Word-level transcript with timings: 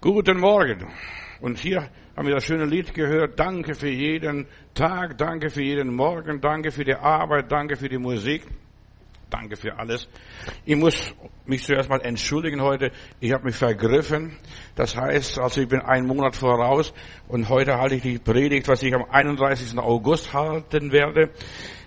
Guten 0.00 0.38
Morgen. 0.38 0.86
Und 1.40 1.58
hier 1.58 1.90
haben 2.16 2.28
wir 2.28 2.34
das 2.36 2.44
schöne 2.44 2.66
Lied 2.66 2.94
gehört. 2.94 3.36
Danke 3.40 3.74
für 3.74 3.88
jeden 3.88 4.46
Tag, 4.72 5.18
danke 5.18 5.50
für 5.50 5.60
jeden 5.60 5.92
Morgen, 5.92 6.40
danke 6.40 6.70
für 6.70 6.84
die 6.84 6.94
Arbeit, 6.94 7.50
danke 7.50 7.74
für 7.74 7.88
die 7.88 7.98
Musik. 7.98 8.46
Danke 9.28 9.56
für 9.56 9.76
alles. 9.76 10.08
Ich 10.64 10.76
muss 10.76 11.12
mich 11.46 11.64
zuerst 11.64 11.90
mal 11.90 12.00
entschuldigen 12.00 12.62
heute. 12.62 12.92
Ich 13.18 13.32
habe 13.32 13.46
mich 13.46 13.56
vergriffen. 13.56 14.36
Das 14.76 14.96
heißt, 14.96 15.40
also 15.40 15.62
ich 15.62 15.68
bin 15.68 15.80
einen 15.80 16.06
Monat 16.06 16.36
voraus 16.36 16.94
und 17.26 17.48
heute 17.48 17.76
halte 17.76 17.96
ich 17.96 18.02
die 18.02 18.18
Predigt, 18.20 18.68
was 18.68 18.84
ich 18.84 18.94
am 18.94 19.04
31. 19.04 19.76
August 19.78 20.32
halten 20.32 20.92
werde. 20.92 21.30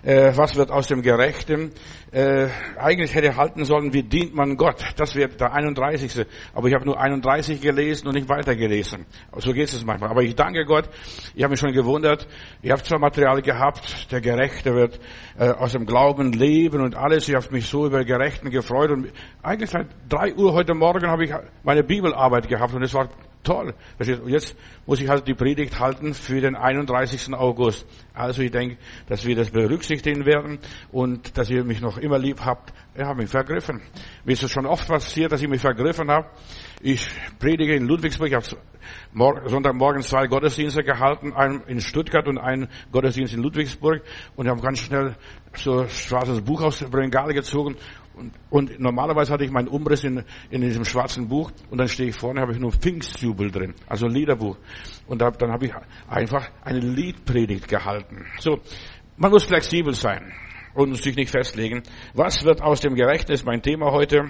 Äh, 0.02 0.36
was 0.36 0.56
wird 0.56 0.72
aus 0.72 0.88
dem 0.88 1.00
Gerechten? 1.00 1.70
Äh, 2.10 2.48
eigentlich 2.76 3.14
hätte 3.14 3.36
halten 3.36 3.64
sollen, 3.64 3.92
wie 3.92 4.02
dient 4.02 4.34
man 4.34 4.56
Gott? 4.56 4.84
Das 4.96 5.14
wäre 5.14 5.28
der 5.28 5.52
31. 5.52 6.26
Aber 6.54 6.66
ich 6.66 6.74
habe 6.74 6.84
nur 6.84 7.00
31 7.00 7.60
gelesen 7.60 8.08
und 8.08 8.14
nicht 8.14 8.28
weitergelesen. 8.28 9.06
So 9.38 9.52
geht 9.52 9.72
es 9.72 9.84
manchmal. 9.84 10.10
Aber 10.10 10.22
ich 10.22 10.34
danke 10.34 10.64
Gott. 10.64 10.88
Ich 11.36 11.44
habe 11.44 11.52
mich 11.52 11.60
schon 11.60 11.72
gewundert. 11.72 12.26
Ich 12.62 12.72
habe 12.72 12.82
zwar 12.82 12.98
Material 12.98 13.42
gehabt, 13.42 14.10
der 14.10 14.20
Gerechte 14.20 14.74
wird 14.74 14.98
äh, 15.38 15.50
aus 15.50 15.70
dem 15.70 15.86
Glauben 15.86 16.32
leben 16.32 16.80
und 16.80 16.96
alles. 16.96 17.28
Ich 17.28 17.36
habe 17.36 17.46
mich 17.52 17.68
so 17.68 17.86
über 17.86 18.04
Gerechten 18.04 18.50
gefreut. 18.50 18.90
Und 18.90 19.12
eigentlich 19.40 19.70
seit 19.70 19.86
drei 20.08 20.34
Uhr 20.34 20.52
heute 20.52 20.74
Morgen 20.74 21.06
habe 21.06 21.24
ich 21.24 21.32
meine 21.62 21.84
Bibelarbeit 21.84 22.48
gehabt 22.48 22.74
und 22.74 22.82
es 22.82 22.92
war 22.92 23.08
toll. 23.42 23.74
Und 23.98 24.28
jetzt 24.28 24.56
muss 24.86 25.00
ich 25.00 25.08
halt 25.08 25.26
die 25.26 25.34
Predigt 25.34 25.78
halten 25.78 26.14
für 26.14 26.40
den 26.40 26.56
31. 26.56 27.34
August. 27.34 27.86
Also 28.14 28.42
ich 28.42 28.50
denke, 28.50 28.76
dass 29.08 29.24
wir 29.24 29.36
das 29.36 29.50
berücksichtigen 29.50 30.26
werden 30.26 30.58
und 30.90 31.36
dass 31.36 31.50
ihr 31.50 31.64
mich 31.64 31.80
noch 31.80 31.98
immer 31.98 32.18
lieb 32.18 32.44
habt. 32.44 32.72
Ich 32.94 33.02
habe 33.02 33.22
mich 33.22 33.30
vergriffen. 33.30 33.80
Mir 34.24 34.32
ist 34.32 34.42
es 34.42 34.50
schon 34.50 34.66
oft 34.66 34.86
passiert, 34.86 35.32
dass 35.32 35.40
ich 35.40 35.48
mich 35.48 35.60
vergriffen 35.60 36.10
habe. 36.10 36.28
Ich 36.82 37.08
predige 37.38 37.74
in 37.74 37.86
Ludwigsburg. 37.86 38.28
Ich 38.28 38.34
habe 38.34 39.48
Sonntagmorgen 39.48 40.02
zwei 40.02 40.26
Gottesdienste 40.26 40.82
gehalten, 40.82 41.32
einen 41.32 41.62
in 41.62 41.80
Stuttgart 41.80 42.28
und 42.28 42.38
einen 42.38 42.68
Gottesdienst 42.90 43.32
in 43.34 43.42
Ludwigsburg. 43.42 44.02
Und 44.36 44.46
ich 44.46 44.50
habe 44.50 44.60
ganz 44.60 44.80
schnell 44.80 45.16
so 45.54 45.86
schwarzes 45.88 46.42
Buch 46.42 46.62
aus 46.62 46.80
dem 46.80 46.92
Regal 46.92 47.32
gezogen 47.32 47.76
und, 48.14 48.32
und, 48.50 48.80
normalerweise 48.80 49.32
hatte 49.32 49.44
ich 49.44 49.50
meinen 49.50 49.68
Umriss 49.68 50.04
in, 50.04 50.24
in 50.50 50.60
diesem 50.60 50.84
schwarzen 50.84 51.28
Buch 51.28 51.50
und 51.70 51.78
dann 51.78 51.88
stehe 51.88 52.10
ich 52.10 52.16
vorne, 52.16 52.40
habe 52.40 52.52
ich 52.52 52.58
nur 52.58 52.72
Pfingstjubel 52.72 53.50
drin, 53.50 53.74
also 53.86 54.06
ein 54.06 54.12
Liederbuch. 54.12 54.56
Und 55.06 55.22
da, 55.22 55.30
dann 55.30 55.50
habe 55.50 55.66
ich 55.66 55.72
einfach 56.08 56.50
eine 56.62 56.80
Liedpredigt 56.80 57.68
gehalten. 57.68 58.26
So, 58.38 58.60
man 59.16 59.30
muss 59.30 59.44
flexibel 59.44 59.94
sein 59.94 60.32
und 60.74 60.94
sich 60.96 61.16
nicht 61.16 61.30
festlegen. 61.30 61.82
Was 62.14 62.44
wird 62.44 62.62
aus 62.62 62.80
dem 62.80 62.94
Gerechten, 62.94 63.32
ist 63.32 63.44
mein 63.44 63.62
Thema 63.62 63.92
heute. 63.92 64.28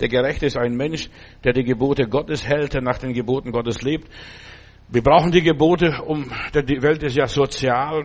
Der 0.00 0.08
Gerechte 0.08 0.46
ist 0.46 0.56
ein 0.56 0.76
Mensch, 0.76 1.08
der 1.44 1.52
die 1.52 1.64
Gebote 1.64 2.08
Gottes 2.08 2.46
hält, 2.46 2.74
der 2.74 2.82
nach 2.82 2.98
den 2.98 3.12
Geboten 3.12 3.52
Gottes 3.52 3.82
lebt. 3.82 4.08
Wir 4.88 5.02
brauchen 5.02 5.32
die 5.32 5.42
Gebote, 5.42 6.02
um, 6.04 6.30
die 6.54 6.82
Welt 6.82 7.02
ist 7.02 7.16
ja 7.16 7.26
sozial, 7.26 8.04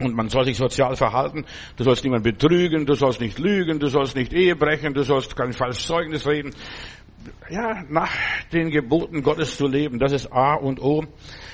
und 0.00 0.14
man 0.14 0.28
soll 0.28 0.44
sich 0.44 0.56
sozial 0.56 0.96
verhalten. 0.96 1.44
Du 1.76 1.84
sollst 1.84 2.04
niemand 2.04 2.24
betrügen, 2.24 2.86
du 2.86 2.94
sollst 2.94 3.20
nicht 3.20 3.38
lügen, 3.38 3.78
du 3.78 3.88
sollst 3.88 4.16
nicht 4.16 4.32
Ehe 4.32 4.56
brechen, 4.56 4.94
du 4.94 5.02
sollst 5.02 5.36
kein 5.36 5.52
falsches 5.52 5.86
Zeugnis 5.86 6.26
reden. 6.26 6.54
Ja, 7.50 7.82
nach 7.88 8.12
den 8.52 8.70
Geboten 8.70 9.22
Gottes 9.22 9.56
zu 9.56 9.66
leben, 9.66 9.98
das 9.98 10.12
ist 10.12 10.32
A 10.32 10.54
und 10.54 10.80
O. 10.80 11.04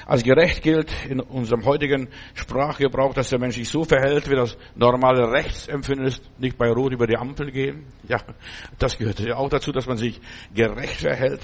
Als 0.06 0.22
gerecht 0.22 0.62
gilt 0.62 0.92
in 1.08 1.20
unserem 1.20 1.64
heutigen 1.64 2.08
Sprachgebrauch, 2.34 3.14
dass 3.14 3.30
der 3.30 3.38
Mensch 3.38 3.54
sich 3.54 3.68
so 3.68 3.84
verhält, 3.84 4.28
wie 4.28 4.34
das 4.34 4.56
normale 4.74 5.30
Rechtsempfinden 5.32 6.06
ist, 6.06 6.22
nicht 6.38 6.58
bei 6.58 6.70
Rot 6.70 6.92
über 6.92 7.06
die 7.06 7.16
Ampel 7.16 7.50
gehen. 7.50 7.86
Ja, 8.06 8.18
das 8.78 8.98
gehört 8.98 9.20
ja 9.20 9.36
auch 9.36 9.48
dazu, 9.48 9.72
dass 9.72 9.86
man 9.86 9.96
sich 9.96 10.20
gerecht 10.54 11.00
verhält. 11.00 11.40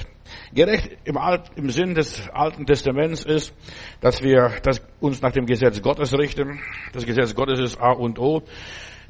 Gerecht 0.52 0.91
im, 1.04 1.16
Alt, 1.16 1.50
im 1.56 1.70
Sinn 1.70 1.94
des 1.94 2.28
Alten 2.30 2.66
Testaments 2.66 3.24
ist, 3.24 3.54
dass 4.00 4.22
wir 4.22 4.52
dass 4.62 4.82
uns 5.00 5.22
nach 5.22 5.32
dem 5.32 5.46
Gesetz 5.46 5.80
Gottes 5.80 6.12
richten. 6.12 6.60
Das 6.92 7.06
Gesetz 7.06 7.34
Gottes 7.34 7.60
ist 7.60 7.80
A 7.80 7.92
und 7.92 8.19
O. 8.19 8.42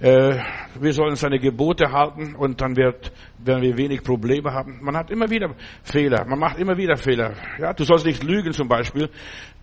Äh, 0.00 0.38
wir 0.81 0.93
sollen 0.94 1.15
seine 1.16 1.38
Gebote 1.38 1.93
halten 1.93 2.34
und 2.34 2.61
dann 2.62 2.75
wird, 2.75 3.12
werden 3.38 3.62
wir 3.62 3.77
wenig 3.77 4.03
Probleme 4.03 4.50
haben. 4.50 4.78
Man 4.81 4.97
hat 4.97 5.11
immer 5.11 5.28
wieder 5.28 5.55
Fehler. 5.83 6.25
Man 6.27 6.38
macht 6.38 6.59
immer 6.59 6.77
wieder 6.78 6.97
Fehler. 6.97 7.34
Ja, 7.59 7.75
du 7.75 7.84
sollst 7.84 8.06
nicht 8.06 8.25
lügen 8.25 8.53
zum 8.53 8.66
Beispiel. 8.66 9.11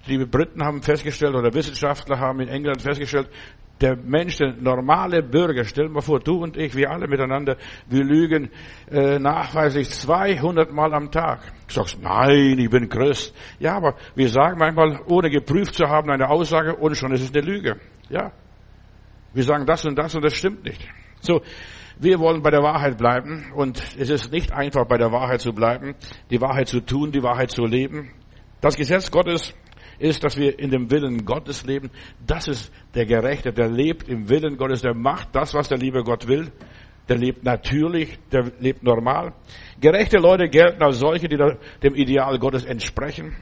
Die 0.08 0.18
Briten 0.26 0.64
haben 0.64 0.84
festgestellt 0.84 1.34
oder 1.34 1.52
Wissenschaftler 1.54 2.20
haben 2.20 2.40
in 2.42 2.50
England 2.50 2.84
festgestellt, 2.84 3.30
der 3.82 3.96
Mensch, 3.96 4.38
der 4.38 4.54
normale 4.54 5.24
Bürger, 5.24 5.64
stell 5.64 5.90
mal 5.90 6.02
vor, 6.02 6.20
du 6.20 6.44
und 6.44 6.56
ich, 6.56 6.76
wir 6.76 6.90
alle 6.92 7.08
miteinander, 7.08 7.58
wir 7.88 8.04
lügen 8.04 8.50
äh, 8.92 9.20
nachweislich 9.20 9.90
200 9.90 10.72
Mal 10.72 10.94
am 10.94 11.12
Tag. 11.12 11.40
Du 11.68 11.74
sagst, 11.74 12.00
nein, 12.02 12.58
ich 12.60 12.70
bin 12.70 12.90
Christ. 12.90 13.36
Ja, 13.60 13.76
aber 13.76 13.96
wir 14.16 14.30
sagen 14.30 14.58
manchmal, 14.60 15.00
ohne 15.08 15.30
geprüft 15.30 15.76
zu 15.76 15.88
haben, 15.88 16.10
eine 16.12 16.30
Aussage 16.30 16.76
und 16.76 16.96
schon 16.96 17.12
ist 17.12 17.22
es 17.22 17.34
eine 17.34 17.46
Lüge. 17.46 17.78
Ja, 18.10 18.32
wir 19.38 19.44
sagen 19.44 19.68
das 19.68 19.86
und 19.86 19.96
das 19.96 20.16
und 20.16 20.26
das 20.26 20.34
stimmt 20.34 20.66
nicht. 20.66 20.82
So, 21.22 21.42
wir 22.00 22.20
wollen 22.20 22.42
bei 22.42 22.50
der 22.50 22.64
Wahrheit 22.64 22.98
bleiben 22.98 23.52
und 23.56 23.78
es 24.00 24.10
ist 24.10 24.32
nicht 24.32 24.52
einfach 24.52 24.88
bei 24.88 24.98
der 24.98 25.12
Wahrheit 25.12 25.42
zu 25.42 25.54
bleiben, 25.54 25.94
die 26.32 26.42
Wahrheit 26.42 26.68
zu 26.68 26.80
tun, 26.80 27.12
die 27.12 27.22
Wahrheit 27.22 27.52
zu 27.52 27.64
leben. 27.66 28.12
Das 28.62 28.76
Gesetz 28.76 29.12
Gottes 29.12 29.54
ist, 30.00 30.24
dass 30.24 30.38
wir 30.38 30.58
in 30.58 30.72
dem 30.72 30.90
Willen 30.90 31.24
Gottes 31.24 31.66
leben. 31.68 31.92
Das 32.26 32.48
ist 32.48 32.74
der 32.96 33.06
Gerechte, 33.06 33.54
der 33.54 33.70
lebt 33.70 34.10
im 34.10 34.28
Willen 34.28 34.58
Gottes, 34.58 34.82
der 34.82 34.96
macht 34.96 35.36
das, 35.36 35.54
was 35.54 35.70
der 35.70 35.78
liebe 35.78 36.04
Gott 36.04 36.28
will. 36.28 36.52
Der 37.08 37.18
lebt 37.18 37.44
natürlich, 37.44 38.18
der 38.32 38.52
lebt 38.60 38.82
normal. 38.82 39.34
Gerechte 39.80 40.18
Leute 40.18 40.50
gelten 40.50 40.82
als 40.82 40.98
solche, 40.98 41.28
die 41.28 41.38
dem 41.38 41.94
Ideal 41.94 42.40
Gottes 42.40 42.66
entsprechen 42.66 43.36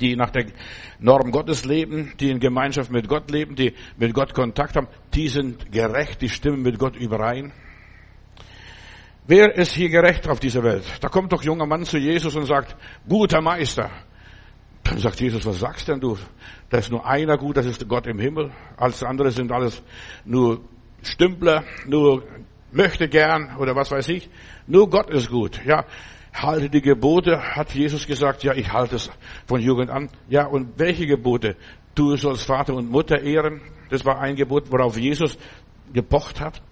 die 0.00 0.16
nach 0.16 0.30
der 0.30 0.46
Norm 0.98 1.30
Gottes 1.30 1.64
leben, 1.64 2.12
die 2.20 2.30
in 2.30 2.40
Gemeinschaft 2.40 2.90
mit 2.90 3.08
Gott 3.08 3.30
leben, 3.30 3.54
die 3.54 3.74
mit 3.96 4.14
Gott 4.14 4.34
Kontakt 4.34 4.76
haben, 4.76 4.88
die 5.14 5.28
sind 5.28 5.70
gerecht, 5.72 6.22
die 6.22 6.28
stimmen 6.28 6.62
mit 6.62 6.78
Gott 6.78 6.96
überein. 6.96 7.52
Wer 9.26 9.54
ist 9.54 9.72
hier 9.72 9.88
gerecht 9.88 10.28
auf 10.28 10.40
dieser 10.40 10.64
Welt? 10.64 10.84
Da 11.00 11.08
kommt 11.08 11.32
doch 11.32 11.44
junger 11.44 11.66
Mann 11.66 11.84
zu 11.84 11.96
Jesus 11.96 12.34
und 12.34 12.46
sagt, 12.46 12.76
guter 13.08 13.40
Meister. 13.40 13.90
Dann 14.82 14.98
sagt 14.98 15.20
Jesus, 15.20 15.46
was 15.46 15.60
sagst 15.60 15.86
denn 15.86 16.00
du? 16.00 16.18
Da 16.70 16.78
ist 16.78 16.90
nur 16.90 17.06
einer 17.06 17.38
gut, 17.38 17.56
das 17.56 17.66
ist 17.66 17.88
Gott 17.88 18.06
im 18.08 18.18
Himmel. 18.18 18.50
Alles 18.76 19.02
andere 19.04 19.30
sind 19.30 19.52
alles 19.52 19.80
nur 20.24 20.60
Stümpler, 21.02 21.62
nur 21.86 22.24
möchte 22.72 23.08
gern 23.08 23.56
oder 23.58 23.76
was 23.76 23.90
weiß 23.92 24.08
ich. 24.08 24.28
Nur 24.66 24.90
Gott 24.90 25.10
ist 25.10 25.30
gut. 25.30 25.60
Ja, 25.64 25.84
halte 26.32 26.70
die 26.70 26.80
Gebote, 26.80 27.56
hat 27.56 27.74
Jesus 27.74 28.06
gesagt, 28.06 28.42
ja, 28.42 28.54
ich 28.54 28.72
halte 28.72 28.96
es 28.96 29.10
von 29.46 29.60
Jugend 29.60 29.90
an. 29.90 30.08
Ja, 30.28 30.46
und 30.46 30.78
welche 30.78 31.06
Gebote? 31.06 31.56
Du 31.94 32.16
sollst 32.16 32.46
Vater 32.46 32.74
und 32.74 32.90
Mutter 32.90 33.20
ehren. 33.20 33.60
Das 33.90 34.04
war 34.04 34.20
ein 34.20 34.36
Gebot, 34.36 34.70
worauf 34.72 34.98
Jesus 34.98 35.36
gepocht 35.92 36.40
hat. 36.40 36.62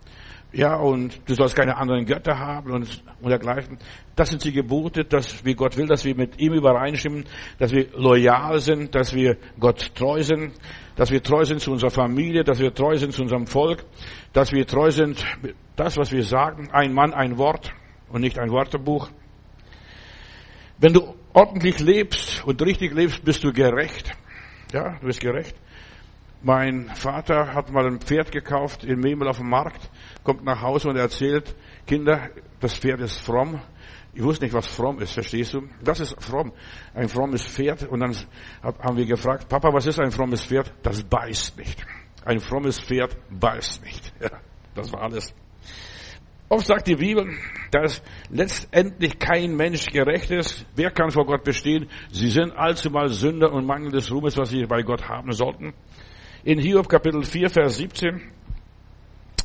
Ja, 0.53 0.75
und 0.77 1.21
du 1.29 1.35
sollst 1.35 1.55
keine 1.55 1.77
anderen 1.77 2.07
Götter 2.07 2.37
haben 2.37 2.73
und, 2.73 3.05
und 3.21 3.31
dergleichen. 3.31 3.79
Das 4.17 4.31
sind 4.31 4.43
die 4.43 4.53
Gebote, 4.53 5.05
dass, 5.05 5.45
wie 5.45 5.55
Gott 5.55 5.77
will, 5.77 5.87
dass 5.87 6.05
wir 6.05 6.17
mit 6.17 6.41
ihm 6.41 6.55
übereinstimmen, 6.55 7.25
dass 7.59 7.71
wir 7.71 7.87
loyal 7.95 8.59
sind, 8.59 8.95
dass 8.97 9.15
wir 9.15 9.37
Gott 9.61 9.95
treu 9.95 10.23
sind, 10.23 10.53
dass 10.97 11.13
wir 11.13 11.23
treu 11.23 11.45
sind 11.45 11.61
zu 11.61 11.71
unserer 11.71 11.91
Familie, 11.91 12.43
dass 12.43 12.59
wir 12.59 12.75
treu 12.75 12.97
sind 12.97 13.13
zu 13.13 13.23
unserem 13.23 13.47
Volk, 13.47 13.85
dass 14.33 14.51
wir 14.51 14.67
treu 14.67 14.91
sind, 14.91 15.25
das, 15.77 15.97
was 15.97 16.11
wir 16.11 16.25
sagen, 16.25 16.69
ein 16.73 16.93
Mann, 16.93 17.15
ein 17.15 17.39
Wort 17.39 17.73
und 18.09 18.21
nicht 18.21 18.39
ein 18.39 18.51
Wörterbuch. 18.51 19.09
Wenn 20.81 20.95
du 20.95 21.15
ordentlich 21.35 21.79
lebst 21.79 22.43
und 22.47 22.63
richtig 22.63 22.95
lebst, 22.95 23.23
bist 23.23 23.45
du 23.45 23.53
gerecht. 23.53 24.13
Ja, 24.73 24.97
du 24.99 25.07
bist 25.07 25.21
gerecht. 25.21 25.55
Mein 26.43 26.89
Vater 26.95 27.53
hat 27.53 27.71
mal 27.71 27.87
ein 27.87 28.01
Pferd 28.01 28.33
gekauft 28.33 28.85
in 28.85 28.99
Memel 28.99 29.29
auf 29.29 29.37
dem 29.37 29.51
Markt, 29.51 29.91
kommt 30.25 30.43
nach 30.43 30.63
Hause 30.63 30.89
und 30.89 30.97
erzählt, 30.97 31.55
Kinder, 31.87 32.31
das 32.61 32.79
Pferd 32.79 33.01
ist 33.01 33.21
fromm. 33.21 33.61
Ich 34.15 34.23
wusste 34.23 34.47
nicht, 34.47 34.55
was 34.55 34.67
fromm 34.67 35.01
ist, 35.01 35.13
verstehst 35.13 35.53
du? 35.53 35.69
Das 35.85 36.01
ist 36.01 36.17
fromm. 36.25 36.53
Ein 36.95 37.11
frommes 37.11 37.45
Pferd. 37.45 37.87
Und 37.87 38.01
dann 38.01 38.17
haben 38.63 38.97
wir 38.97 39.05
gefragt, 39.05 39.51
Papa, 39.51 39.73
was 39.73 39.87
ist 39.87 40.01
ein 40.01 40.11
frommes 40.11 40.45
Pferd? 40.47 40.73
Das 40.83 41.03
beißt 41.03 41.59
nicht. 41.59 41.85
Ein 42.25 42.41
frommes 42.41 42.81
Pferd 42.81 43.17
beißt 43.29 43.85
nicht. 43.85 44.13
Ja, 44.21 44.31
das 44.75 44.93
war 44.93 45.03
alles. 45.03 45.35
Oft 46.53 46.67
sagt 46.67 46.89
die 46.89 46.97
Bibel, 46.97 47.33
dass 47.71 48.03
letztendlich 48.29 49.21
kein 49.21 49.55
Mensch 49.55 49.87
gerecht 49.87 50.33
ist. 50.33 50.67
Wer 50.75 50.91
kann 50.91 51.13
vor 51.13 51.25
Gott 51.25 51.45
bestehen? 51.45 51.89
Sie 52.11 52.29
sind 52.29 52.51
allzumal 52.51 53.09
Sünder 53.09 53.53
und 53.53 53.67
Mangel 53.67 53.93
des 53.93 54.11
Ruhmes, 54.11 54.37
was 54.37 54.51
sie 54.51 54.67
bei 54.67 54.83
Gott 54.83 55.09
haben 55.09 55.31
sollten. 55.31 55.73
In 56.43 56.59
Hiob 56.59 56.89
Kapitel 56.89 57.23
4, 57.23 57.51
Vers 57.51 57.77
17. 57.77 58.21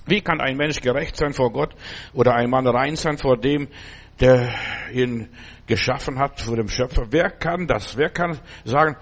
Wie 0.07 0.22
kann 0.22 0.42
ein 0.42 0.57
Mensch 0.57 0.81
gerecht 0.81 1.16
sein 1.16 1.34
vor 1.34 1.52
Gott 1.52 1.75
oder 2.13 2.34
ein 2.34 2.50
Mann 2.50 2.66
rein 2.66 2.96
sein 2.96 3.19
vor 3.19 3.38
dem, 3.38 3.68
der 4.19 4.56
ihn 4.92 5.30
geschaffen 5.68 6.18
hat, 6.18 6.42
vor 6.42 6.56
dem 6.56 6.69
Schöpfer? 6.69 7.06
Wer 7.12 7.30
kann 7.30 7.68
das? 7.68 7.96
Wer 7.96 8.10
kann 8.10 8.40
sagen, 8.63 8.98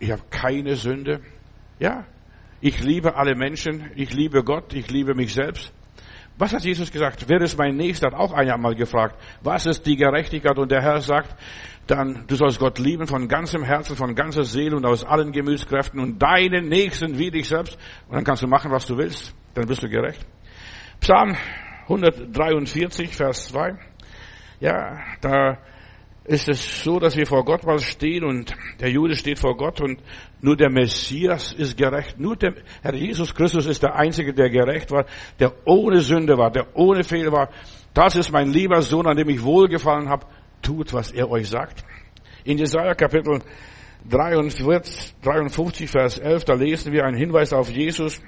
ich 0.00 0.10
habe 0.10 0.22
keine 0.28 0.74
Sünde? 0.74 1.20
Ja, 1.78 2.04
ich 2.60 2.82
liebe 2.82 3.14
alle 3.14 3.36
Menschen, 3.36 3.92
ich 3.94 4.12
liebe 4.12 4.42
Gott, 4.42 4.74
ich 4.74 4.90
liebe 4.90 5.14
mich 5.14 5.34
selbst. 5.34 5.72
Was 6.38 6.52
hat 6.52 6.64
Jesus 6.64 6.90
gesagt? 6.92 7.24
Wer 7.26 7.40
ist 7.40 7.58
mein 7.58 7.76
Nächster? 7.76 8.06
Hat 8.06 8.14
auch 8.14 8.32
einmal 8.32 8.76
gefragt. 8.76 9.16
Was 9.42 9.66
ist 9.66 9.84
die 9.86 9.96
Gerechtigkeit? 9.96 10.56
Und 10.56 10.70
der 10.70 10.80
Herr 10.80 11.00
sagt, 11.00 11.34
dann, 11.88 12.24
du 12.28 12.36
sollst 12.36 12.60
Gott 12.60 12.78
lieben 12.78 13.06
von 13.06 13.26
ganzem 13.26 13.64
Herzen, 13.64 13.96
von 13.96 14.14
ganzer 14.14 14.44
Seele 14.44 14.76
und 14.76 14.86
aus 14.86 15.04
allen 15.04 15.32
Gemütskräften 15.32 15.98
und 15.98 16.22
deinen 16.22 16.68
Nächsten 16.68 17.18
wie 17.18 17.30
dich 17.30 17.48
selbst. 17.48 17.76
Und 18.06 18.14
dann 18.14 18.24
kannst 18.24 18.42
du 18.42 18.46
machen, 18.46 18.70
was 18.70 18.86
du 18.86 18.96
willst. 18.96 19.34
Dann 19.54 19.66
bist 19.66 19.82
du 19.82 19.88
gerecht. 19.88 20.24
Psalm 21.00 21.36
143, 21.84 23.16
Vers 23.16 23.48
2. 23.48 23.76
Ja, 24.60 25.00
da 25.20 25.58
ist 26.28 26.48
es 26.48 26.84
so, 26.84 26.98
dass 26.98 27.16
wir 27.16 27.26
vor 27.26 27.44
Gott 27.44 27.64
mal 27.64 27.78
stehen 27.78 28.22
und 28.22 28.54
der 28.80 28.90
Jude 28.90 29.16
steht 29.16 29.38
vor 29.38 29.56
Gott 29.56 29.80
und 29.80 30.02
nur 30.42 30.56
der 30.56 30.70
Messias 30.70 31.52
ist 31.52 31.76
gerecht. 31.76 32.20
Nur 32.20 32.36
der 32.36 32.54
Herr 32.82 32.94
Jesus 32.94 33.34
Christus 33.34 33.66
ist 33.66 33.82
der 33.82 33.96
Einzige, 33.96 34.34
der 34.34 34.50
gerecht 34.50 34.90
war, 34.90 35.06
der 35.40 35.54
ohne 35.64 36.00
Sünde 36.00 36.36
war, 36.36 36.50
der 36.50 36.76
ohne 36.76 37.02
Fehler 37.02 37.32
war. 37.32 37.48
Das 37.94 38.14
ist 38.14 38.30
mein 38.30 38.52
lieber 38.52 38.82
Sohn, 38.82 39.06
an 39.06 39.16
dem 39.16 39.28
ich 39.30 39.42
wohlgefallen 39.42 40.08
habe. 40.10 40.26
Tut, 40.60 40.92
was 40.92 41.12
er 41.12 41.30
euch 41.30 41.48
sagt. 41.48 41.82
In 42.44 42.58
Jesaja 42.58 42.94
Kapitel 42.94 43.40
43, 44.08 45.14
53, 45.22 45.90
Vers 45.90 46.18
11, 46.18 46.44
da 46.44 46.54
lesen 46.54 46.92
wir 46.92 47.04
einen 47.04 47.16
Hinweis 47.16 47.52
auf 47.52 47.70
Jesus. 47.70 48.20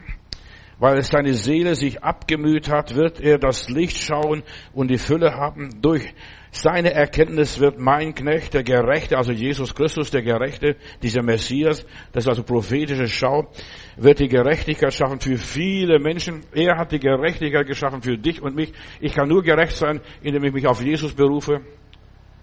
Weil 0.79 1.03
seine 1.03 1.35
Seele 1.35 1.75
sich 1.75 2.03
abgemüht 2.03 2.71
hat, 2.71 2.95
wird 2.95 3.21
er 3.21 3.39
das 3.39 3.69
Licht 3.69 3.99
schauen 3.99 4.43
und 4.73 4.89
die 4.91 4.97
Fülle 4.97 5.35
haben. 5.35 5.83
Durch 5.83 6.15
seine 6.53 6.93
Erkenntnis 6.93 7.61
wird 7.61 7.79
mein 7.79 8.15
Knecht, 8.15 8.55
der 8.55 8.65
Gerechte, 8.65 9.17
also 9.17 9.31
Jesus 9.31 9.75
Christus, 9.75 10.11
der 10.11 10.23
Gerechte, 10.23 10.77
dieser 11.03 11.23
Messias, 11.23 11.87
das 12.13 12.25
ist 12.25 12.29
also 12.29 12.43
prophetische 12.43 13.07
Schau, 13.07 13.49
wird 13.97 14.19
die 14.19 14.29
Gerechtigkeit 14.29 14.93
schaffen 14.93 15.21
für 15.21 15.37
viele 15.37 16.01
Menschen. 16.01 16.43
Er 16.53 16.77
hat 16.77 16.91
die 16.91 16.99
Gerechtigkeit 16.99 17.67
geschaffen 17.67 18.03
für 18.03 18.19
dich 18.19 18.43
und 18.43 18.57
mich. 18.57 18.73
Ich 19.01 19.15
kann 19.15 19.29
nur 19.29 19.43
gerecht 19.43 19.77
sein, 19.77 20.01
indem 20.23 20.43
ich 20.45 20.53
mich 20.53 20.67
auf 20.67 20.83
Jesus 20.83 21.15
berufe, 21.15 21.61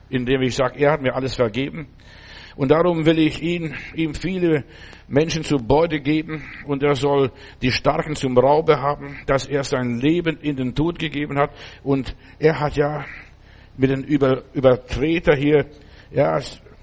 indem 0.10 0.42
ich 0.42 0.56
sage, 0.56 0.80
er 0.80 0.94
hat 0.94 1.02
mir 1.02 1.14
alles 1.14 1.36
vergeben. 1.36 1.90
Und 2.56 2.72
darum 2.72 3.06
will 3.06 3.20
ich 3.20 3.44
ihn, 3.44 3.76
ihm 3.94 4.16
viele 4.16 4.64
Menschen 5.08 5.44
zu 5.44 5.58
Beute 5.58 6.00
geben 6.00 6.44
und 6.66 6.82
er 6.82 6.96
soll 6.96 7.32
die 7.62 7.72
Starken 7.72 8.16
zum 8.16 8.36
Raube 8.36 8.82
haben, 8.82 9.20
dass 9.28 9.46
er 9.46 9.64
sein 9.64 10.00
Leben 10.00 10.38
in 10.38 10.56
den 10.56 10.74
Tod 10.74 10.98
gegeben 10.98 11.38
hat. 11.38 11.52
Und 11.84 12.16
er 12.40 12.60
hat 12.60 12.76
ja 12.76 13.06
mit 13.78 13.90
den 13.90 14.04
Über, 14.04 14.44
Übertreter 14.54 15.36
hier, 15.36 15.66
ja, 16.12 16.40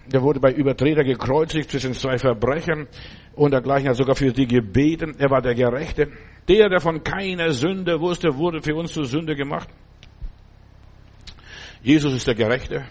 der 0.06 0.22
wurde 0.22 0.40
bei 0.40 0.52
Übertreter 0.52 1.02
gekreuzigt 1.02 1.70
zwischen 1.70 1.94
zwei 1.94 2.18
Verbrechern 2.18 2.86
und 3.34 3.52
dergleichen 3.52 3.88
hat 3.88 3.96
sogar 3.96 4.14
für 4.14 4.32
die 4.32 4.46
gebeten. 4.46 5.16
Er 5.18 5.30
war 5.30 5.42
der 5.42 5.54
Gerechte. 5.54 6.08
Der, 6.48 6.68
der 6.68 6.80
von 6.80 7.02
keiner 7.02 7.50
Sünde 7.52 8.00
wusste, 8.00 8.36
wurde 8.36 8.62
für 8.62 8.74
uns 8.74 8.92
zur 8.92 9.06
Sünde 9.06 9.34
gemacht. 9.34 9.68
Jesus 11.82 12.14
ist 12.14 12.26
der 12.26 12.34
Gerechte. 12.34 12.84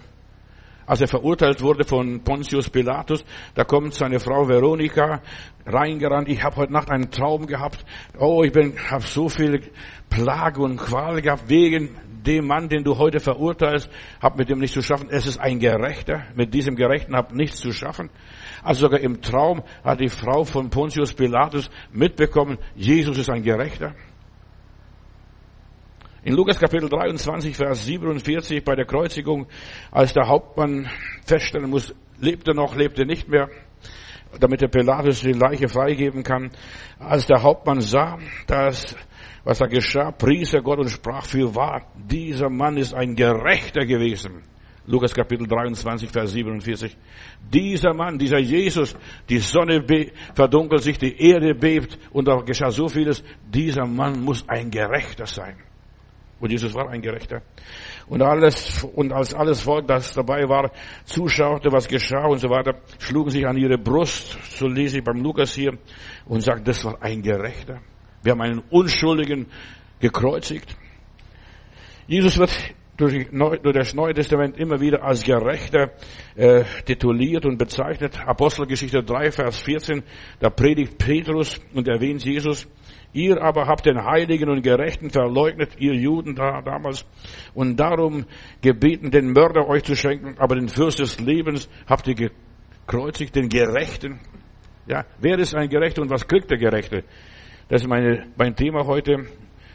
Als 0.86 1.00
er 1.00 1.08
verurteilt 1.08 1.62
wurde 1.62 1.86
von 1.86 2.24
Pontius 2.24 2.70
Pilatus, 2.70 3.24
da 3.56 3.64
kommt 3.64 3.94
seine 3.94 4.20
Frau 4.20 4.48
Veronika 4.48 5.22
reingerannt. 5.66 6.28
Ich 6.28 6.44
habe 6.44 6.58
heute 6.58 6.74
Nacht 6.74 6.92
einen 6.92 7.10
Traum 7.10 7.48
gehabt. 7.48 7.86
Oh, 8.20 8.44
ich 8.44 8.52
bin, 8.52 8.74
habe 8.92 9.04
so 9.04 9.30
viel 9.30 9.62
Plage 10.10 10.62
und 10.62 10.78
Qual 10.78 11.22
gehabt 11.22 11.48
wegen 11.48 11.90
dem 12.25 12.48
Mann, 12.48 12.70
den 12.70 12.84
du 12.84 12.98
heute 12.98 13.20
verurteilst, 13.20 13.90
hab 14.22 14.38
mit 14.38 14.50
dem 14.50 14.60
nichts 14.60 14.74
zu 14.74 14.81
schaffen. 14.81 15.10
Es 15.10 15.28
ist 15.28 15.40
ein 15.40 15.60
Gerechter. 15.60 16.25
Mit 16.36 16.54
diesem 16.54 16.75
Gerechten 16.75 17.16
hab 17.16 17.34
nichts 17.34 17.60
zu 17.60 17.72
schaffen. 17.72 18.10
Also 18.64 18.81
sogar 18.81 19.00
im 19.00 19.22
Traum 19.22 19.64
hat 19.84 20.00
die 20.00 20.10
Frau 20.10 20.44
von 20.44 20.70
Pontius 20.70 21.14
Pilatus 21.14 21.70
mitbekommen, 21.92 22.58
Jesus 22.75 23.18
ist 23.18 23.30
ein 23.30 23.44
Gerechter. 23.44 23.94
In 26.25 26.36
Lukas 26.36 26.58
Kapitel 26.58 26.88
23, 26.88 27.54
Vers 27.54 27.86
47 27.86 28.64
bei 28.64 28.76
der 28.76 28.86
Kreuzigung, 28.86 29.48
als 29.92 30.14
der 30.14 30.30
Hauptmann 30.30 30.90
feststellen 31.26 31.69
muss, 31.69 31.94
lebt 32.22 32.48
er 32.48 32.54
noch, 32.54 32.78
lebt 32.78 32.98
er 32.98 33.06
nicht 33.06 33.28
mehr, 33.28 33.50
damit 34.40 34.62
der 34.62 34.69
Pilatus 34.69 35.19
die 35.19 35.34
Leiche 35.34 35.68
freigeben 35.68 36.24
kann. 36.24 36.52
Als 36.98 37.26
der 37.26 37.44
Hauptmann 37.44 37.81
sah, 37.81 38.19
dass 38.48 38.96
was 39.44 39.60
da 39.60 39.68
geschah, 39.68 40.12
pries 40.12 40.54
er 40.54 40.62
Gott 40.62 40.80
und 40.80 40.90
sprach 40.90 41.25
für 41.25 41.54
wahr, 41.54 41.88
dieser 41.95 42.50
Mann 42.50 42.78
ist 42.78 42.94
ein 42.94 43.16
Gerechter 43.16 43.86
gewesen. 43.86 44.44
Lukas 44.86 45.13
Kapitel 45.13 45.48
23, 45.48 46.10
Vers 46.10 46.31
47. 46.34 46.98
Dieser 47.54 47.94
Mann, 47.94 48.18
dieser 48.18 48.40
Jesus, 48.40 48.95
die 49.30 49.38
Sonne 49.38 49.86
verdunkelt 50.34 50.81
sich, 50.81 50.98
die 50.98 51.18
Erde 51.18 51.56
bebt 51.56 51.98
und 52.12 52.28
da 52.28 52.36
geschah 52.42 52.69
so 52.69 52.90
vieles. 52.90 53.24
Dieser 53.48 53.86
Mann 53.86 54.22
muss 54.22 54.44
ein 54.48 54.69
Gerechter 54.69 55.25
sein. 55.25 55.56
Und 56.42 56.51
Jesus 56.51 56.74
war 56.74 56.90
ein 56.90 57.01
Gerechter. 57.01 57.42
Und 58.07 58.22
alles, 58.22 58.84
und 58.84 59.13
als 59.13 59.34
alles 59.34 59.62
Volk, 59.62 59.88
das 59.88 60.13
dabei 60.13 60.50
war, 60.50 60.72
zuschaute, 61.06 61.72
was 61.72 61.88
geschah 61.88 62.25
und 62.25 62.40
so 62.40 62.50
weiter, 62.50 62.81
schlugen 63.00 63.30
sich 63.30 63.48
an 63.48 63.56
ihre 63.56 63.78
Brust, 63.78 64.38
so 64.51 64.68
lese 64.68 64.98
ich 64.98 65.04
beim 65.06 65.22
Lukas 65.24 65.56
hier, 65.56 65.78
und 66.25 66.42
sagten, 66.42 66.66
das 66.66 66.84
war 66.84 67.01
ein 67.01 67.22
Gerechter. 67.22 67.80
Wir 68.24 68.31
haben 68.31 68.42
einen 68.42 68.64
Unschuldigen 68.70 69.48
gekreuzigt. 70.00 70.75
Jesus 72.08 72.38
wird 72.38 72.52
durch, 72.98 73.28
das 73.74 73.94
Neue 73.94 74.14
Testament 74.14 74.58
immer 74.58 74.80
wieder 74.80 75.04
als 75.04 75.24
Gerechter 75.24 75.92
äh, 76.36 76.64
tituliert 76.86 77.46
und 77.46 77.58
bezeichnet. 77.58 78.20
Apostelgeschichte 78.25 79.04
3, 79.04 79.31
Vers 79.31 79.62
14, 79.62 80.04
da 80.40 80.50
predigt 80.50 80.98
Petrus 80.98 81.60
und 81.74 81.88
erwähnt 81.88 82.24
Jesus. 82.24 82.68
Ihr 83.14 83.42
aber 83.42 83.68
habt 83.68 83.86
den 83.86 84.04
Heiligen 84.04 84.50
und 84.50 84.64
Gerechten 84.64 85.10
verleugnet, 85.10 85.76
ihr 85.78 85.94
Juden 85.94 86.36
da, 86.36 86.62
damals, 86.62 87.06
und 87.54 87.78
darum 87.78 88.26
gebeten, 88.62 89.12
den 89.12 89.31
Mörder 89.34 89.68
euch 89.68 89.84
zu 89.84 89.96
schenken, 89.96 90.36
aber 90.40 90.56
den 90.56 90.69
Fürst 90.69 91.00
des 91.00 91.19
Lebens 91.19 91.69
habt 91.88 92.08
ihr 92.08 92.16
gekreuzigt, 92.16 93.36
den 93.36 93.50
Gerechten. 93.50 94.19
Ja, 94.88 95.06
wer 95.19 95.38
ist 95.38 95.56
ein 95.56 95.69
Gerechter 95.69 96.02
und 96.02 96.10
was 96.10 96.28
kriegt 96.28 96.50
der 96.50 96.58
Gerechte? 96.58 97.04
Das 97.69 97.81
ist 97.81 97.88
meine, 97.88 98.27
mein 98.36 98.56
Thema 98.56 98.86
heute. 98.86 99.25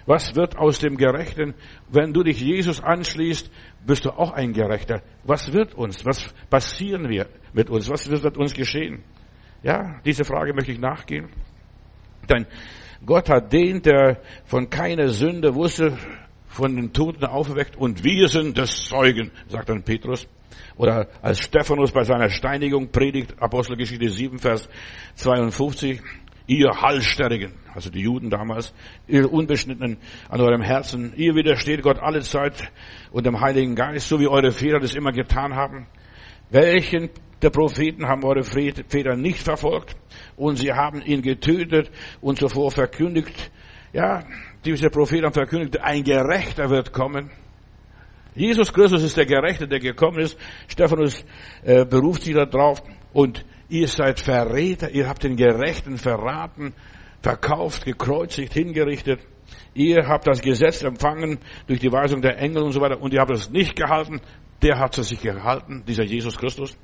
Was 0.07 0.35
wird 0.35 0.57
aus 0.57 0.79
dem 0.79 0.97
Gerechten? 0.97 1.55
Wenn 1.91 2.15
du 2.15 2.23
dich 2.23 2.41
Jesus 2.41 2.81
anschließt, 2.83 3.51
bist 3.87 4.07
du 4.07 4.11
auch 4.11 4.33
ein 4.33 4.53
Gerechter. 4.53 5.03
Was 5.25 5.53
wird 5.53 5.75
uns? 5.75 6.05
Was 6.07 6.33
passieren 6.49 7.09
wir 7.09 7.27
mit 7.53 7.69
uns? 7.69 7.91
Was 7.91 8.09
wird 8.09 8.39
uns 8.39 8.55
geschehen? 8.55 9.03
Ja, 9.63 10.01
diese 10.05 10.25
Frage 10.25 10.55
möchte 10.55 10.73
ich 10.73 10.79
nachgehen. 10.79 11.29
Denn 12.31 12.47
Gott 13.05 13.29
hat 13.29 13.53
den, 13.53 13.83
der 13.83 14.23
von 14.45 14.71
keiner 14.71 15.09
Sünde 15.09 15.55
wusste, 15.55 15.97
von 16.47 16.75
den 16.75 16.93
Toten 16.93 17.25
auferweckt 17.25 17.77
und 17.77 18.03
wir 18.05 18.29
sind 18.29 18.57
des 18.57 18.89
Zeugen, 18.89 19.31
sagt 19.49 19.69
dann 19.69 19.83
Petrus. 19.83 20.27
Oder 20.77 21.09
als 21.23 21.41
Stephanus 21.41 21.93
bei 21.93 22.05
seiner 22.05 22.31
Steinigung 22.31 22.91
predigt, 22.91 23.35
Apostelgeschichte 23.41 24.09
7, 24.09 24.39
Vers 24.39 24.69
52, 25.17 26.01
ihr 26.49 26.71
Halssterigen, 26.71 27.53
also 27.75 27.91
die 27.91 28.01
Juden 28.01 28.31
damals, 28.31 28.75
ihr 29.07 29.31
Unbeschnittenen 29.31 29.99
an 30.29 30.41
eurem 30.41 30.63
Herzen, 30.63 31.13
ihr 31.15 31.35
widersteht 31.35 31.83
Gott 31.83 31.99
alle 32.01 32.23
Zeit 32.23 32.73
und 33.13 33.27
dem 33.27 33.41
Heiligen 33.41 33.77
Geist, 33.77 34.09
so 34.09 34.19
wie 34.19 34.27
eure 34.27 34.51
Väter 34.51 34.81
das 34.81 34.95
immer 34.95 35.13
getan 35.13 35.55
haben. 35.55 35.87
Welchen 36.51 37.11
der 37.43 37.51
Propheten 37.51 38.09
haben 38.09 38.25
eure 38.25 38.43
Väter 38.43 39.15
nicht 39.15 39.43
verfolgt 39.43 39.95
und 40.37 40.57
sie 40.57 40.73
haben 40.73 41.03
ihn 41.03 41.21
getötet 41.21 41.91
und 42.23 42.39
zuvor 42.39 42.71
verkündigt, 42.71 43.53
ja, 43.93 44.25
diese 44.65 44.89
Propheten 44.89 45.27
haben 45.27 45.35
verkündigt, 45.35 45.81
ein 45.81 46.03
Gerechter 46.03 46.71
wird 46.71 46.93
kommen. 46.93 47.31
Jesus 48.35 48.73
Christus 48.73 49.03
ist 49.03 49.17
der 49.17 49.27
Gerechte, 49.27 49.69
der 49.69 49.81
gekommen 49.81 50.21
ist. 50.21 50.39
Stephanus 50.67 51.25
äh, 51.63 51.85
beruft 51.85 52.23
sich 52.23 52.35
darauf 52.35 52.83
und 53.13 53.45
Ihr 53.69 53.89
seid 53.89 54.19
Verräter, 54.19 54.91
ihr 54.91 55.09
habt 55.09 55.25
den 55.25 55.37
Gerechten 55.37 55.99
verraten, 55.99 56.73
verkauft, 57.23 57.85
gekreuzigt, 57.85 58.55
hingerichtet. 58.55 59.21
Ihr 59.75 60.07
habt 60.09 60.27
das 60.27 60.41
Gesetz 60.41 60.83
empfangen 60.83 61.39
durch 61.67 61.81
die 61.81 61.93
Weisung 61.93 62.23
der 62.23 62.39
Engel 62.39 62.63
und 62.63 62.73
so 62.73 62.81
weiter 62.81 63.01
und 63.01 63.13
ihr 63.13 63.21
habt 63.21 63.31
es 63.31 63.51
nicht 63.51 63.77
gehalten. 63.77 64.21
Der 64.63 64.79
hat 64.79 64.97
es 64.99 65.11
sich 65.11 65.21
gehalten, 65.21 65.85
dieser 65.87 66.05
Jesus 66.05 66.37
Christus. 66.37 66.77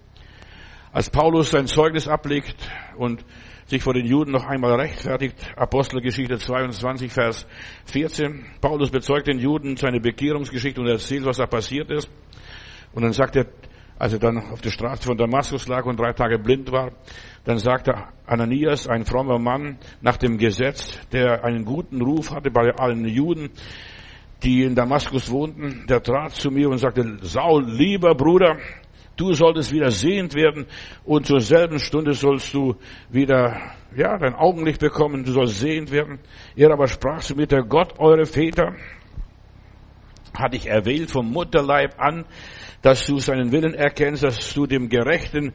Als 0.92 1.10
Paulus 1.10 1.50
sein 1.50 1.66
Zeugnis 1.66 2.06
ablegt 2.06 2.54
und 2.96 3.24
sich 3.66 3.82
vor 3.82 3.94
den 3.94 4.06
Juden 4.06 4.30
noch 4.30 4.44
einmal 4.44 4.78
rechtfertigt, 4.78 5.34
Apostelgeschichte 5.56 6.38
22, 6.38 7.10
Vers 7.10 7.46
14. 7.86 8.44
Paulus 8.60 8.90
bezeugt 8.90 9.26
den 9.26 9.38
Juden 9.38 9.76
seine 9.76 10.00
Bekehrungsgeschichte 10.00 10.80
und 10.80 10.86
erzählt, 10.86 11.24
was 11.24 11.38
da 11.38 11.46
passiert 11.46 11.90
ist. 11.90 12.10
Und 12.92 13.02
dann 13.02 13.12
sagt 13.12 13.36
er, 13.36 13.46
als 13.98 14.12
er 14.12 14.18
dann 14.18 14.38
auf 14.50 14.60
der 14.60 14.70
Straße 14.70 15.04
von 15.04 15.16
Damaskus 15.16 15.68
lag 15.68 15.84
und 15.84 15.98
drei 15.98 16.12
Tage 16.12 16.38
blind 16.38 16.72
war, 16.72 16.92
dann 17.44 17.58
sagte 17.58 17.94
Ananias, 18.26 18.88
ein 18.88 19.04
frommer 19.04 19.38
Mann 19.38 19.78
nach 20.00 20.16
dem 20.16 20.38
Gesetz, 20.38 20.98
der 21.12 21.44
einen 21.44 21.64
guten 21.64 22.02
Ruf 22.02 22.30
hatte 22.30 22.50
bei 22.50 22.74
allen 22.74 23.04
Juden, 23.06 23.50
die 24.42 24.62
in 24.62 24.74
Damaskus 24.74 25.30
wohnten, 25.30 25.86
der 25.88 26.02
trat 26.02 26.32
zu 26.32 26.50
mir 26.50 26.68
und 26.68 26.78
sagte, 26.78 27.18
Saul, 27.22 27.64
lieber 27.64 28.14
Bruder, 28.14 28.58
du 29.16 29.32
solltest 29.32 29.72
wieder 29.72 29.90
sehend 29.90 30.34
werden 30.34 30.66
und 31.04 31.26
zur 31.26 31.40
selben 31.40 31.78
Stunde 31.78 32.14
sollst 32.14 32.52
du 32.52 32.76
wieder, 33.10 33.60
ja, 33.96 34.18
dein 34.18 34.34
Augenlicht 34.34 34.80
bekommen, 34.80 35.24
du 35.24 35.32
sollst 35.32 35.60
sehend 35.60 35.92
werden. 35.92 36.18
Er 36.56 36.72
aber 36.72 36.88
sprach 36.88 37.20
zu 37.20 37.36
mir, 37.36 37.46
der 37.46 37.62
Gott 37.62 37.98
eure 37.98 38.26
Väter, 38.26 38.74
hat 40.36 40.52
dich 40.52 40.66
erwählt 40.66 41.10
vom 41.10 41.30
Mutterleib 41.30 42.00
an, 42.00 42.24
dass 42.84 43.06
du 43.06 43.18
seinen 43.18 43.50
Willen 43.50 43.72
erkennst, 43.72 44.22
dass 44.22 44.52
du 44.52 44.66
dem 44.66 44.90
Gerechten 44.90 45.54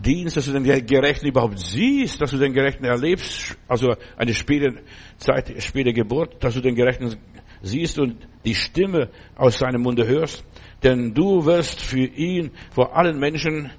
dienst, 0.00 0.36
dass 0.36 0.44
du 0.44 0.52
den 0.52 0.86
Gerechten 0.86 1.26
überhaupt 1.26 1.58
siehst, 1.58 2.20
dass 2.20 2.30
du 2.30 2.38
den 2.38 2.52
Gerechten 2.52 2.84
erlebst, 2.84 3.58
also 3.66 3.96
eine 4.16 4.32
späte 4.32 4.82
Zeit, 5.16 5.52
späte 5.60 5.92
Geburt, 5.92 6.36
dass 6.44 6.54
du 6.54 6.60
den 6.60 6.76
Gerechten 6.76 7.16
siehst 7.60 7.98
und 7.98 8.24
die 8.44 8.54
Stimme 8.54 9.10
aus 9.34 9.58
seinem 9.58 9.82
Munde 9.82 10.06
hörst. 10.06 10.44
Denn 10.84 11.12
du 11.12 11.44
wirst 11.44 11.80
für 11.80 12.04
ihn 12.04 12.52
vor 12.70 12.96
allen 12.96 13.18
Menschen 13.18 13.72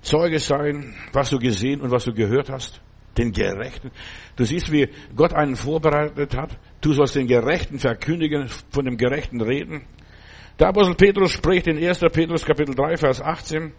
Zeuge 0.00 0.38
sein, 0.38 0.94
was 1.12 1.28
du 1.28 1.38
gesehen 1.38 1.82
und 1.82 1.90
was 1.90 2.06
du 2.06 2.14
gehört 2.14 2.48
hast. 2.48 2.80
Den 3.18 3.32
Gerechten. 3.32 3.90
Du 4.36 4.44
siehst, 4.44 4.72
wie 4.72 4.88
Gott 5.14 5.34
einen 5.34 5.56
vorbereitet 5.56 6.34
hat. 6.34 6.58
Du 6.80 6.94
sollst 6.94 7.14
den 7.14 7.26
Gerechten 7.26 7.78
verkündigen, 7.78 8.48
von 8.70 8.86
dem 8.86 8.96
Gerechten 8.96 9.42
reden. 9.42 9.82
Der 10.58 10.68
Apostel 10.68 10.94
Petrus 10.94 11.32
spricht 11.32 11.66
in 11.66 11.76
1. 11.76 12.00
Petrus 12.12 12.46
Kapitel 12.46 12.74
3, 12.74 12.96
Vers 12.96 13.20
18. 13.20 13.72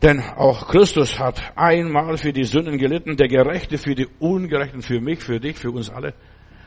Denn 0.00 0.20
auch 0.20 0.66
Christus 0.68 1.18
hat 1.18 1.42
einmal 1.56 2.16
für 2.16 2.32
die 2.32 2.44
Sünden 2.44 2.78
gelitten, 2.78 3.16
der 3.16 3.28
Gerechte 3.28 3.76
für 3.76 3.94
die 3.94 4.08
Ungerechten, 4.18 4.80
für 4.80 4.98
mich, 5.02 5.22
für 5.22 5.40
dich, 5.40 5.58
für 5.58 5.70
uns 5.70 5.90
alle. 5.90 6.14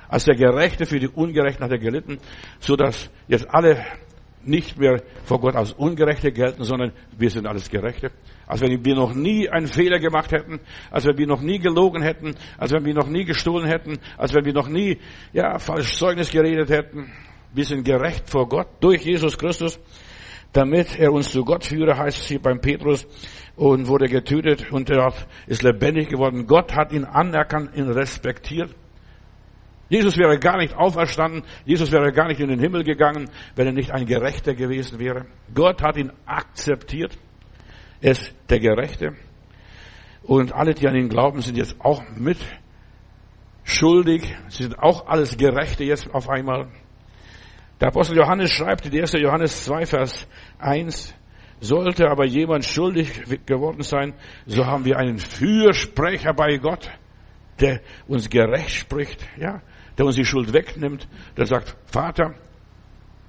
Als 0.07 0.25
der 0.25 0.35
Gerechte 0.35 0.85
für 0.85 0.99
die 0.99 1.07
Ungerechten 1.07 1.63
hat 1.63 1.71
er 1.71 1.79
gelitten, 1.79 2.19
so 2.59 2.75
dass 2.75 3.09
jetzt 3.27 3.49
alle 3.49 3.83
nicht 4.43 4.77
mehr 4.77 5.01
vor 5.23 5.39
Gott 5.39 5.55
als 5.55 5.73
Ungerechte 5.73 6.31
gelten, 6.31 6.63
sondern 6.63 6.91
wir 7.17 7.31
sind 7.31 7.47
alles 7.47 7.71
Gerechte. 7.71 8.11
Als 8.45 8.61
wenn 8.61 8.85
wir 8.85 8.93
noch 8.93 9.15
nie 9.15 9.49
einen 9.49 9.65
Fehler 9.65 9.97
gemacht 9.97 10.31
hätten, 10.31 10.59
als 10.91 11.07
wenn 11.07 11.17
wir 11.17 11.25
noch 11.25 11.41
nie 11.41 11.57
gelogen 11.57 12.03
hätten, 12.03 12.35
als 12.59 12.71
wenn 12.71 12.85
wir 12.85 12.93
noch 12.93 13.07
nie 13.07 13.25
gestohlen 13.25 13.65
hätten, 13.65 13.97
als 14.15 14.35
wenn 14.35 14.45
wir 14.45 14.53
noch 14.53 14.67
nie, 14.67 14.99
ja, 15.33 15.57
falsch 15.57 15.97
Zeugnis 15.97 16.29
geredet 16.29 16.69
hätten. 16.69 17.11
Wir 17.55 17.65
sind 17.65 17.83
gerecht 17.83 18.29
vor 18.29 18.47
Gott 18.47 18.67
durch 18.81 19.03
Jesus 19.03 19.37
Christus 19.37 19.79
damit 20.55 20.97
er 20.97 21.11
uns 21.11 21.31
zu 21.31 21.43
Gott 21.43 21.65
führe, 21.65 21.97
heißt 21.97 22.17
es 22.17 22.27
hier 22.27 22.41
beim 22.41 22.61
Petrus, 22.61 23.05
und 23.57 23.87
wurde 23.87 24.07
getötet 24.07 24.71
und 24.71 24.89
er 24.89 25.13
ist 25.47 25.63
lebendig 25.63 26.09
geworden. 26.09 26.47
Gott 26.47 26.73
hat 26.73 26.93
ihn 26.93 27.03
anerkannt, 27.03 27.75
ihn 27.75 27.89
respektiert. 27.89 28.73
Jesus 29.89 30.17
wäre 30.17 30.39
gar 30.39 30.57
nicht 30.57 30.73
auferstanden, 30.75 31.43
Jesus 31.65 31.91
wäre 31.91 32.11
gar 32.11 32.27
nicht 32.27 32.39
in 32.39 32.47
den 32.47 32.59
Himmel 32.59 32.83
gegangen, 32.83 33.29
wenn 33.55 33.67
er 33.67 33.73
nicht 33.73 33.91
ein 33.91 34.05
Gerechter 34.05 34.55
gewesen 34.55 34.97
wäre. 34.97 35.25
Gott 35.53 35.81
hat 35.81 35.97
ihn 35.97 36.11
akzeptiert. 36.25 37.17
Er 38.01 38.11
ist 38.11 38.33
der 38.49 38.59
Gerechte. 38.59 39.13
Und 40.23 40.53
alle, 40.53 40.73
die 40.73 40.87
an 40.87 40.95
ihn 40.95 41.09
glauben, 41.09 41.41
sind 41.41 41.57
jetzt 41.57 41.75
auch 41.79 42.01
mit 42.15 42.37
schuldig. 43.63 44.35
Sie 44.47 44.63
sind 44.63 44.79
auch 44.79 45.07
alles 45.07 45.37
Gerechte 45.37 45.83
jetzt 45.83 46.13
auf 46.13 46.29
einmal. 46.29 46.69
Der 47.79 47.89
Apostel 47.89 48.17
Johannes 48.17 48.51
schreibt 48.51 48.85
in 48.85 48.99
1. 48.99 49.13
Johannes 49.13 49.65
2, 49.65 49.85
Vers 49.85 50.27
1, 50.59 51.13
sollte 51.59 52.09
aber 52.09 52.25
jemand 52.25 52.63
schuldig 52.63 53.23
geworden 53.45 53.81
sein, 53.81 54.13
so 54.45 54.65
haben 54.65 54.85
wir 54.85 54.97
einen 54.97 55.17
Fürsprecher 55.17 56.33
bei 56.33 56.57
Gott, 56.57 56.89
der 57.59 57.81
uns 58.07 58.29
gerecht 58.29 58.71
spricht, 58.71 59.25
ja, 59.37 59.61
der 59.97 60.05
uns 60.05 60.15
die 60.15 60.25
Schuld 60.25 60.53
wegnimmt, 60.53 61.07
der 61.35 61.45
sagt, 61.45 61.75
Vater, 61.85 62.35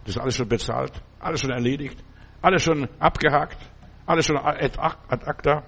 das 0.05 0.15
ist 0.15 0.21
alles 0.21 0.37
schon 0.37 0.49
bezahlt, 0.49 0.93
alles 1.19 1.41
schon 1.41 1.51
erledigt, 1.51 1.99
alles 2.41 2.63
schon 2.63 2.89
abgehakt, 3.01 3.59
alles 4.07 4.27
schon 4.27 4.37
ad 4.37 4.71
acta. 4.79 5.65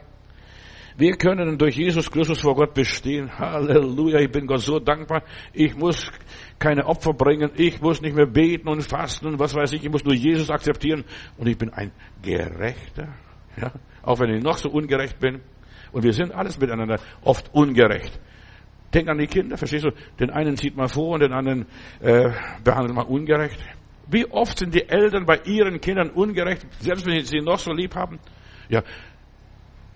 Wir 0.99 1.17
können 1.17 1.57
durch 1.57 1.77
Jesus 1.77 2.11
Christus 2.11 2.41
vor 2.41 2.57
Gott 2.57 2.75
bestehen. 2.75 3.31
Halleluja, 3.39 4.19
ich 4.19 4.33
bin 4.33 4.49
Gott 4.49 4.63
so 4.63 4.81
dankbar. 4.81 5.23
Ich 5.53 5.77
muss 5.77 6.11
keine 6.59 6.85
Opfer 6.87 7.13
bringen, 7.13 7.53
ich 7.55 7.81
muss 7.81 8.03
nicht 8.03 8.17
mehr 8.17 8.27
beten 8.27 8.67
und 8.67 8.83
fasten 8.83 9.29
und 9.29 9.39
was 9.39 9.55
weiß 9.55 9.75
ich, 9.75 9.85
ich 9.85 9.91
muss 9.93 10.05
nur 10.05 10.15
Jesus 10.15 10.51
akzeptieren 10.51 11.05
und 11.37 11.47
ich 11.47 11.57
bin 11.57 11.73
ein 11.73 11.93
Gerechter. 12.21 13.15
Ja, 13.57 13.71
auch 14.03 14.19
wenn 14.19 14.35
ich 14.35 14.43
noch 14.43 14.57
so 14.57 14.71
ungerecht 14.71 15.21
bin. 15.21 15.41
Und 15.93 16.03
wir 16.03 16.13
sind 16.13 16.33
alles 16.33 16.59
miteinander 16.59 16.99
oft 17.23 17.49
ungerecht. 17.55 18.19
Denk 18.93 19.09
an 19.09 19.19
die 19.19 19.29
Kinder, 19.29 19.57
verstehst 19.57 19.85
du? 19.85 19.91
Den 20.19 20.31
einen 20.31 20.57
zieht 20.57 20.77
man 20.77 20.89
vor 20.89 21.15
und 21.15 21.21
den 21.21 21.33
anderen 21.33 21.67
äh, 22.01 22.33
behandelt 22.65 22.97
man 22.97 23.07
ungerecht. 23.07 23.61
Wie 24.11 24.27
oft 24.27 24.59
sind 24.59 24.75
die 24.75 24.89
Eltern 24.89 25.27
bei 25.27 25.39
ihren 25.45 25.81
Kindern 25.81 26.11
ungerecht, 26.11 26.67
selbst 26.81 27.07
wenn 27.07 27.21
sie 27.21 27.39
sie 27.39 27.41
noch 27.41 27.61
so 27.61 27.73
lieb 27.73 27.95
haben? 27.95 28.19
Ja, 28.69 28.83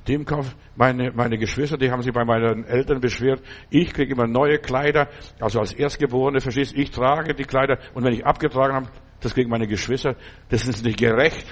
dem 0.08 0.24
Kauf, 0.24 0.56
meine, 0.76 1.12
meine 1.12 1.38
Geschwister, 1.38 1.76
die 1.76 1.90
haben 1.90 2.02
sich 2.02 2.12
bei 2.12 2.24
meinen 2.24 2.64
Eltern 2.64 3.00
beschwert. 3.00 3.40
Ich 3.70 3.92
kriege 3.92 4.12
immer 4.12 4.26
neue 4.26 4.58
Kleider, 4.58 5.08
also 5.40 5.60
als 5.60 5.72
Erstgeborene, 5.72 6.40
verstehst 6.40 6.74
Ich 6.76 6.90
trage 6.90 7.34
die 7.34 7.44
Kleider 7.44 7.78
und 7.94 8.04
wenn 8.04 8.12
ich 8.12 8.26
abgetragen 8.26 8.74
habe, 8.74 8.88
das 9.20 9.34
kriegen 9.34 9.50
meine 9.50 9.66
Geschwister. 9.66 10.16
Das 10.48 10.66
ist 10.66 10.84
nicht 10.84 10.98
gerecht. 10.98 11.46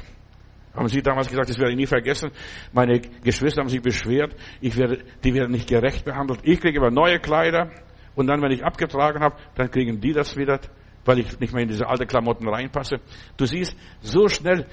Haben 0.75 0.88
sie 0.88 1.02
damals 1.02 1.28
gesagt, 1.28 1.49
das 1.49 1.59
werde 1.59 1.73
ich 1.73 1.76
nie 1.76 1.87
vergessen. 1.87 2.30
Meine 2.73 3.00
Geschwister 3.00 3.61
haben 3.61 3.69
sich 3.69 3.83
beschwert, 3.83 4.35
ich 4.61 4.76
werde, 4.76 5.04
die 5.25 5.35
werden 5.35 5.50
nicht 5.50 5.69
gerecht 5.69 6.04
behandelt. 6.04 6.40
Ich 6.45 6.61
kriege 6.61 6.78
immer 6.78 6.90
neue 6.90 7.19
Kleider 7.19 7.71
und 8.14 8.26
dann, 8.26 8.40
wenn 8.42 8.52
ich 8.52 8.64
abgetragen 8.64 9.21
habe, 9.21 9.37
dann 9.57 9.71
kriegen 9.71 10.00
die 10.00 10.12
das 10.12 10.37
wieder, 10.37 10.61
weil 11.04 11.21
ich 11.21 11.38
nicht 11.40 11.52
mehr 11.52 11.62
in 11.62 11.69
diese 11.69 11.88
alte 11.88 12.07
Klamotten 12.07 12.49
reinpasse. 12.49 13.00
Du 13.37 13.47
siehst, 13.47 13.76
so 14.00 14.28
schnell 14.28 14.66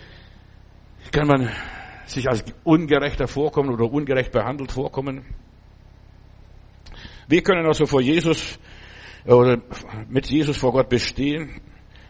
kann 1.11 1.27
man 1.27 1.49
sich 2.09 2.27
als 2.29 2.43
ungerechter 2.63 3.27
vorkommen 3.27 3.69
oder 3.69 3.91
ungerecht 3.91 4.31
behandelt 4.31 4.71
vorkommen. 4.71 5.25
Wir 7.27 7.41
können 7.41 7.65
also 7.65 7.85
vor 7.85 8.01
Jesus 8.01 8.57
oder 9.25 9.61
mit 10.09 10.27
Jesus 10.27 10.57
vor 10.57 10.71
Gott 10.71 10.89
bestehen. 10.89 11.61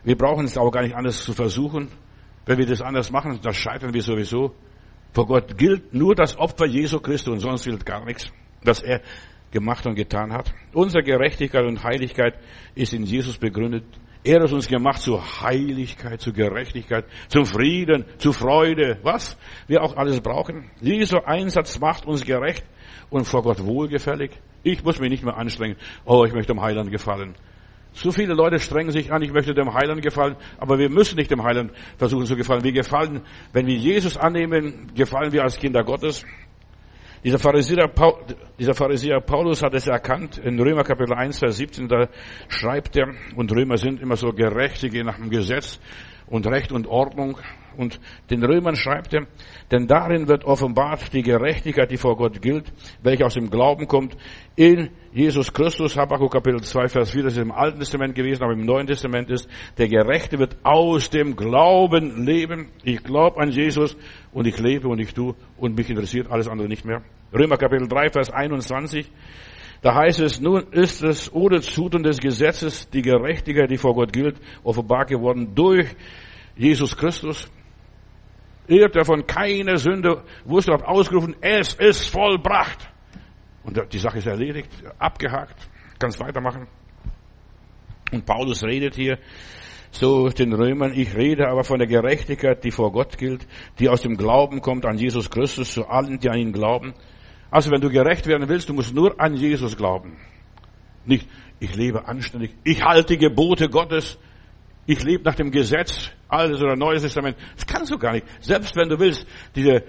Wir 0.03 0.15
brauchen 0.15 0.45
es 0.45 0.57
auch 0.57 0.71
gar 0.71 0.83
nicht 0.83 0.95
anders 0.95 1.23
zu 1.23 1.33
versuchen. 1.33 1.89
Wenn 2.45 2.59
wir 2.59 2.65
das 2.65 2.81
anders 2.81 3.11
machen, 3.11 3.39
dann 3.41 3.53
scheitern 3.53 3.93
wir 3.93 4.01
sowieso. 4.01 4.53
Vor 5.13 5.25
Gott 5.25 5.57
gilt 5.57 5.93
nur 5.93 6.15
das 6.15 6.37
Opfer 6.37 6.67
Jesu 6.67 6.99
Christus 6.99 7.33
und 7.33 7.39
sonst 7.39 7.65
gilt 7.65 7.85
gar 7.85 8.05
nichts, 8.05 8.31
das 8.63 8.81
er 8.83 9.01
gemacht 9.51 9.85
und 9.87 9.95
getan 9.95 10.31
hat. 10.31 10.53
Unsere 10.73 11.03
Gerechtigkeit 11.03 11.65
und 11.65 11.83
Heiligkeit 11.83 12.37
ist 12.75 12.93
in 12.93 13.03
Jesus 13.03 13.37
begründet. 13.37 13.85
Er 14.23 14.41
hat 14.41 14.51
uns 14.51 14.67
gemacht 14.67 15.01
zur 15.01 15.41
Heiligkeit, 15.41 16.19
zur 16.19 16.33
Gerechtigkeit, 16.33 17.05
zum 17.29 17.45
Frieden, 17.45 18.05
zur 18.17 18.33
Freude, 18.33 18.97
was 19.03 19.37
wir 19.67 19.81
auch 19.81 19.95
alles 19.95 20.21
brauchen. 20.21 20.69
Dieser 20.81 21.27
Einsatz 21.27 21.79
macht 21.79 22.05
uns 22.05 22.25
gerecht 22.25 22.65
und 23.09 23.25
vor 23.25 23.43
Gott 23.43 23.63
wohlgefällig. 23.63 24.31
Ich 24.63 24.83
muss 24.83 24.99
mich 24.99 25.09
nicht 25.09 25.23
mehr 25.23 25.37
anstrengen. 25.37 25.77
Oh, 26.05 26.25
ich 26.25 26.33
möchte 26.33 26.53
dem 26.53 26.61
Heiland 26.61 26.91
gefallen. 26.91 27.35
So 27.93 28.11
viele 28.11 28.33
Leute 28.33 28.59
strengen 28.59 28.91
sich 28.91 29.11
an, 29.11 29.23
ich 29.23 29.31
möchte 29.31 29.55
dem 29.55 29.73
Heiland 29.73 30.03
gefallen, 30.03 30.35
aber 30.59 30.77
wir 30.77 30.89
müssen 30.89 31.15
nicht 31.15 31.31
dem 31.31 31.43
Heiland 31.43 31.71
versuchen 31.97 32.25
zu 32.25 32.35
gefallen. 32.35 32.63
Wir 32.63 32.71
gefallen, 32.71 33.21
wenn 33.53 33.65
wir 33.65 33.75
Jesus 33.75 34.17
annehmen, 34.17 34.91
gefallen 34.93 35.31
wir 35.31 35.43
als 35.43 35.57
Kinder 35.57 35.83
Gottes. 35.83 36.23
Dieser 37.27 37.39
Pharisäer, 37.39 37.91
dieser 38.57 38.73
Pharisäer 38.73 39.19
Paulus 39.19 39.61
hat 39.61 39.73
es 39.73 39.85
erkannt. 39.85 40.37
In 40.37 40.57
Römer 40.57 40.85
Kapitel 40.85 41.13
1, 41.13 41.39
Vers 41.39 41.57
17, 41.57 41.89
da 41.89 42.07
schreibt 42.47 42.95
er, 42.95 43.09
und 43.35 43.51
Römer 43.51 43.75
sind 43.75 43.99
immer 43.99 44.15
so 44.15 44.29
Gerechtige 44.29 45.03
nach 45.03 45.17
dem 45.17 45.29
Gesetz 45.29 45.77
und 46.27 46.47
Recht 46.47 46.71
und 46.71 46.87
Ordnung. 46.87 47.37
Und 47.77 47.99
den 48.29 48.43
Römern 48.43 48.75
schreibt 48.75 49.13
er, 49.13 49.27
denn 49.71 49.87
darin 49.87 50.27
wird 50.27 50.43
offenbart 50.45 51.13
die 51.13 51.21
Gerechtigkeit, 51.21 51.91
die 51.91 51.97
vor 51.97 52.17
Gott 52.17 52.41
gilt, 52.41 52.71
welche 53.03 53.25
aus 53.25 53.35
dem 53.35 53.49
Glauben 53.49 53.87
kommt, 53.87 54.17
in 54.55 54.89
Jesus 55.13 55.53
Christus, 55.53 55.95
Habakkuk 55.95 56.31
Kapitel 56.31 56.61
2, 56.61 56.87
Vers 56.89 57.11
4, 57.11 57.23
das 57.23 57.33
ist 57.33 57.39
im 57.39 57.51
Alten 57.51 57.79
Testament 57.79 58.15
gewesen, 58.15 58.43
aber 58.43 58.53
im 58.53 58.65
Neuen 58.65 58.87
Testament 58.87 59.29
ist, 59.29 59.47
der 59.77 59.87
Gerechte 59.87 60.39
wird 60.39 60.57
aus 60.63 61.09
dem 61.09 61.35
Glauben 61.35 62.25
leben. 62.25 62.69
Ich 62.83 63.03
glaube 63.03 63.39
an 63.39 63.49
Jesus 63.49 63.95
und 64.31 64.47
ich 64.47 64.59
lebe 64.59 64.87
und 64.87 64.99
ich 64.99 65.13
tue 65.13 65.35
und 65.57 65.75
mich 65.75 65.89
interessiert 65.89 66.29
alles 66.29 66.47
andere 66.47 66.67
nicht 66.67 66.85
mehr. 66.85 67.03
Römer 67.33 67.57
Kapitel 67.57 67.87
3, 67.87 68.09
Vers 68.09 68.31
21, 68.31 69.09
da 69.81 69.95
heißt 69.95 70.19
es, 70.21 70.41
nun 70.41 70.63
ist 70.71 71.03
es 71.03 71.31
ohne 71.33 71.61
Zutun 71.61 72.03
des 72.03 72.17
Gesetzes 72.17 72.89
die 72.89 73.01
Gerechtigkeit, 73.01 73.69
die 73.69 73.77
vor 73.77 73.93
Gott 73.93 74.11
gilt, 74.11 74.37
offenbar 74.63 75.05
geworden 75.05 75.53
durch 75.53 75.87
Jesus 76.55 76.97
Christus. 76.97 77.49
Er, 78.67 78.89
der 78.89 79.05
von 79.05 79.25
keiner 79.25 79.77
Sünde 79.77 80.23
wusste, 80.45 80.73
hat 80.73 80.83
ausgerufen, 80.83 81.35
es 81.41 81.73
ist 81.75 82.09
vollbracht. 82.09 82.89
Und 83.63 83.81
die 83.91 83.99
Sache 83.99 84.19
ist 84.19 84.27
erledigt, 84.27 84.69
abgehakt, 84.97 85.69
kannst 85.99 86.19
weitermachen. 86.19 86.67
Und 88.11 88.25
Paulus 88.25 88.63
redet 88.63 88.95
hier 88.95 89.19
so 89.91 90.29
den 90.29 90.53
Römern, 90.53 90.93
ich 90.93 91.15
rede 91.15 91.47
aber 91.47 91.63
von 91.63 91.79
der 91.79 91.87
Gerechtigkeit, 91.87 92.63
die 92.63 92.71
vor 92.71 92.91
Gott 92.91 93.17
gilt, 93.17 93.47
die 93.79 93.89
aus 93.89 94.01
dem 94.01 94.17
Glauben 94.17 94.61
kommt 94.61 94.85
an 94.85 94.97
Jesus 94.97 95.29
Christus 95.29 95.73
zu 95.73 95.87
allen, 95.87 96.19
die 96.19 96.29
an 96.29 96.37
ihn 96.37 96.53
glauben. 96.53 96.93
Also 97.49 97.71
wenn 97.71 97.81
du 97.81 97.89
gerecht 97.89 98.27
werden 98.27 98.49
willst, 98.49 98.69
du 98.69 98.73
musst 98.73 98.93
nur 98.93 99.19
an 99.19 99.35
Jesus 99.35 99.77
glauben. 99.77 100.17
Nicht, 101.05 101.27
ich 101.59 101.73
lebe 101.75 102.07
anständig, 102.07 102.55
ich 102.63 102.83
halte 102.83 103.17
Gebote 103.17 103.69
Gottes, 103.69 104.17
ich 104.87 105.03
lebe 105.03 105.23
nach 105.23 105.35
dem 105.35 105.51
Gesetz, 105.51 106.11
Altes 106.29 106.61
oder 106.61 106.75
Neues 106.75 107.03
Testament. 107.03 107.37
Das 107.55 107.67
kannst 107.67 107.91
du 107.91 107.97
gar 107.97 108.13
nicht. 108.13 108.25
Selbst 108.39 108.75
wenn 108.75 108.89
du 108.89 108.97
willst, 108.97 109.27
diese 109.53 109.83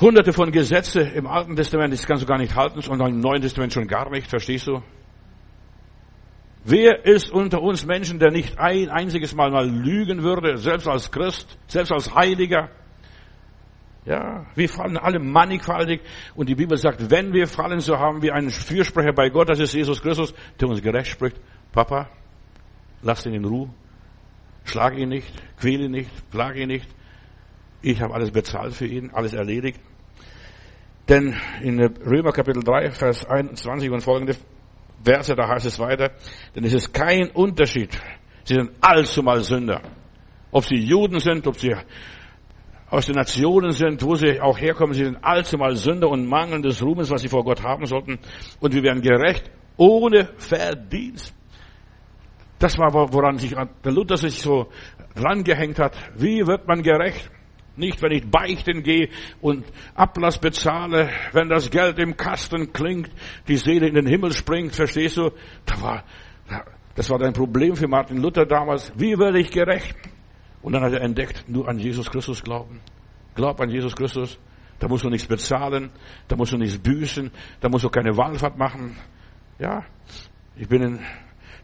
hunderte 0.00 0.32
von 0.32 0.50
Gesetze 0.50 1.00
im 1.00 1.26
Alten 1.26 1.54
Testament, 1.56 1.92
das 1.92 2.06
kannst 2.06 2.24
du 2.24 2.26
gar 2.26 2.38
nicht 2.38 2.54
halten 2.54 2.80
und 2.80 3.00
im 3.00 3.20
Neuen 3.20 3.40
Testament 3.40 3.72
schon 3.72 3.86
gar 3.86 4.10
nicht, 4.10 4.28
verstehst 4.28 4.66
du? 4.66 4.82
Wer 6.64 7.06
ist 7.06 7.30
unter 7.30 7.62
uns 7.62 7.86
Menschen, 7.86 8.18
der 8.18 8.32
nicht 8.32 8.58
ein 8.58 8.90
einziges 8.90 9.34
Mal 9.34 9.50
mal 9.50 9.66
lügen 9.66 10.22
würde, 10.22 10.58
selbst 10.58 10.88
als 10.88 11.10
Christ, 11.10 11.58
selbst 11.68 11.92
als 11.92 12.14
Heiliger? 12.14 12.68
Ja, 14.04 14.46
wir 14.54 14.68
fallen 14.68 14.96
alle 14.96 15.20
mannigfaltig 15.20 16.00
und 16.34 16.48
die 16.48 16.54
Bibel 16.54 16.76
sagt, 16.76 17.10
wenn 17.10 17.32
wir 17.32 17.46
fallen, 17.46 17.80
so 17.80 17.98
haben 17.98 18.22
wir 18.22 18.34
einen 18.34 18.50
Fürsprecher 18.50 19.12
bei 19.12 19.30
Gott, 19.30 19.48
das 19.48 19.60
ist 19.60 19.72
Jesus 19.72 20.02
Christus, 20.02 20.34
der 20.58 20.68
uns 20.68 20.82
gerecht 20.82 21.10
spricht. 21.10 21.36
Papa, 21.72 22.08
lass 23.02 23.24
ihn 23.26 23.34
in 23.34 23.44
Ruhe, 23.44 23.70
schlag 24.64 24.96
ihn 24.96 25.08
nicht, 25.08 25.32
quäle 25.58 25.84
ihn 25.84 25.92
nicht, 25.92 26.30
plage 26.30 26.62
ihn 26.62 26.68
nicht. 26.68 26.88
Ich 27.82 28.00
habe 28.00 28.14
alles 28.14 28.30
bezahlt 28.30 28.74
für 28.74 28.86
ihn, 28.86 29.10
alles 29.12 29.32
erledigt. 29.32 29.80
Denn 31.08 31.34
in 31.62 31.80
Römer 31.80 32.32
Kapitel 32.32 32.62
3, 32.62 32.90
Vers 32.92 33.26
21 33.26 33.90
und 33.90 34.02
folgende 34.02 34.36
Verse, 35.02 35.34
da 35.34 35.48
heißt 35.48 35.66
es 35.66 35.78
weiter, 35.78 36.12
denn 36.54 36.64
es 36.64 36.72
ist 36.72 36.92
kein 36.92 37.30
Unterschied. 37.30 37.98
Sie 38.44 38.54
sind 38.54 38.70
allzumal 38.80 39.40
Sünder. 39.40 39.82
Ob 40.52 40.64
sie 40.64 40.76
Juden 40.76 41.18
sind, 41.20 41.46
ob 41.46 41.56
sie 41.56 41.74
aus 42.90 43.06
den 43.06 43.14
Nationen 43.14 43.70
sind, 43.70 44.02
wo 44.02 44.14
sie 44.14 44.40
auch 44.40 44.58
herkommen, 44.58 44.94
sie 44.94 45.04
sind 45.04 45.18
allzumal 45.22 45.76
Sünder 45.76 46.08
und 46.08 46.26
mangelndes 46.26 46.82
Ruhmes, 46.82 47.10
was 47.10 47.22
sie 47.22 47.28
vor 47.28 47.44
Gott 47.44 47.62
haben 47.62 47.86
sollten. 47.86 48.18
Und 48.58 48.74
wir 48.74 48.82
werden 48.82 49.00
gerecht 49.00 49.50
ohne 49.76 50.28
Verdienst. 50.36 51.34
Das 52.60 52.78
war, 52.78 52.92
woran 52.92 53.38
sich 53.38 53.54
der 53.54 53.92
Luther 53.92 54.18
sich 54.18 54.40
so 54.40 54.68
rangehängt 55.16 55.78
hat. 55.78 55.96
Wie 56.14 56.46
wird 56.46 56.68
man 56.68 56.82
gerecht? 56.82 57.30
Nicht, 57.76 58.02
wenn 58.02 58.12
ich 58.12 58.30
beichten 58.30 58.82
gehe 58.82 59.08
und 59.40 59.64
Ablass 59.94 60.38
bezahle, 60.38 61.08
wenn 61.32 61.48
das 61.48 61.70
Geld 61.70 61.98
im 61.98 62.18
Kasten 62.18 62.72
klingt, 62.72 63.10
die 63.48 63.56
Seele 63.56 63.88
in 63.88 63.94
den 63.94 64.06
Himmel 64.06 64.32
springt, 64.32 64.74
verstehst 64.74 65.16
du? 65.16 65.30
Da 65.64 65.80
war, 65.80 66.04
das 66.94 67.08
war 67.08 67.20
ein 67.22 67.32
Problem 67.32 67.74
für 67.76 67.88
Martin 67.88 68.18
Luther 68.18 68.44
damals. 68.44 68.92
Wie 68.94 69.18
werde 69.18 69.40
ich 69.40 69.50
gerecht? 69.50 69.96
Und 70.60 70.74
dann 70.74 70.82
hat 70.82 70.92
er 70.92 71.00
entdeckt, 71.00 71.48
nur 71.48 71.66
an 71.66 71.78
Jesus 71.78 72.10
Christus 72.10 72.42
glauben. 72.42 72.80
Glaub 73.34 73.58
an 73.62 73.70
Jesus 73.70 73.96
Christus. 73.96 74.38
Da 74.78 74.88
musst 74.88 75.04
du 75.04 75.08
nichts 75.08 75.26
bezahlen, 75.26 75.90
da 76.28 76.36
musst 76.36 76.52
du 76.52 76.58
nichts 76.58 76.78
büßen, 76.78 77.30
da 77.60 77.68
musst 77.70 77.84
du 77.84 77.88
keine 77.88 78.16
Wallfahrt 78.16 78.58
machen. 78.58 78.96
Ja, 79.58 79.84
ich 80.56 80.68
bin 80.68 80.82
in 80.82 81.00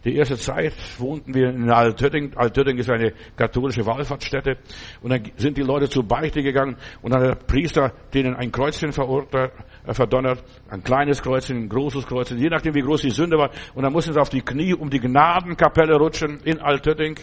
die 0.06 0.14
erste 0.14 0.36
Zeit 0.36 0.72
wohnten 0.98 1.34
wir 1.34 1.48
in 1.48 1.68
Altötting. 1.68 2.32
Altötting 2.36 2.78
ist 2.78 2.88
eine 2.88 3.12
katholische 3.36 3.84
Wallfahrtsstätte. 3.84 4.56
Und 5.02 5.10
dann 5.10 5.22
sind 5.36 5.56
die 5.58 5.62
Leute 5.62 5.88
zur 5.88 6.04
Beichte 6.04 6.44
gegangen 6.44 6.76
und 7.02 7.12
dann 7.12 7.22
hat 7.22 7.28
der 7.28 7.44
Priester 7.44 7.92
denen 8.14 8.36
ein 8.36 8.52
Kreuzchen 8.52 8.92
verurteilt, 8.92 9.50
äh, 9.84 9.92
verdonnert. 9.92 10.44
Ein 10.70 10.84
kleines 10.84 11.20
Kreuzchen, 11.20 11.64
ein 11.64 11.68
großes 11.68 12.06
Kreuzchen, 12.06 12.38
je 12.38 12.48
nachdem 12.48 12.75
wie 12.76 12.82
groß 12.82 13.02
die 13.02 13.10
Sünde 13.10 13.36
war. 13.36 13.50
Und 13.75 13.82
dann 13.82 13.92
mussten 13.92 14.12
sie 14.12 14.20
auf 14.20 14.28
die 14.28 14.42
Knie 14.42 14.75
um 14.75 14.90
die 14.90 15.00
Gnadenkapelle 15.00 15.96
rutschen 15.96 16.38
in 16.44 16.60
Altötting 16.60 17.18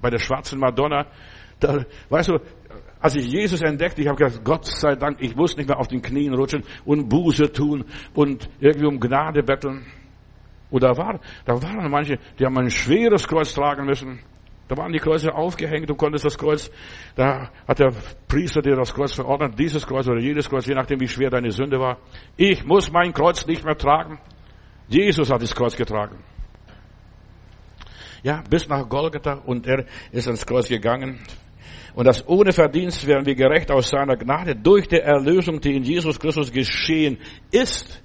bei 0.00 0.08
der 0.08 0.18
schwarzen 0.18 0.58
Madonna. 0.58 1.06
Da, 1.60 1.84
weißt 2.08 2.30
du, 2.30 2.38
als 2.98 3.14
ich 3.16 3.26
Jesus 3.26 3.60
entdeckte, 3.60 4.00
ich 4.00 4.08
habe 4.08 4.16
gesagt, 4.16 4.42
Gott 4.42 4.64
sei 4.64 4.94
Dank, 4.94 5.18
ich 5.20 5.36
muss 5.36 5.54
nicht 5.58 5.68
mehr 5.68 5.78
auf 5.78 5.88
den 5.88 6.00
Knien 6.00 6.32
rutschen 6.32 6.62
und 6.86 7.10
Buße 7.10 7.52
tun 7.52 7.84
und 8.14 8.48
irgendwie 8.58 8.86
um 8.86 8.98
Gnade 8.98 9.42
betteln. 9.42 9.84
Da, 10.70 10.96
war, 10.96 11.20
da 11.44 11.62
waren 11.62 11.90
manche, 11.90 12.18
die 12.38 12.44
haben 12.44 12.58
ein 12.58 12.70
schweres 12.70 13.26
Kreuz 13.26 13.54
tragen 13.54 13.86
müssen. 13.86 14.20
Da 14.68 14.76
waren 14.76 14.92
die 14.92 14.98
Kreuze 14.98 15.32
aufgehängt, 15.32 15.88
du 15.88 15.94
konntest 15.94 16.24
das 16.24 16.36
Kreuz, 16.36 16.70
da 17.14 17.50
hat 17.68 17.78
der 17.78 17.92
Priester 18.26 18.62
dir 18.62 18.74
das 18.74 18.92
Kreuz 18.92 19.12
verordnet, 19.12 19.56
dieses 19.56 19.86
Kreuz 19.86 20.08
oder 20.08 20.18
jedes 20.18 20.48
Kreuz, 20.48 20.66
je 20.66 20.74
nachdem 20.74 21.00
wie 21.00 21.06
schwer 21.06 21.30
deine 21.30 21.52
Sünde 21.52 21.78
war. 21.78 21.98
Ich 22.36 22.64
muss 22.64 22.90
mein 22.90 23.12
Kreuz 23.12 23.46
nicht 23.46 23.64
mehr 23.64 23.76
tragen. 23.76 24.18
Jesus 24.88 25.30
hat 25.30 25.40
das 25.40 25.54
Kreuz 25.54 25.76
getragen. 25.76 26.18
Ja, 28.24 28.42
bis 28.50 28.68
nach 28.68 28.88
Golgatha 28.88 29.34
und 29.46 29.68
er 29.68 29.84
ist 30.10 30.26
ans 30.26 30.44
Kreuz 30.44 30.68
gegangen. 30.68 31.20
Und 31.94 32.06
das 32.06 32.26
ohne 32.26 32.52
Verdienst 32.52 33.06
werden 33.06 33.24
wir 33.24 33.36
gerecht 33.36 33.70
aus 33.70 33.88
seiner 33.88 34.16
Gnade 34.16 34.56
durch 34.56 34.88
die 34.88 34.98
Erlösung, 34.98 35.60
die 35.60 35.76
in 35.76 35.84
Jesus 35.84 36.18
Christus 36.18 36.50
geschehen 36.50 37.18
ist. 37.52 38.02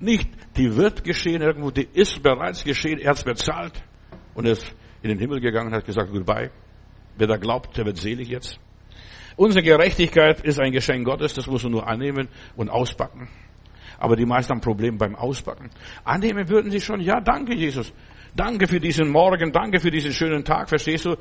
Nicht, 0.00 0.30
die 0.56 0.74
wird 0.76 1.04
geschehen 1.04 1.42
irgendwo, 1.42 1.70
die 1.70 1.86
ist 1.92 2.22
bereits 2.22 2.64
geschehen, 2.64 2.98
er 2.98 3.10
hat 3.10 3.24
bezahlt 3.24 3.82
und 4.34 4.46
ist 4.46 4.74
in 5.02 5.10
den 5.10 5.18
Himmel 5.18 5.40
gegangen 5.40 5.68
und 5.68 5.74
hat 5.74 5.84
gesagt, 5.84 6.10
goodbye. 6.10 6.50
Wer 7.16 7.26
da 7.26 7.36
glaubt, 7.36 7.76
der 7.76 7.84
wird 7.84 7.98
selig 7.98 8.28
jetzt. 8.28 8.58
Unsere 9.36 9.62
Gerechtigkeit 9.62 10.40
ist 10.40 10.58
ein 10.58 10.72
Geschenk 10.72 11.04
Gottes, 11.04 11.34
das 11.34 11.46
muss 11.46 11.62
man 11.62 11.72
nur 11.72 11.86
annehmen 11.86 12.28
und 12.56 12.70
auspacken. 12.70 13.28
Aber 13.98 14.16
die 14.16 14.24
meisten 14.24 14.54
haben 14.54 14.62
Probleme 14.62 14.96
beim 14.96 15.14
Auspacken. 15.14 15.68
Annehmen 16.04 16.48
würden 16.48 16.70
sie 16.70 16.80
schon, 16.80 17.00
ja, 17.00 17.20
danke 17.20 17.54
Jesus. 17.54 17.92
Danke 18.34 18.66
für 18.66 18.80
diesen 18.80 19.10
Morgen, 19.10 19.52
danke 19.52 19.80
für 19.80 19.90
diesen 19.90 20.12
schönen 20.12 20.44
Tag, 20.44 20.70
verstehst 20.70 21.04
du? 21.04 21.16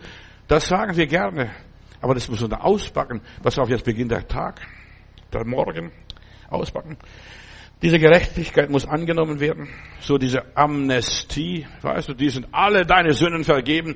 Das 0.48 0.68
sagen 0.68 0.96
wir 0.96 1.08
gerne. 1.08 1.52
Aber 2.02 2.14
das 2.14 2.30
muss 2.30 2.40
man 2.42 2.54
auspacken. 2.54 3.22
Pass 3.44 3.60
auf, 3.60 3.70
jetzt 3.70 3.84
beginnt 3.84 4.12
der 4.12 4.26
Tag, 4.26 4.62
der 5.34 5.46
Morgen, 5.46 5.92
auspacken. 6.50 6.98
Diese 7.82 7.98
Gerechtigkeit 7.98 8.70
muss 8.70 8.86
angenommen 8.86 9.40
werden. 9.40 9.70
So 10.02 10.18
diese 10.18 10.56
Amnestie. 10.56 11.66
Weißt 11.82 12.10
du, 12.10 12.14
die 12.14 12.30
sind 12.30 12.48
alle 12.52 12.86
deine 12.86 13.14
Sünden 13.14 13.46
vergeben. 13.46 13.96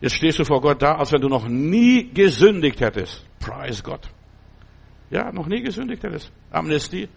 Jetzt 0.00 0.16
stehst 0.16 0.40
du 0.40 0.44
vor 0.44 0.60
Gott 0.60 0.82
da, 0.82 0.96
als 0.96 1.12
wenn 1.12 1.20
du 1.20 1.28
noch 1.28 1.46
nie 1.46 2.12
gesündigt 2.12 2.80
hättest. 2.80 3.24
Preis 3.38 3.84
Gott. 3.84 4.08
Ja, 5.10 5.30
noch 5.30 5.46
nie 5.46 5.62
gesündigt 5.62 6.02
hättest. 6.02 6.32
Amnestie. 6.50 7.08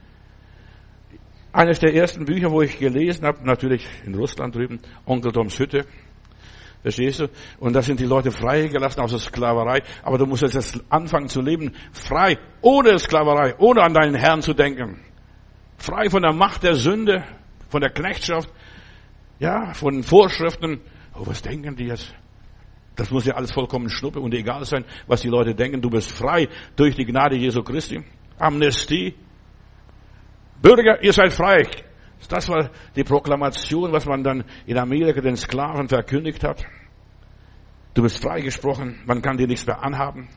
Eines 1.51 1.79
der 1.79 1.95
ersten 1.95 2.25
Bücher, 2.25 2.51
wo 2.51 2.61
ich 2.61 2.77
gelesen 2.77 3.25
habe, 3.25 3.43
natürlich 3.43 3.87
in 4.05 4.13
Russland 4.13 4.53
drüben, 4.53 4.81
Onkel 5.05 5.31
Toms 5.31 5.57
Hütte. 5.57 5.85
Verstehst 6.83 7.21
du? 7.21 7.29
Und 7.57 7.73
da 7.73 7.81
sind 7.81 7.99
die 7.99 8.05
Leute 8.05 8.29
freigelassen 8.29 9.01
aus 9.01 9.09
der 9.09 9.19
Sklaverei. 9.19 9.81
Aber 10.03 10.19
du 10.19 10.27
musst 10.27 10.43
jetzt 10.43 10.83
anfangen 10.89 11.29
zu 11.29 11.41
leben, 11.41 11.71
frei, 11.93 12.37
ohne 12.61 12.99
Sklaverei, 12.99 13.55
ohne 13.57 13.81
an 13.81 13.93
deinen 13.95 14.13
Herrn 14.13 14.43
zu 14.43 14.53
denken. 14.53 14.99
Frei 15.85 16.09
von 16.09 16.23
der 16.23 16.33
Macht 16.33 16.63
der 16.63 16.73
Sünde, 16.73 17.23
von 17.69 17.79
der 17.79 17.91
Knechtschaft, 17.91 18.49
ja, 19.37 19.71
von 19.73 20.01
Vorschriften. 20.01 20.81
Oh, 21.13 21.27
was 21.27 21.43
denken 21.43 21.75
die 21.75 21.85
jetzt? 21.85 22.11
Das 22.95 23.11
muss 23.11 23.25
ja 23.25 23.35
alles 23.35 23.51
vollkommen 23.51 23.87
schnuppe 23.89 24.19
und 24.19 24.33
egal 24.33 24.65
sein, 24.65 24.83
was 25.05 25.21
die 25.21 25.29
Leute 25.29 25.53
denken. 25.53 25.81
Du 25.81 25.91
bist 25.91 26.11
frei 26.11 26.47
durch 26.75 26.95
die 26.95 27.05
Gnade 27.05 27.35
Jesu 27.35 27.61
Christi. 27.61 28.03
Amnestie. 28.39 29.13
Bürger, 30.59 31.03
ihr 31.03 31.13
seid 31.13 31.31
frei. 31.33 31.67
Das 32.29 32.49
war 32.49 32.71
die 32.95 33.03
Proklamation, 33.03 33.91
was 33.91 34.07
man 34.07 34.23
dann 34.23 34.43
in 34.65 34.79
Amerika 34.79 35.21
den 35.21 35.37
Sklaven 35.37 35.87
verkündigt 35.87 36.43
hat. 36.43 36.65
Du 37.93 38.01
bist 38.01 38.23
freigesprochen, 38.23 39.03
man 39.05 39.21
kann 39.21 39.37
dir 39.37 39.45
nichts 39.45 39.67
mehr 39.67 39.83
anhaben. 39.83 40.29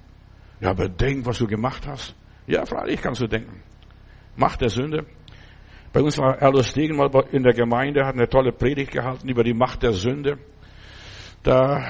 Ja, 0.61 0.71
aber 0.71 0.91
denk, 0.91 1.25
was 1.25 1.39
du 1.39 1.47
gemacht 1.47 1.87
hast. 1.87 2.15
Ja, 2.47 2.67
freilich 2.67 3.01
kannst 3.01 3.23
du 3.23 3.27
denken. 3.27 3.63
Macht 4.37 4.61
der 4.61 4.69
Sünde. 4.69 5.07
Bei 5.91 6.03
uns 6.03 6.19
war 6.19 6.39
Erlos 6.39 6.75
Degen 6.75 6.97
mal 6.97 7.11
in 7.33 7.43
der 7.43 7.55
Gemeinde, 7.55 8.05
hat 8.05 8.15
eine 8.15 8.29
tolle 8.29 8.53
Predigt 8.53 8.93
gehalten 8.93 9.29
über 9.29 9.43
die 9.43 9.55
Macht 9.55 9.83
der 9.83 9.93
Sünde. 9.93 10.39
Da 11.43 11.83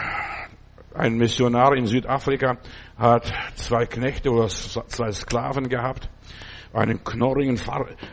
ein 0.95 1.17
Missionar 1.17 1.75
in 1.75 1.87
Südafrika 1.87 2.59
hat 2.97 3.33
zwei 3.57 3.87
Knechte 3.87 4.31
oder 4.31 4.47
zwei 4.49 5.11
Sklaven 5.11 5.69
gehabt. 5.69 6.09
Einen 6.73 7.03
knorrigen, 7.03 7.59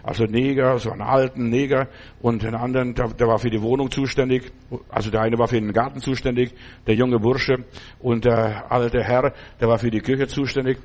also 0.01 0.23
Neger, 0.23 0.79
so 0.79 0.89
einen 0.89 1.01
alten 1.01 1.49
Neger 1.49 1.89
und 2.19 2.41
den 2.41 2.55
anderen, 2.55 2.95
der, 2.95 3.09
der 3.09 3.27
war 3.27 3.37
für 3.37 3.49
die 3.51 3.61
Wohnung 3.61 3.91
zuständig. 3.91 4.51
Also 4.89 5.11
der 5.11 5.21
eine 5.21 5.37
war 5.37 5.47
für 5.47 5.59
den 5.59 5.71
Garten 5.71 5.99
zuständig, 5.99 6.55
der 6.87 6.95
junge 6.95 7.19
Bursche 7.19 7.65
und 7.99 8.25
der 8.25 8.71
alte 8.71 9.03
Herr, 9.03 9.33
der 9.59 9.67
war 9.67 9.77
für 9.77 9.91
die 9.91 9.99
Küche 9.99 10.27
zuständig. 10.27 10.79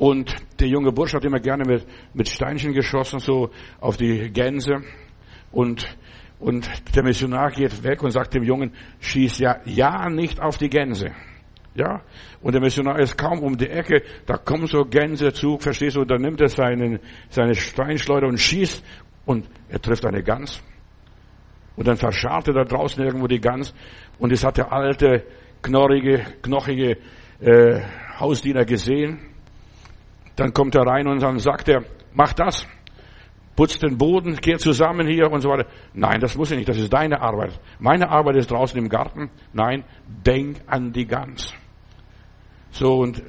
Und 0.00 0.34
der 0.58 0.68
junge 0.68 0.92
Bursch 0.92 1.12
hat 1.12 1.26
immer 1.26 1.40
gerne 1.40 1.62
mit, 1.66 1.86
mit 2.14 2.26
Steinchen 2.26 2.72
geschossen, 2.72 3.18
so 3.18 3.50
auf 3.80 3.98
die 3.98 4.30
Gänse. 4.32 4.76
Und, 5.52 5.94
und 6.38 6.70
der 6.96 7.02
Missionar 7.04 7.50
geht 7.50 7.84
weg 7.84 8.02
und 8.02 8.10
sagt 8.10 8.32
dem 8.32 8.42
Jungen, 8.42 8.72
schieß 9.00 9.40
ja, 9.40 9.60
ja 9.66 10.08
nicht 10.08 10.40
auf 10.40 10.56
die 10.56 10.70
Gänse. 10.70 11.10
Ja, 11.74 12.00
und 12.40 12.54
der 12.54 12.62
Missionar 12.62 12.98
ist 12.98 13.18
kaum 13.18 13.40
um 13.40 13.58
die 13.58 13.68
Ecke, 13.68 14.02
da 14.24 14.38
kommen 14.38 14.66
so 14.66 14.86
Gänse 14.86 15.34
zu, 15.34 15.58
verstehst 15.58 15.96
du, 15.96 16.06
da 16.06 16.16
nimmt 16.16 16.40
er 16.40 16.48
seinen, 16.48 17.00
seine 17.28 17.54
Steinschleuder 17.54 18.26
und 18.26 18.40
schießt 18.40 18.82
und 19.26 19.50
er 19.68 19.82
trifft 19.82 20.06
eine 20.06 20.22
Gans. 20.22 20.62
Und 21.76 21.88
dann 21.88 21.98
verscharrt 21.98 22.48
er 22.48 22.54
da 22.54 22.64
draußen 22.64 23.04
irgendwo 23.04 23.26
die 23.26 23.40
Gans 23.40 23.74
und 24.18 24.32
es 24.32 24.44
hat 24.44 24.56
der 24.56 24.72
alte, 24.72 25.26
knorrige, 25.60 26.24
knochige 26.40 26.96
äh, 27.40 27.82
Hausdiener 28.18 28.64
gesehen 28.64 29.29
dann 30.40 30.52
kommt 30.54 30.74
er 30.74 30.82
rein 30.82 31.06
und 31.06 31.22
dann 31.22 31.38
sagt 31.38 31.68
er, 31.68 31.84
mach 32.14 32.32
das, 32.32 32.66
putz 33.56 33.78
den 33.78 33.98
Boden, 33.98 34.36
geh 34.40 34.56
zusammen 34.56 35.06
hier 35.06 35.30
und 35.30 35.40
so 35.40 35.50
weiter. 35.50 35.68
Nein, 35.92 36.20
das 36.20 36.36
muss 36.36 36.50
ich 36.50 36.56
nicht, 36.56 36.68
das 36.68 36.78
ist 36.78 36.92
deine 36.92 37.20
Arbeit. 37.20 37.60
Meine 37.78 38.08
Arbeit 38.08 38.36
ist 38.36 38.50
draußen 38.50 38.78
im 38.78 38.88
Garten. 38.88 39.30
Nein, 39.52 39.84
denk 40.06 40.62
an 40.66 40.92
die 40.92 41.06
Gans. 41.06 41.52
So, 42.70 42.98
und 42.98 43.22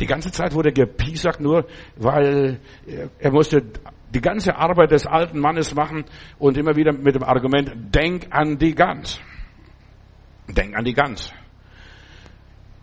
Die 0.00 0.06
ganze 0.06 0.32
Zeit 0.32 0.54
wurde 0.54 0.72
gepiesackt, 0.72 1.40
nur 1.40 1.66
weil 1.96 2.58
er 3.18 3.30
musste 3.30 3.62
die 4.12 4.20
ganze 4.20 4.56
Arbeit 4.56 4.90
des 4.90 5.06
alten 5.06 5.38
Mannes 5.38 5.74
machen 5.74 6.04
und 6.38 6.56
immer 6.56 6.74
wieder 6.74 6.92
mit 6.92 7.14
dem 7.14 7.22
Argument, 7.22 7.70
denk 7.94 8.26
an 8.30 8.58
die 8.58 8.74
Gans. 8.74 9.20
Denk 10.48 10.76
an 10.76 10.84
die 10.84 10.94
Gans. 10.94 11.32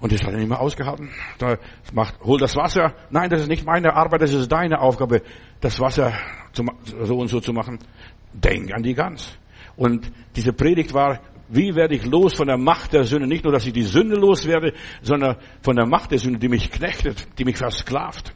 Und 0.02 0.12
das 0.14 0.24
hat 0.24 0.32
er 0.32 0.40
nicht 0.40 0.48
mehr 0.48 0.62
ausgehalten. 0.62 1.10
Da 1.38 1.58
macht, 1.94 2.20
hol 2.22 2.40
das 2.40 2.56
Wasser. 2.56 2.94
Nein, 3.10 3.30
das 3.30 3.42
ist 3.42 3.50
nicht 3.50 3.66
meine 3.66 3.94
Arbeit, 3.94 4.22
das 4.22 4.34
ist 4.34 4.50
deine 4.52 4.80
Aufgabe, 4.80 5.22
das 5.60 5.80
Wasser 5.80 6.14
so 6.54 7.18
und 7.18 7.28
so 7.28 7.40
zu 7.40 7.52
machen. 7.52 7.80
Denk 8.34 8.74
an 8.74 8.84
die 8.84 8.94
Gans. 8.94 9.38
Und 9.76 10.12
diese 10.36 10.54
Predigt 10.54 10.94
war, 10.94 11.20
wie 11.50 11.76
werde 11.76 11.96
ich 11.96 12.06
los 12.06 12.36
von 12.36 12.48
der 12.48 12.58
Macht 12.58 12.94
der 12.94 13.04
Sünde? 13.04 13.28
Nicht 13.28 13.44
nur, 13.44 13.52
dass 13.52 13.66
ich 13.66 13.74
die 13.74 13.84
Sünde 13.84 14.16
loswerde, 14.16 14.74
sondern 15.02 15.38
von 15.62 15.76
der 15.76 15.88
Macht 15.88 16.12
der 16.12 16.20
Sünde, 16.20 16.40
die 16.40 16.48
mich 16.48 16.72
knechtet, 16.72 17.28
die 17.38 17.46
mich 17.46 17.58
versklavt. 17.58 18.34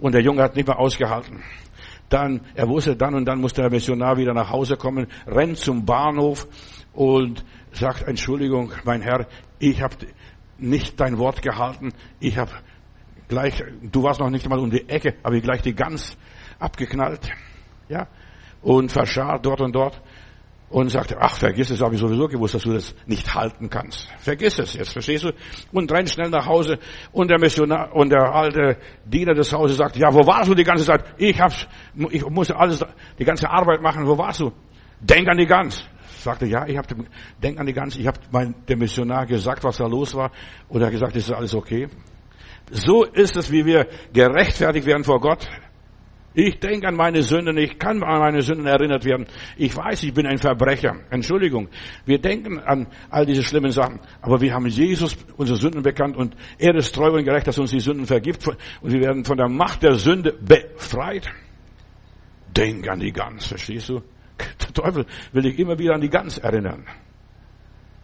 Und 0.00 0.14
der 0.14 0.22
Junge 0.22 0.42
hat 0.42 0.56
nicht 0.56 0.66
mehr 0.66 0.78
ausgehalten. 0.78 1.42
Dann, 2.08 2.40
er 2.54 2.68
wusste, 2.68 2.96
dann 2.96 3.14
und 3.14 3.26
dann 3.26 3.40
muss 3.40 3.52
der 3.52 3.70
Missionar 3.70 4.16
wieder 4.16 4.32
nach 4.32 4.50
Hause 4.50 4.76
kommen, 4.76 5.08
rennt 5.26 5.58
zum 5.58 5.84
Bahnhof 5.84 6.46
und 6.94 7.44
sagt, 7.72 8.08
Entschuldigung, 8.08 8.72
mein 8.84 9.02
Herr, 9.02 9.26
ich 9.58 9.82
habe 9.82 9.94
nicht 10.58 10.98
dein 11.00 11.18
Wort 11.18 11.42
gehalten. 11.42 11.92
Ich 12.20 12.36
habe 12.36 12.50
gleich, 13.28 13.62
du 13.82 14.02
warst 14.02 14.20
noch 14.20 14.30
nicht 14.30 14.48
mal 14.48 14.58
um 14.58 14.70
die 14.70 14.88
Ecke, 14.88 15.14
habe 15.24 15.36
ich 15.36 15.42
gleich 15.42 15.62
die 15.62 15.74
Gans 15.74 16.16
abgeknallt, 16.58 17.30
ja, 17.88 18.08
und 18.62 18.90
verscharrt 18.90 19.46
dort 19.46 19.60
und 19.60 19.74
dort 19.74 20.00
und 20.70 20.90
sagte, 20.90 21.16
ach, 21.18 21.36
vergiss 21.36 21.70
es, 21.70 21.80
habe 21.80 21.94
ich 21.94 22.00
sowieso 22.00 22.26
gewusst, 22.26 22.54
dass 22.54 22.62
du 22.62 22.72
das 22.72 22.94
nicht 23.06 23.34
halten 23.34 23.70
kannst. 23.70 24.08
Vergiss 24.18 24.58
es 24.58 24.74
jetzt, 24.74 24.92
verstehst 24.92 25.24
du? 25.24 25.32
Und 25.72 25.90
renn 25.90 26.06
schnell 26.06 26.28
nach 26.28 26.46
Hause 26.46 26.78
und 27.12 27.30
der 27.30 27.38
Missionar 27.38 27.94
und 27.94 28.10
der 28.10 28.34
alte 28.34 28.76
Diener 29.04 29.34
des 29.34 29.52
Hauses 29.52 29.78
sagt, 29.78 29.96
ja, 29.96 30.12
wo 30.12 30.26
warst 30.26 30.48
du 30.48 30.54
die 30.54 30.64
ganze 30.64 30.84
Zeit? 30.84 31.04
Ich 31.16 31.40
hab's, 31.40 31.66
ich 32.10 32.28
musste 32.28 32.56
alles, 32.56 32.84
die 33.18 33.24
ganze 33.24 33.48
Arbeit 33.48 33.80
machen, 33.80 34.06
wo 34.06 34.18
warst 34.18 34.40
du? 34.40 34.52
Denk 35.00 35.28
an 35.28 35.38
die 35.38 35.46
Gans 35.46 35.88
sagte, 36.28 36.46
ja, 36.46 36.66
ich 36.66 36.76
habe, 36.76 36.86
denk 37.42 37.58
an 37.58 37.66
die 37.66 37.72
ganze, 37.72 37.98
ich 37.98 38.06
habe 38.06 38.18
dem 38.68 38.78
Missionar 38.78 39.26
gesagt, 39.26 39.64
was 39.64 39.78
da 39.78 39.86
los 39.86 40.14
war, 40.14 40.30
und 40.68 40.80
er 40.80 40.86
hat 40.86 40.92
gesagt, 40.92 41.16
ist 41.16 41.32
alles 41.32 41.54
okay? 41.54 41.88
So 42.70 43.04
ist 43.04 43.36
es, 43.36 43.50
wie 43.50 43.64
wir 43.64 43.86
gerechtfertigt 44.12 44.86
werden 44.86 45.04
vor 45.04 45.20
Gott. 45.20 45.48
Ich 46.34 46.60
denke 46.60 46.86
an 46.86 46.94
meine 46.94 47.22
Sünden, 47.22 47.56
ich 47.56 47.78
kann 47.78 48.02
an 48.02 48.20
meine 48.20 48.42
Sünden 48.42 48.66
erinnert 48.66 49.04
werden. 49.06 49.26
Ich 49.56 49.74
weiß, 49.74 50.02
ich 50.02 50.12
bin 50.12 50.26
ein 50.26 50.36
Verbrecher. 50.38 50.94
Entschuldigung. 51.10 51.68
Wir 52.04 52.20
denken 52.20 52.60
an 52.60 52.86
all 53.08 53.24
diese 53.24 53.42
schlimmen 53.42 53.72
Sachen. 53.72 53.98
Aber 54.20 54.40
wir 54.40 54.52
haben 54.52 54.66
Jesus 54.66 55.16
unsere 55.36 55.58
Sünden 55.58 55.82
bekannt 55.82 56.16
und 56.16 56.36
er 56.58 56.74
ist 56.74 56.94
treu 56.94 57.10
und 57.10 57.24
gerecht, 57.24 57.46
dass 57.46 57.58
uns 57.58 57.70
die 57.70 57.80
Sünden 57.80 58.06
vergibt 58.06 58.46
und 58.46 58.92
wir 58.92 59.00
werden 59.00 59.24
von 59.24 59.38
der 59.38 59.48
Macht 59.48 59.82
der 59.82 59.94
Sünde 59.94 60.32
befreit. 60.32 61.26
Denk 62.54 62.86
an 62.88 63.00
die 63.00 63.12
Gans, 63.12 63.46
verstehst 63.46 63.88
du? 63.88 64.02
Der 64.60 64.72
Teufel 64.72 65.06
will 65.32 65.42
dich 65.42 65.58
immer 65.58 65.78
wieder 65.78 65.94
an 65.94 66.00
die 66.00 66.10
Gans 66.10 66.38
erinnern. 66.38 66.84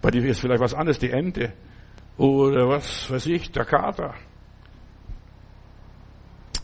Bei 0.02 0.10
dir 0.10 0.24
ist 0.24 0.40
vielleicht 0.40 0.60
was 0.60 0.74
anderes, 0.74 0.98
die 0.98 1.10
Ente. 1.10 1.52
Oder 2.16 2.68
was 2.68 3.10
weiß 3.10 3.26
ich, 3.26 3.50
der 3.50 3.64
Kater. 3.64 4.14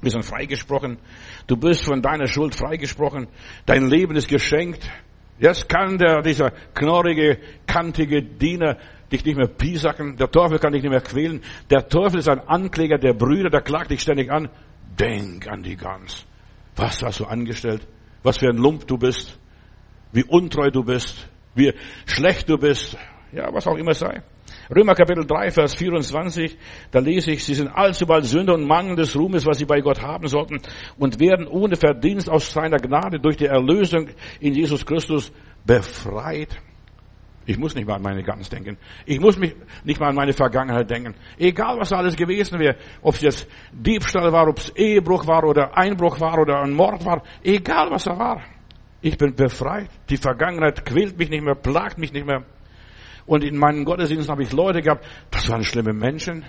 Wir 0.02 0.11
sind 0.11 0.24
freigesprochen. 0.24 0.98
Du 1.46 1.56
bist 1.56 1.85
von 1.85 2.02
deiner 2.02 2.26
Schuld 2.26 2.54
freigesprochen. 2.54 3.28
Dein 3.66 3.88
Leben 3.88 4.14
ist 4.16 4.28
geschenkt. 4.28 4.90
Jetzt 5.38 5.68
kann 5.68 5.96
der, 5.96 6.20
dieser 6.20 6.50
knorrige, 6.74 7.38
kantige 7.66 8.22
Diener 8.22 8.76
dich 9.11 9.24
nicht 9.24 9.38
mehr 9.38 9.48
piesacken. 9.48 10.16
Der 10.16 10.30
Teufel 10.30 10.59
kann 10.59 10.72
dich 10.72 10.83
nicht 10.83 10.90
mehr 10.90 11.00
quälen. 11.00 11.42
Der 11.70 11.88
Teufel 11.88 12.20
ist 12.20 12.28
ein 12.28 12.40
Ankläger 12.40 12.98
der 12.98 13.14
Brüder, 13.14 13.48
der 13.50 13.62
klagt 13.62 13.90
dich 13.90 14.02
ständig 14.02 14.30
an. 14.30 14.50
Denk 14.98 15.48
an 15.48 15.62
die 15.62 15.76
Gans. 15.76 16.26
Was 16.76 17.02
hast 17.02 17.20
du 17.20 17.24
angestellt? 17.24 17.87
Was 18.22 18.37
für 18.37 18.48
ein 18.48 18.59
Lump 18.59 18.87
du 18.87 18.98
bist 18.98 19.39
wie 20.12 20.25
untreu 20.25 20.70
du 20.70 20.83
bist, 20.83 21.29
wie 21.55 21.73
schlecht 22.07 22.49
du 22.49 22.59
bist, 22.59 22.96
ja, 23.33 23.53
was 23.53 23.66
auch 23.66 23.77
immer 23.77 23.94
sei. 23.94 24.23
Römer 24.75 24.94
Kapitel 24.94 25.27
3, 25.27 25.51
Vers 25.51 25.75
24, 25.75 26.57
da 26.92 27.01
lese 27.01 27.33
ich, 27.33 27.44
sie 27.44 27.55
sind 27.55 27.68
allzubald 27.68 28.25
Sünder 28.25 28.55
und 28.55 28.66
Mangel 28.66 28.96
des 28.96 29.16
Ruhmes, 29.16 29.44
was 29.46 29.59
sie 29.59 29.64
bei 29.64 29.81
Gott 29.81 30.01
haben 30.01 30.29
sollten, 30.29 30.59
und 30.99 31.18
werden 31.18 31.46
ohne 31.49 31.77
Verdienst 31.77 32.31
aus 32.31 32.53
seiner 32.53 32.79
Gnade 32.79 33.18
durch 33.18 33.37
die 33.37 33.46
Erlösung 33.46 34.09
in 34.38 34.55
Jesus 34.55 34.87
Christus 34.87 35.33
befreit. 35.64 36.57
Ich 37.46 37.59
muss 37.59 37.75
nicht 37.75 37.88
mal 37.88 37.96
an 37.96 38.03
meine 38.03 38.23
Gans 38.23 38.49
denken. 38.49 38.77
Ich 39.07 39.18
muss 39.18 39.37
mich 39.37 39.57
nicht 39.83 39.99
mal 39.99 40.11
an 40.11 40.14
meine 40.14 40.33
Vergangenheit 40.33 40.88
denken. 40.88 41.14
Egal, 41.37 41.79
was 41.81 41.92
alles 41.92 42.14
gewesen 42.14 42.61
wäre. 42.61 42.77
Ob 43.03 43.14
es 43.14 43.23
jetzt 43.23 43.49
Diebstahl 43.73 44.31
war, 44.33 44.46
ob 44.46 44.59
es 44.59 44.70
Ehebruch 44.77 45.27
war 45.27 45.42
oder 45.42 45.77
Einbruch 45.77 46.20
war 46.20 46.38
oder 46.38 46.62
ein 46.62 46.73
Mord 46.73 47.05
war. 47.05 47.23
Egal, 47.42 47.90
was 47.90 48.05
da 48.05 48.16
war. 48.16 48.42
Ich 49.03 49.17
bin 49.17 49.35
befreit. 49.35 49.91
Die 50.11 50.17
Vergangenheit 50.17 50.85
quält 50.85 51.19
mich 51.19 51.31
nicht 51.31 51.43
mehr, 51.43 51.55
plagt 51.55 51.99
mich 51.99 52.13
nicht 52.13 52.27
mehr. 52.27 52.45
Und 53.27 53.45
in 53.45 53.57
meinen 53.57 53.85
Gottesdiensten 53.85 54.31
habe 54.31 54.43
ich 54.43 54.53
Leute 54.53 54.83
gehabt, 54.83 55.07
das 55.31 55.49
waren 55.49 55.65
schlimme 55.65 55.93
Menschen. 55.93 56.45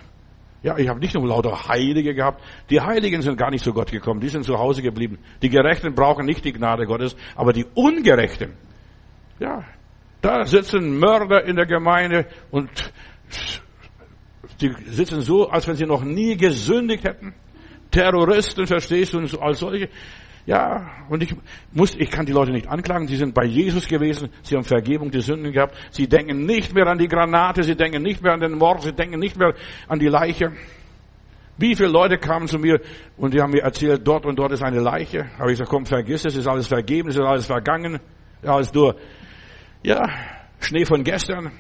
Ja, 0.64 0.78
ich 0.78 0.88
habe 0.88 1.00
nicht 1.00 1.16
nur 1.16 1.28
lauter 1.28 1.68
Heilige 1.68 2.14
gehabt. 2.14 2.44
Die 2.70 2.80
Heiligen 2.80 3.22
sind 3.22 3.38
gar 3.38 3.50
nicht 3.50 3.64
zu 3.64 3.74
Gott 3.74 3.92
gekommen, 3.92 4.20
die 4.20 4.30
sind 4.30 4.46
zu 4.46 4.58
Hause 4.60 4.82
geblieben. 4.82 5.18
Die 5.42 5.50
Gerechten 5.50 5.96
brauchen 5.96 6.26
nicht 6.26 6.46
die 6.46 6.54
Gnade 6.54 6.86
Gottes, 6.86 7.16
aber 7.36 7.52
die 7.52 7.66
Ungerechten, 7.74 8.54
ja, 9.40 9.64
da 10.22 10.46
sitzen 10.46 11.00
Mörder 11.00 11.46
in 11.46 11.56
der 11.56 11.66
Gemeinde 11.66 12.28
und 12.52 12.70
die 14.62 14.72
sitzen 14.88 15.22
so, 15.22 15.50
als 15.50 15.68
wenn 15.68 15.76
sie 15.76 15.86
noch 15.86 16.04
nie 16.04 16.38
gesündigt 16.38 17.04
hätten. 17.06 17.34
Terroristen, 17.90 18.68
verstehst 18.68 19.14
du, 19.14 19.18
und 19.18 19.42
als 19.42 19.60
solche. 19.60 19.90
Ja, 20.46 20.90
und 21.10 21.22
ich 21.22 21.36
muss, 21.72 21.96
ich 21.96 22.10
kann 22.10 22.26
die 22.26 22.32
Leute 22.32 22.52
nicht 22.52 22.68
anklagen. 22.68 23.08
Sie 23.08 23.16
sind 23.16 23.34
bei 23.34 23.46
Jesus 23.46 23.88
gewesen. 23.88 24.30
Sie 24.42 24.56
haben 24.56 24.64
Vergebung 24.64 25.12
der 25.12 25.22
Sünden 25.22 25.52
gehabt. 25.52 25.76
Sie 25.92 26.08
denken 26.08 26.46
nicht 26.46 26.74
mehr 26.74 26.88
an 26.88 26.98
die 26.98 27.08
Granate. 27.08 27.64
Sie 27.64 27.76
denken 27.76 28.02
nicht 28.02 28.24
mehr 28.24 28.34
an 28.34 28.40
den 28.40 28.58
Mord. 28.58 28.82
Sie 28.82 28.94
denken 28.94 29.20
nicht 29.20 29.38
mehr 29.38 29.54
an 29.88 30.00
die 30.00 30.08
Leiche. 30.08 30.52
Wie 31.58 31.76
viele 31.76 31.90
Leute 31.90 32.18
kamen 32.18 32.48
zu 32.48 32.58
mir 32.58 32.82
und 33.18 33.36
die 33.36 33.42
haben 33.42 33.52
mir 33.52 33.62
erzählt, 33.62 34.02
dort 34.08 34.26
und 34.26 34.40
dort 34.40 34.52
ist 34.52 34.64
eine 34.64 34.80
Leiche. 34.80 35.30
Aber 35.38 35.52
ich 35.52 35.60
gesagt, 35.60 35.70
komm, 35.70 35.86
vergiss 35.86 36.26
es, 36.26 36.36
ist 36.36 36.48
alles 36.48 36.68
vergeben, 36.68 37.10
ist 37.10 37.20
alles 37.20 37.46
vergangen. 37.46 38.00
Ist 38.42 38.74
nur, 38.74 38.96
ja, 39.84 40.10
Schnee 40.60 40.86
von 40.86 41.04
gestern. 41.04 41.52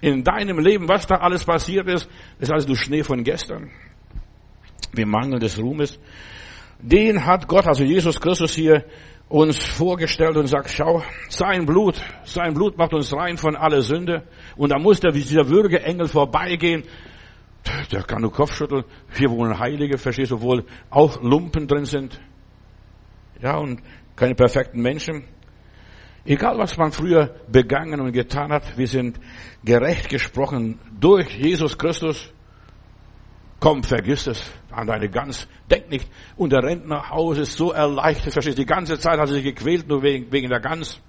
In 0.00 0.24
deinem 0.24 0.58
Leben, 0.58 0.88
was 0.88 1.06
da 1.06 1.16
alles 1.16 1.44
passiert 1.44 1.88
ist, 1.88 2.08
ist 2.38 2.50
alles 2.50 2.66
nur 2.66 2.76
Schnee 2.76 3.02
von 3.02 3.22
gestern. 3.22 3.70
Wir 4.92 5.06
mangeln 5.06 5.40
des 5.40 5.58
Ruhmes. 5.58 5.98
Den 6.80 7.24
hat 7.24 7.48
Gott, 7.48 7.66
also 7.66 7.84
Jesus 7.84 8.20
Christus 8.20 8.54
hier, 8.54 8.84
uns 9.28 9.58
vorgestellt 9.58 10.36
und 10.36 10.46
sagt, 10.46 10.70
schau, 10.70 11.02
sein 11.28 11.66
Blut, 11.66 12.00
sein 12.24 12.54
Blut 12.54 12.78
macht 12.78 12.94
uns 12.94 13.12
rein 13.12 13.36
von 13.36 13.56
aller 13.56 13.82
Sünde. 13.82 14.22
Und 14.56 14.70
da 14.70 14.78
muss 14.78 15.00
der, 15.00 15.10
dieser 15.10 15.48
würdige 15.48 15.82
Engel 15.82 16.06
vorbeigehen. 16.08 16.84
Der 17.90 18.02
kann 18.04 18.22
nur 18.22 18.32
Kopf 18.32 18.54
schütteln. 18.54 18.84
Hier 19.16 19.30
wohnen 19.30 19.58
Heilige, 19.58 19.98
verstehst 19.98 20.30
du, 20.30 20.40
wohl 20.40 20.64
auch 20.90 21.20
Lumpen 21.22 21.66
drin 21.66 21.84
sind. 21.84 22.20
Ja, 23.42 23.56
und 23.56 23.82
keine 24.14 24.34
perfekten 24.34 24.80
Menschen. 24.80 25.24
Egal, 26.24 26.58
was 26.58 26.76
man 26.76 26.92
früher 26.92 27.36
begangen 27.48 28.00
und 28.00 28.12
getan 28.12 28.52
hat, 28.52 28.76
wir 28.78 28.86
sind 28.86 29.18
gerecht 29.64 30.08
gesprochen 30.08 30.78
durch 30.98 31.36
Jesus 31.36 31.76
Christus. 31.78 32.32
Komm, 33.66 33.82
vergiss 33.82 34.28
es 34.28 34.48
an 34.70 34.86
deine 34.86 35.08
Gans. 35.08 35.48
Denk 35.68 35.90
nicht. 35.90 36.08
Und 36.36 36.52
der 36.52 36.62
Hause, 37.10 37.40
ist 37.40 37.56
so 37.56 37.72
erleichtert. 37.72 38.32
Verstehst 38.32 38.58
Die 38.58 38.64
ganze 38.64 38.96
Zeit 38.96 39.18
hat 39.18 39.28
er 39.28 39.34
sich 39.34 39.42
gequält, 39.42 39.88
nur 39.88 40.04
wegen, 40.04 40.30
wegen 40.30 40.48
der 40.48 40.60
Gans. 40.60 41.00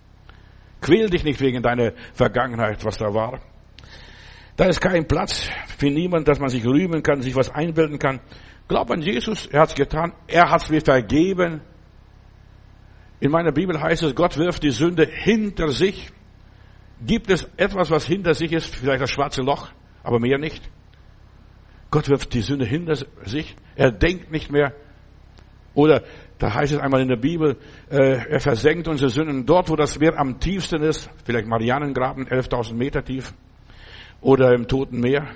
Quäl 0.81 1.07
dich 1.07 1.23
nicht 1.23 1.39
wegen 1.39 1.61
deiner 1.61 1.91
Vergangenheit, 2.13 2.83
was 2.83 2.97
da 2.97 3.13
war. 3.13 3.41
Da 4.55 4.65
ist 4.65 4.81
kein 4.81 5.07
Platz 5.07 5.47
für 5.77 5.91
niemand, 5.91 6.27
dass 6.27 6.39
man 6.39 6.49
sich 6.49 6.65
rühmen 6.65 7.03
kann, 7.03 7.21
sich 7.21 7.35
was 7.35 7.51
einbilden 7.51 7.99
kann. 7.99 8.21
Glaub 8.67 8.89
an 8.89 9.03
Jesus, 9.03 9.45
er 9.45 9.61
hat's 9.61 9.75
getan. 9.75 10.13
Er 10.25 10.49
hat's 10.49 10.71
mir 10.71 10.81
vergeben. 10.81 11.61
In 13.19 13.29
meiner 13.29 13.51
Bibel 13.51 13.79
heißt 13.79 14.01
es, 14.01 14.15
Gott 14.15 14.35
wirft 14.35 14.63
die 14.63 14.71
Sünde 14.71 15.05
hinter 15.05 15.69
sich. 15.69 16.09
Gibt 17.05 17.29
es 17.29 17.47
etwas, 17.55 17.91
was 17.91 18.07
hinter 18.07 18.33
sich 18.33 18.51
ist? 18.51 18.75
Vielleicht 18.75 19.03
das 19.03 19.11
schwarze 19.11 19.43
Loch, 19.43 19.69
aber 20.01 20.19
mehr 20.19 20.39
nicht. 20.39 20.67
Gott 21.89 22.09
wirft 22.09 22.33
die 22.33 22.41
Sünde 22.41 22.65
hinter 22.65 22.95
sich. 23.23 23.55
Er 23.75 23.91
denkt 23.91 24.31
nicht 24.31 24.51
mehr. 24.51 24.73
Oder 25.73 26.03
da 26.39 26.53
heißt 26.53 26.73
es 26.73 26.79
einmal 26.79 27.01
in 27.01 27.07
der 27.07 27.17
Bibel, 27.17 27.57
äh, 27.89 28.29
er 28.29 28.39
versenkt 28.39 28.87
unsere 28.87 29.09
Sünden 29.09 29.45
dort, 29.45 29.69
wo 29.69 29.75
das 29.75 29.99
Meer 29.99 30.19
am 30.19 30.39
tiefsten 30.39 30.81
ist. 30.81 31.09
Vielleicht 31.23 31.47
Marianengraben, 31.47 32.27
11.000 32.27 32.73
Meter 32.73 33.03
tief. 33.03 33.33
Oder 34.21 34.53
im 34.53 34.67
Toten 34.67 34.99
Meer. 34.99 35.27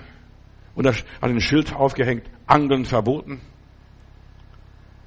Und 0.76 0.86
er 0.86 0.94
hat 0.94 1.06
ein 1.22 1.40
Schild 1.42 1.74
aufgehängt, 1.74 2.30
Angeln 2.48 2.86
verboten. 2.86 3.42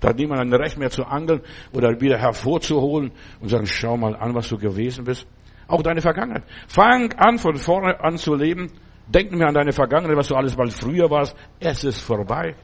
Da 0.00 0.11
hat 0.11 0.18
niemand 0.18 0.40
ein 0.40 0.52
Recht 0.52 0.76
mehr 0.76 0.90
zu 0.90 1.04
angeln 1.04 1.40
oder 1.72 1.98
wieder 2.00 2.18
hervorzuholen 2.18 3.12
und 3.40 3.48
sagen, 3.48 3.66
schau 3.66 3.96
mal 3.96 4.14
an, 4.14 4.35
was 4.35 4.48
du 4.50 4.59
gewesen 4.59 5.04
bist. 5.04 5.26
Auch 5.66 5.83
deine 5.83 6.02
Vergangenheit. 6.02 6.44
Fang 6.68 7.12
an, 7.14 7.38
von 7.38 7.57
vorne 7.57 7.98
an 8.00 8.18
zu 8.18 8.35
leben 8.35 8.70
Denk 9.06 9.32
mehr 9.32 9.48
an 9.48 9.54
deine 9.54 9.72
Vergangenheit, 9.72 10.16
was 10.16 10.28
du 10.28 10.34
alles 10.34 10.56
mal 10.56 10.70
früher 10.70 11.10
warst. 11.10 11.36
Es 11.60 11.84
ist 11.84 12.00
vorbei. 12.00 12.54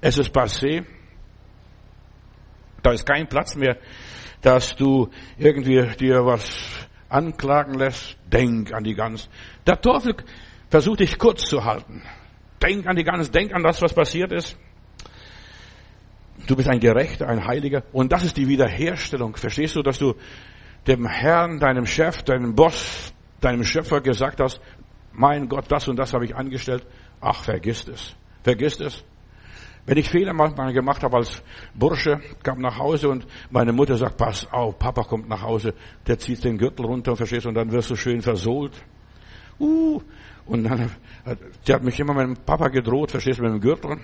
Es 0.00 0.18
ist 0.18 0.34
passé. 0.34 0.84
Da 2.82 2.92
ist 2.92 3.06
kein 3.06 3.26
Platz 3.26 3.54
mehr, 3.56 3.78
dass 4.42 4.76
du 4.76 5.08
irgendwie 5.38 5.82
dir 5.98 6.24
was 6.24 6.88
anklagen 7.08 7.74
lässt. 7.74 8.16
Denk 8.30 8.72
an 8.72 8.84
die 8.84 8.94
ganz. 8.94 9.28
Der 9.66 9.80
Teufel 9.80 10.16
versucht 10.70 11.00
dich 11.00 11.18
kurz 11.18 11.46
zu 11.46 11.64
halten. 11.64 12.02
Denk 12.62 12.86
an 12.86 12.96
die 12.96 13.04
ganz, 13.04 13.30
denk 13.30 13.54
an 13.54 13.62
das, 13.62 13.80
was 13.82 13.94
passiert 13.94 14.32
ist. 14.32 14.56
Du 16.46 16.56
bist 16.56 16.68
ein 16.68 16.80
Gerechter, 16.80 17.28
ein 17.28 17.46
Heiliger. 17.46 17.84
Und 17.92 18.12
das 18.12 18.24
ist 18.24 18.36
die 18.36 18.48
Wiederherstellung. 18.48 19.36
Verstehst 19.36 19.76
du, 19.76 19.82
dass 19.82 19.98
du 19.98 20.14
dem 20.86 21.06
Herrn, 21.06 21.58
deinem 21.58 21.86
Chef, 21.86 22.22
deinem 22.22 22.54
Boss, 22.54 23.14
deinem 23.40 23.64
Schöpfer 23.64 24.00
gesagt 24.00 24.40
hast, 24.40 24.60
mein 25.14 25.48
Gott, 25.48 25.66
das 25.68 25.88
und 25.88 25.96
das 25.96 26.12
habe 26.12 26.24
ich 26.24 26.34
angestellt. 26.34 26.86
Ach, 27.20 27.42
vergiss 27.42 27.86
es. 27.88 28.14
Vergiss 28.42 28.80
es. 28.80 29.04
Wenn 29.86 29.98
ich 29.98 30.08
Fehler 30.08 30.32
manchmal 30.32 30.72
gemacht 30.72 31.02
habe 31.02 31.18
als 31.18 31.42
Bursche, 31.74 32.20
kam 32.42 32.60
nach 32.60 32.78
Hause 32.78 33.10
und 33.10 33.26
meine 33.50 33.72
Mutter 33.72 33.96
sagt, 33.96 34.16
pass 34.16 34.50
auf, 34.50 34.78
Papa 34.78 35.02
kommt 35.02 35.28
nach 35.28 35.42
Hause, 35.42 35.74
der 36.06 36.18
zieht 36.18 36.42
den 36.42 36.56
Gürtel 36.56 36.86
runter, 36.86 37.16
verstehst 37.16 37.44
du, 37.44 37.50
und 37.50 37.54
dann 37.54 37.70
wirst 37.70 37.90
du 37.90 37.96
schön 37.96 38.22
versohlt. 38.22 38.72
Uh, 39.60 40.00
und 40.46 40.64
dann, 40.64 40.90
die 41.66 41.74
hat 41.74 41.82
mich 41.82 42.00
immer 42.00 42.14
mit 42.14 42.26
dem 42.26 42.44
Papa 42.44 42.68
gedroht, 42.68 43.10
verstehst 43.10 43.38
du, 43.38 43.42
mit 43.42 43.52
dem 43.52 43.60
Gürtel. 43.60 43.98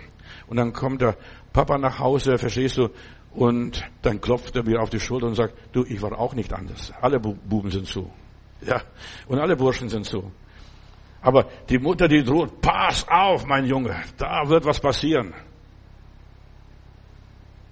Und 0.48 0.58
dann 0.58 0.72
kommt 0.72 1.00
der 1.00 1.16
Papa 1.52 1.78
nach 1.78 1.98
Hause, 1.98 2.36
verstehst 2.36 2.76
du, 2.76 2.90
und 3.32 3.82
dann 4.02 4.20
klopft 4.20 4.56
er 4.56 4.64
mir 4.64 4.82
auf 4.82 4.90
die 4.90 5.00
Schulter 5.00 5.28
und 5.28 5.34
sagt, 5.34 5.54
du, 5.72 5.84
ich 5.84 6.02
war 6.02 6.18
auch 6.18 6.34
nicht 6.34 6.52
anders. 6.52 6.92
Alle 7.00 7.18
Buben 7.20 7.70
sind 7.70 7.86
so. 7.86 8.10
Ja, 8.60 8.82
und 9.28 9.38
alle 9.38 9.56
Burschen 9.56 9.88
sind 9.88 10.04
so. 10.04 10.30
Aber 11.22 11.46
die 11.68 11.78
Mutter, 11.78 12.08
die 12.08 12.22
droht, 12.22 12.60
pass 12.60 13.06
auf, 13.08 13.46
mein 13.46 13.66
Junge, 13.66 13.94
da 14.16 14.48
wird 14.48 14.64
was 14.64 14.80
passieren. 14.80 15.34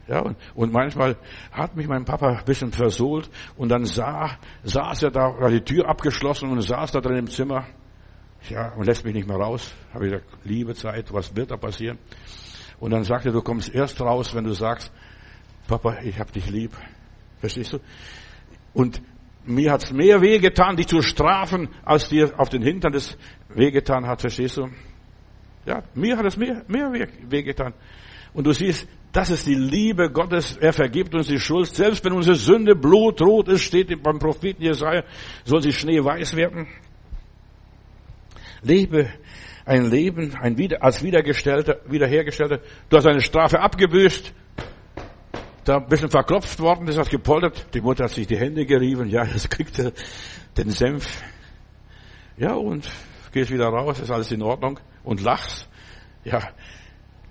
Ja, 0.06 0.20
und, 0.20 0.37
und 0.54 0.72
manchmal 0.72 1.16
hat 1.52 1.76
mich 1.76 1.87
mein 1.87 2.04
Papa 2.04 2.28
ein 2.28 2.44
bisschen 2.44 2.72
versohlt 2.72 3.28
und 3.56 3.68
dann 3.68 3.84
sah, 3.84 4.38
saß 4.64 5.02
er 5.02 5.11
da, 5.11 5.38
war 5.38 5.50
die 5.50 5.61
Tür 5.61 5.87
abgeschlossen 5.87 6.50
und 6.50 6.62
saß 6.62 6.92
da 6.92 7.00
drin 7.00 7.16
im 7.16 7.26
Zimmer. 7.28 7.66
Ja, 8.48 8.72
und 8.74 8.87
lässt 8.87 9.04
mich 9.04 9.14
nicht 9.14 9.28
mehr 9.28 9.37
raus. 9.37 9.74
Habe 9.92 10.06
ich 10.06 10.12
gesagt, 10.12 10.30
liebe 10.44 10.74
Zeit, 10.74 11.12
was 11.12 11.34
wird 11.37 11.50
da 11.50 11.56
passieren? 11.56 11.98
Und 12.80 12.92
dann 12.92 13.04
sagte 13.04 13.30
er, 13.30 13.32
du 13.32 13.42
kommst 13.42 13.74
erst 13.74 14.00
raus, 14.00 14.34
wenn 14.34 14.44
du 14.44 14.52
sagst, 14.52 14.92
Papa, 15.66 15.98
ich 16.02 16.18
hab 16.18 16.32
dich 16.32 16.48
lieb. 16.48 16.72
Verstehst 17.40 17.74
du? 17.74 17.78
Und 18.72 19.02
mir 19.48 19.72
hat's 19.72 19.92
mehr 19.92 20.20
wehgetan, 20.20 20.76
dich 20.76 20.87
zu 20.87 21.00
strafen, 21.02 21.68
als 21.84 22.08
dir 22.08 22.38
auf 22.38 22.48
den 22.48 22.62
Hintern 22.62 22.92
das 22.92 23.16
wehgetan 23.48 24.06
hat. 24.06 24.20
Verstehst 24.20 24.56
du? 24.56 24.68
Ja, 25.66 25.82
mir 25.94 26.16
hat 26.16 26.26
es 26.26 26.37
mehr, 26.37 26.62
mehr 26.68 27.08
wehgetan. 27.28 27.74
Und 28.32 28.46
du 28.46 28.52
siehst, 28.52 28.88
das 29.12 29.30
ist 29.30 29.46
die 29.46 29.54
Liebe 29.54 30.11
Gottes. 30.11 30.56
Er 30.58 30.72
vergibt 30.72 31.14
uns 31.14 31.28
die 31.28 31.40
Schuld. 31.40 31.74
Selbst 31.74 32.04
wenn 32.04 32.12
unsere 32.12 32.37
Sünde 32.37 32.76
blutrot 32.76 33.48
ist, 33.48 33.62
steht 33.62 34.02
beim 34.02 34.18
Propheten 34.18 34.62
Jesaja, 34.62 35.02
soll 35.44 35.62
sie 35.62 35.72
schneeweiß 35.72 36.37
werden. 36.37 36.68
Lebe 38.62 39.08
ein 39.64 39.90
Leben 39.90 40.34
ein 40.34 40.56
wieder, 40.56 40.82
als 40.82 41.02
Wiedergestellter, 41.02 41.80
Wiederhergestellter. 41.87 42.61
Du 42.88 42.96
hast 42.96 43.06
eine 43.06 43.20
Strafe 43.20 43.61
abgebüßt 43.61 44.32
da 45.68 45.76
ein 45.76 45.87
bisschen 45.87 46.11
verklopft 46.11 46.61
worden, 46.61 46.87
das 46.87 46.96
hat 46.96 47.11
gepoltert. 47.11 47.74
Die 47.74 47.81
Mutter 47.81 48.04
hat 48.04 48.11
sich 48.11 48.26
die 48.26 48.38
Hände 48.38 48.64
gerieben. 48.64 49.09
Ja, 49.09 49.24
jetzt 49.24 49.50
kriegt 49.50 49.78
er 49.78 49.92
den 50.57 50.70
Senf. 50.70 51.22
Ja, 52.37 52.54
und 52.54 52.88
gehst 53.33 53.50
wieder 53.50 53.66
raus, 53.66 54.00
ist 54.00 54.11
alles 54.11 54.33
in 54.33 54.42
Ordnung. 54.42 54.81
Und 55.04 55.22
lachst. 55.22 55.68
Ja, 56.24 56.40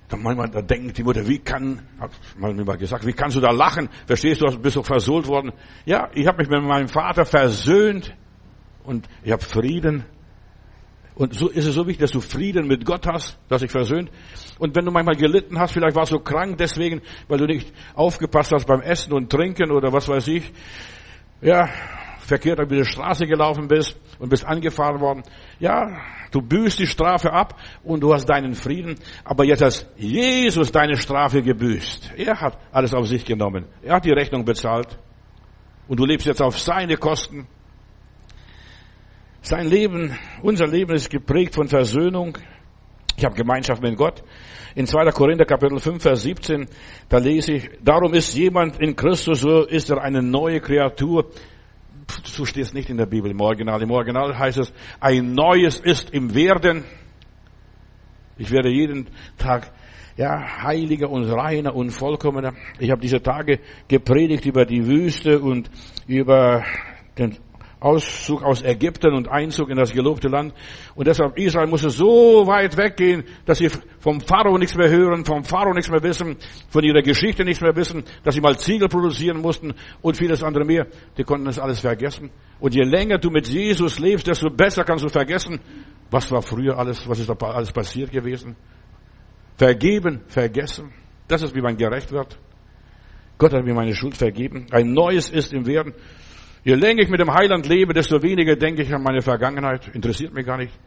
dann 0.10 0.22
manchmal, 0.22 0.50
da 0.50 0.62
denkt 0.62 0.98
die 0.98 1.04
Mutter, 1.04 1.28
wie 1.28 1.40
kann, 1.40 1.82
hat 2.00 2.12
man 2.38 2.56
mir 2.56 2.64
mal 2.64 2.78
gesagt, 2.78 3.06
wie 3.06 3.14
kannst 3.14 3.36
du 3.36 3.42
da 3.42 3.52
lachen? 3.52 3.90
Verstehst 4.06 4.42
du, 4.42 4.60
bist 4.60 4.76
doch 4.76 4.86
versohlt 4.86 5.28
worden. 5.28 5.52
Ja, 5.86 6.10
ich 6.14 6.28
habe 6.28 6.38
mich 6.38 6.50
mit 6.50 6.64
meinem 6.64 6.88
Vater 6.88 7.26
versöhnt 7.26 8.16
und 8.84 9.08
ich 9.24 9.32
habe 9.32 9.44
Frieden 9.44 10.06
und 11.18 11.34
so 11.34 11.48
ist 11.48 11.66
es 11.66 11.74
so 11.74 11.88
wichtig, 11.88 12.02
dass 12.02 12.12
du 12.12 12.22
Frieden 12.22 12.68
mit 12.68 12.86
Gott 12.86 13.08
hast, 13.08 13.40
dass 13.50 13.62
dich 13.62 13.72
versöhnt. 13.72 14.12
Und 14.60 14.76
wenn 14.76 14.86
du 14.86 14.92
manchmal 14.92 15.16
gelitten 15.16 15.58
hast, 15.58 15.72
vielleicht 15.72 15.96
warst 15.96 16.12
du 16.12 16.20
krank 16.20 16.60
deswegen, 16.60 17.02
weil 17.28 17.40
du 17.40 17.48
nicht 17.48 17.74
aufgepasst 17.96 18.52
hast 18.54 18.68
beim 18.68 18.82
Essen 18.82 19.14
und 19.14 19.32
Trinken 19.32 19.72
oder 19.72 19.92
was 19.92 20.08
weiß 20.08 20.28
ich, 20.28 20.54
ja, 21.42 21.70
verkehrt 22.20 22.60
über 22.60 22.76
die 22.76 22.86
Straße 22.86 23.26
gelaufen 23.26 23.68
bist 23.68 24.00
und 24.20 24.30
bist 24.30 24.46
angefahren 24.46 25.02
worden. 25.02 25.24
Ja, 25.60 25.98
du 26.30 26.40
büßt 26.40 26.78
die 26.78 26.88
Strafe 26.88 27.34
ab 27.34 27.60
und 27.84 28.02
du 28.02 28.14
hast 28.14 28.26
deinen 28.30 28.54
Frieden. 28.54 28.94
Aber 29.24 29.44
jetzt 29.44 29.64
hat 29.64 29.88
Jesus 29.98 30.72
deine 30.72 30.98
Strafe 30.98 31.42
gebüßt. 31.42 32.14
Er 32.16 32.40
hat 32.40 32.60
alles 32.72 32.94
auf 32.94 33.08
sich 33.08 33.26
genommen. 33.26 33.66
Er 33.82 33.96
hat 33.96 34.06
die 34.06 34.12
Rechnung 34.12 34.46
bezahlt. 34.46 35.00
Und 35.88 36.00
du 36.00 36.06
lebst 36.06 36.28
jetzt 36.28 36.44
auf 36.44 36.60
seine 36.60 36.96
Kosten. 36.98 37.48
Sein 39.48 39.70
Leben, 39.70 40.14
unser 40.42 40.68
Leben 40.68 40.94
ist 40.94 41.10
geprägt 41.10 41.56
von 41.56 41.70
Versöhnung. 41.70 42.38
Ich 43.16 43.24
habe 43.24 43.34
Gemeinschaft 43.34 43.82
mit 43.82 43.96
Gott. 43.96 44.22
In 44.76 44.86
2. 44.86 45.10
Korinther 45.12 45.46
Kapitel 45.46 45.80
5, 45.80 46.04
Vers 46.04 46.24
17, 46.24 46.68
da 47.08 47.18
lese 47.18 47.54
ich, 47.54 47.70
darum 47.82 48.14
ist 48.14 48.36
jemand 48.36 48.82
in 48.82 48.94
Christus, 48.98 49.40
so 49.40 49.64
ist 49.64 49.90
er 49.90 50.02
eine 50.02 50.22
neue 50.22 50.60
Kreatur. 50.60 51.32
So 52.26 52.44
steht 52.44 52.64
es 52.64 52.74
nicht 52.74 52.90
in 52.90 52.98
der 52.98 53.06
Bibel 53.06 53.32
im 53.32 53.40
Original. 53.40 53.82
Im 53.82 53.90
Original 53.90 54.38
heißt 54.38 54.58
es, 54.58 54.74
ein 55.00 55.32
Neues 55.32 55.80
ist 55.80 56.10
im 56.10 56.36
Werden. 56.36 56.84
Ich 58.38 58.52
werde 58.52 58.70
jeden 58.70 59.08
Tag 59.38 59.72
ja, 60.18 60.62
heiliger 60.64 61.10
und 61.10 61.24
reiner 61.24 61.74
und 61.74 61.92
vollkommener. 61.92 62.52
Ich 62.80 62.92
habe 62.92 63.00
diese 63.00 63.22
Tage 63.22 63.62
gepredigt 63.88 64.46
über 64.46 64.66
die 64.66 64.86
Wüste 64.86 65.40
und 65.40 65.72
über 66.06 66.66
den 67.18 67.38
Auszug 67.88 68.44
aus 68.44 68.62
Ägypten 68.64 69.14
und 69.14 69.30
Einzug 69.30 69.70
in 69.70 69.78
das 69.78 69.94
gelobte 69.94 70.28
Land. 70.28 70.54
Und 70.96 71.08
deshalb 71.08 71.38
Israel 71.38 71.68
musste 71.68 71.90
so 71.90 72.46
weit 72.46 72.76
weggehen, 72.76 73.24
dass 73.46 73.60
sie 73.60 73.70
vom 74.00 74.20
Pharao 74.20 74.58
nichts 74.58 74.76
mehr 74.76 74.90
hören, 74.90 75.24
vom 75.24 75.44
Pharao 75.44 75.74
nichts 75.74 75.90
mehr 75.90 76.04
wissen, 76.04 76.36
von 76.70 76.84
ihrer 76.84 77.02
Geschichte 77.02 77.46
nichts 77.46 77.62
mehr 77.62 77.76
wissen, 77.76 78.04
dass 78.24 78.36
sie 78.36 78.42
mal 78.42 78.58
Ziegel 78.58 78.90
produzieren 78.90 79.42
mussten 79.42 79.74
und 80.02 80.18
vieles 80.18 80.44
andere 80.44 80.66
mehr. 80.66 80.88
Die 81.18 81.24
konnten 81.24 81.46
das 81.46 81.60
alles 81.60 81.80
vergessen. 81.80 82.30
Und 82.60 82.76
je 82.76 82.84
länger 82.84 83.18
du 83.20 83.30
mit 83.30 83.48
Jesus 83.48 84.00
lebst, 84.00 84.28
desto 84.28 84.50
besser 84.50 84.84
kannst 84.84 85.06
du 85.06 85.10
vergessen, 85.10 85.60
was 86.12 86.30
war 86.32 86.42
früher 86.42 86.78
alles, 86.78 87.08
was 87.08 87.20
ist 87.20 87.30
da 87.30 87.36
alles 87.48 87.72
passiert 87.72 88.12
gewesen. 88.12 88.56
Vergeben, 89.58 90.22
vergessen. 90.28 90.92
Das 91.28 91.42
ist, 91.42 91.56
wie 91.56 91.62
man 91.62 91.78
gerecht 91.78 92.12
wird. 92.12 92.38
Gott 93.38 93.54
hat 93.54 93.64
mir 93.64 93.74
meine 93.74 93.96
Schuld 93.96 94.18
vergeben. 94.18 94.66
Ein 94.72 94.94
neues 94.94 95.30
ist 95.30 95.54
im 95.54 95.66
Werden. 95.66 95.94
Je 96.68 96.76
länger 96.76 97.04
ich 97.04 97.10
mit 97.10 97.22
dem 97.22 97.34
Heiland 97.34 97.66
lebe, 97.66 97.94
desto 97.94 98.22
weniger 98.22 98.58
denke 98.58 98.82
ich 98.82 98.94
an 98.94 99.02
meine 99.02 99.22
Vergangenheit. 99.22 99.88
Interessiert 99.96 100.34
mich 100.34 100.46
gar 100.46 100.58
nicht. 100.58 100.78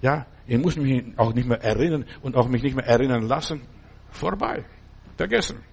Ja, 0.00 0.24
ich 0.46 0.56
muss 0.56 0.76
mich 0.76 1.02
auch 1.16 1.34
nicht 1.34 1.48
mehr 1.48 1.60
erinnern 1.64 2.04
und 2.22 2.36
auch 2.36 2.46
mich 2.46 2.62
nicht 2.62 2.76
mehr 2.76 2.86
erinnern 2.86 3.22
lassen. 3.26 3.62
Vorbei. 4.10 4.64
Vergessen. 5.16 5.64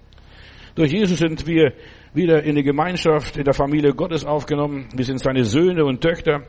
Durch 0.74 0.90
Jesus 0.90 1.20
sind 1.20 1.46
wir 1.46 1.72
wieder 2.12 2.42
in 2.42 2.56
die 2.56 2.64
Gemeinschaft, 2.64 3.36
in 3.36 3.44
der 3.44 3.54
Familie 3.54 3.94
Gottes 3.94 4.24
aufgenommen. 4.24 4.88
Wir 4.96 5.04
sind 5.04 5.20
seine 5.20 5.44
Söhne 5.44 5.84
und 5.84 6.00
Töchter. 6.00 6.42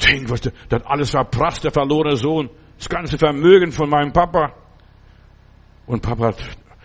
Denk, 0.00 0.30
was 0.30 0.42
der, 0.42 0.52
der 0.70 0.78
hat 0.78 0.86
alles 0.86 1.10
verprasst, 1.10 1.64
der 1.64 1.72
verlorene 1.72 2.14
Sohn. 2.14 2.50
Das 2.78 2.88
ganze 2.88 3.18
Vermögen 3.18 3.72
von 3.72 3.90
meinem 3.90 4.12
Papa. 4.12 4.54
Und 5.86 6.02
Papa 6.02 6.34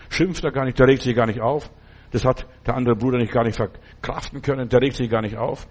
schimpft 0.08 0.42
da 0.42 0.50
gar 0.50 0.64
nicht, 0.64 0.80
der 0.80 0.88
regt 0.88 1.02
sich 1.02 1.14
gar 1.14 1.26
nicht 1.26 1.40
auf. 1.40 1.70
Das 2.10 2.24
hat 2.24 2.44
der 2.66 2.74
andere 2.74 2.96
Bruder 2.96 3.18
nicht 3.18 3.32
gar 3.32 3.44
nicht 3.44 3.56
verkraften 3.56 4.42
können. 4.42 4.68
Der 4.68 4.80
regt 4.80 4.96
sich 4.96 5.10
gar 5.10 5.22
nicht 5.22 5.36
auf. 5.36 5.66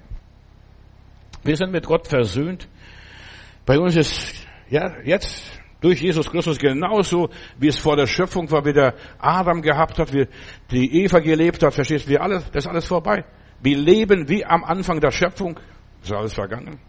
Wir 1.43 1.55
sind 1.55 1.71
mit 1.71 1.85
Gott 1.85 2.07
versöhnt. 2.07 2.67
Bei 3.65 3.79
uns 3.79 3.95
ist 3.95 4.45
ja 4.69 4.93
jetzt 5.03 5.59
durch 5.81 6.01
Jesus 6.01 6.29
Christus 6.29 6.59
genauso, 6.59 7.29
wie 7.57 7.67
es 7.67 7.77
vor 7.77 7.95
der 7.95 8.05
Schöpfung 8.05 8.49
war, 8.51 8.65
wie 8.65 8.73
der 8.73 8.93
Adam 9.19 9.61
gehabt 9.61 9.97
hat, 9.97 10.13
wie 10.13 10.27
die 10.69 11.03
Eva 11.03 11.19
gelebt 11.19 11.63
hat. 11.63 11.73
Verstehst 11.73 12.05
du? 12.05 12.11
Wir 12.11 12.21
alles, 12.21 12.45
das 12.51 12.65
ist 12.65 12.69
alles 12.69 12.85
vorbei. 12.85 13.25
Wir 13.61 13.77
leben 13.77 14.29
wie 14.29 14.45
am 14.45 14.63
Anfang 14.63 14.99
der 14.99 15.11
Schöpfung. 15.11 15.59
Ist 16.03 16.11
alles 16.11 16.33
vergangen. 16.33 16.79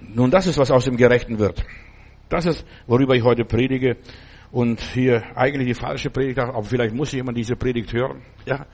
Nun, 0.00 0.30
das 0.30 0.46
ist, 0.46 0.58
was 0.58 0.70
aus 0.70 0.84
dem 0.84 0.96
Gerechten 0.96 1.38
wird. 1.38 1.64
Das 2.28 2.46
ist, 2.46 2.66
worüber 2.86 3.14
ich 3.14 3.22
heute 3.22 3.44
predige 3.44 3.96
und 4.50 4.80
hier 4.80 5.22
eigentlich 5.36 5.68
die 5.68 5.74
falsche 5.74 6.10
Predigt, 6.10 6.38
aber 6.38 6.62
vielleicht 6.62 6.94
muss 6.94 7.12
jemand 7.12 7.36
diese 7.36 7.56
Predigt 7.56 7.92
hören. 7.92 8.22
Ja, 8.46 8.66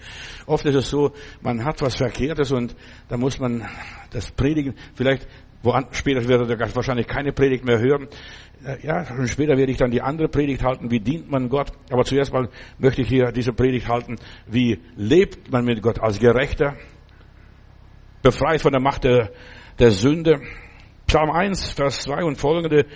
oft 0.47 0.65
ist 0.67 0.75
es 0.75 0.89
so, 0.89 1.13
man 1.43 1.65
hat 1.65 1.83
was 1.83 1.97
Verkehrtes 1.97 2.53
und 2.53 2.77
da 3.09 3.17
muss 3.17 3.39
man 3.39 3.67
das 4.11 4.31
predigen. 4.31 4.75
Vielleicht 4.95 5.27
woan, 5.65 5.87
später 5.93 6.27
wird 6.29 6.49
er 6.49 6.77
wahrscheinlich 6.77 7.07
keine 7.07 7.33
Predigt 7.33 7.65
mehr 7.65 7.81
hören. 7.81 8.09
Äh, 8.65 8.87
ja, 8.87 9.05
und 9.11 9.29
später 9.29 9.57
werde 9.57 9.73
ich 9.73 9.79
dann 9.79 9.91
die 9.91 10.03
andere 10.03 10.29
Predigt 10.29 10.63
halten. 10.63 10.91
Wie 10.91 11.01
dient 11.01 11.31
man 11.31 11.49
Gott? 11.49 11.73
Aber 11.91 12.05
zuerst 12.05 12.33
mal 12.33 12.49
möchte 12.79 13.03
ich 13.03 13.09
hier 13.09 13.33
diese 13.33 13.53
Predigt 13.53 13.89
halten. 13.89 14.17
Wie 14.47 14.81
lebt 14.97 15.51
man 15.51 15.65
mit 15.65 15.83
Gott 15.83 16.01
als 16.01 16.19
Gerechter? 16.19 16.77
Befreit 18.23 18.61
von 18.61 18.73
der 18.73 18.81
Macht 18.81 19.05
der, 19.05 19.33
der 19.79 19.91
Sünde. 19.91 20.41
Psalm 21.07 21.31
1, 21.31 21.73
Vers 21.73 22.01
2 22.03 22.25
und 22.25 22.37
folgende 22.37 22.87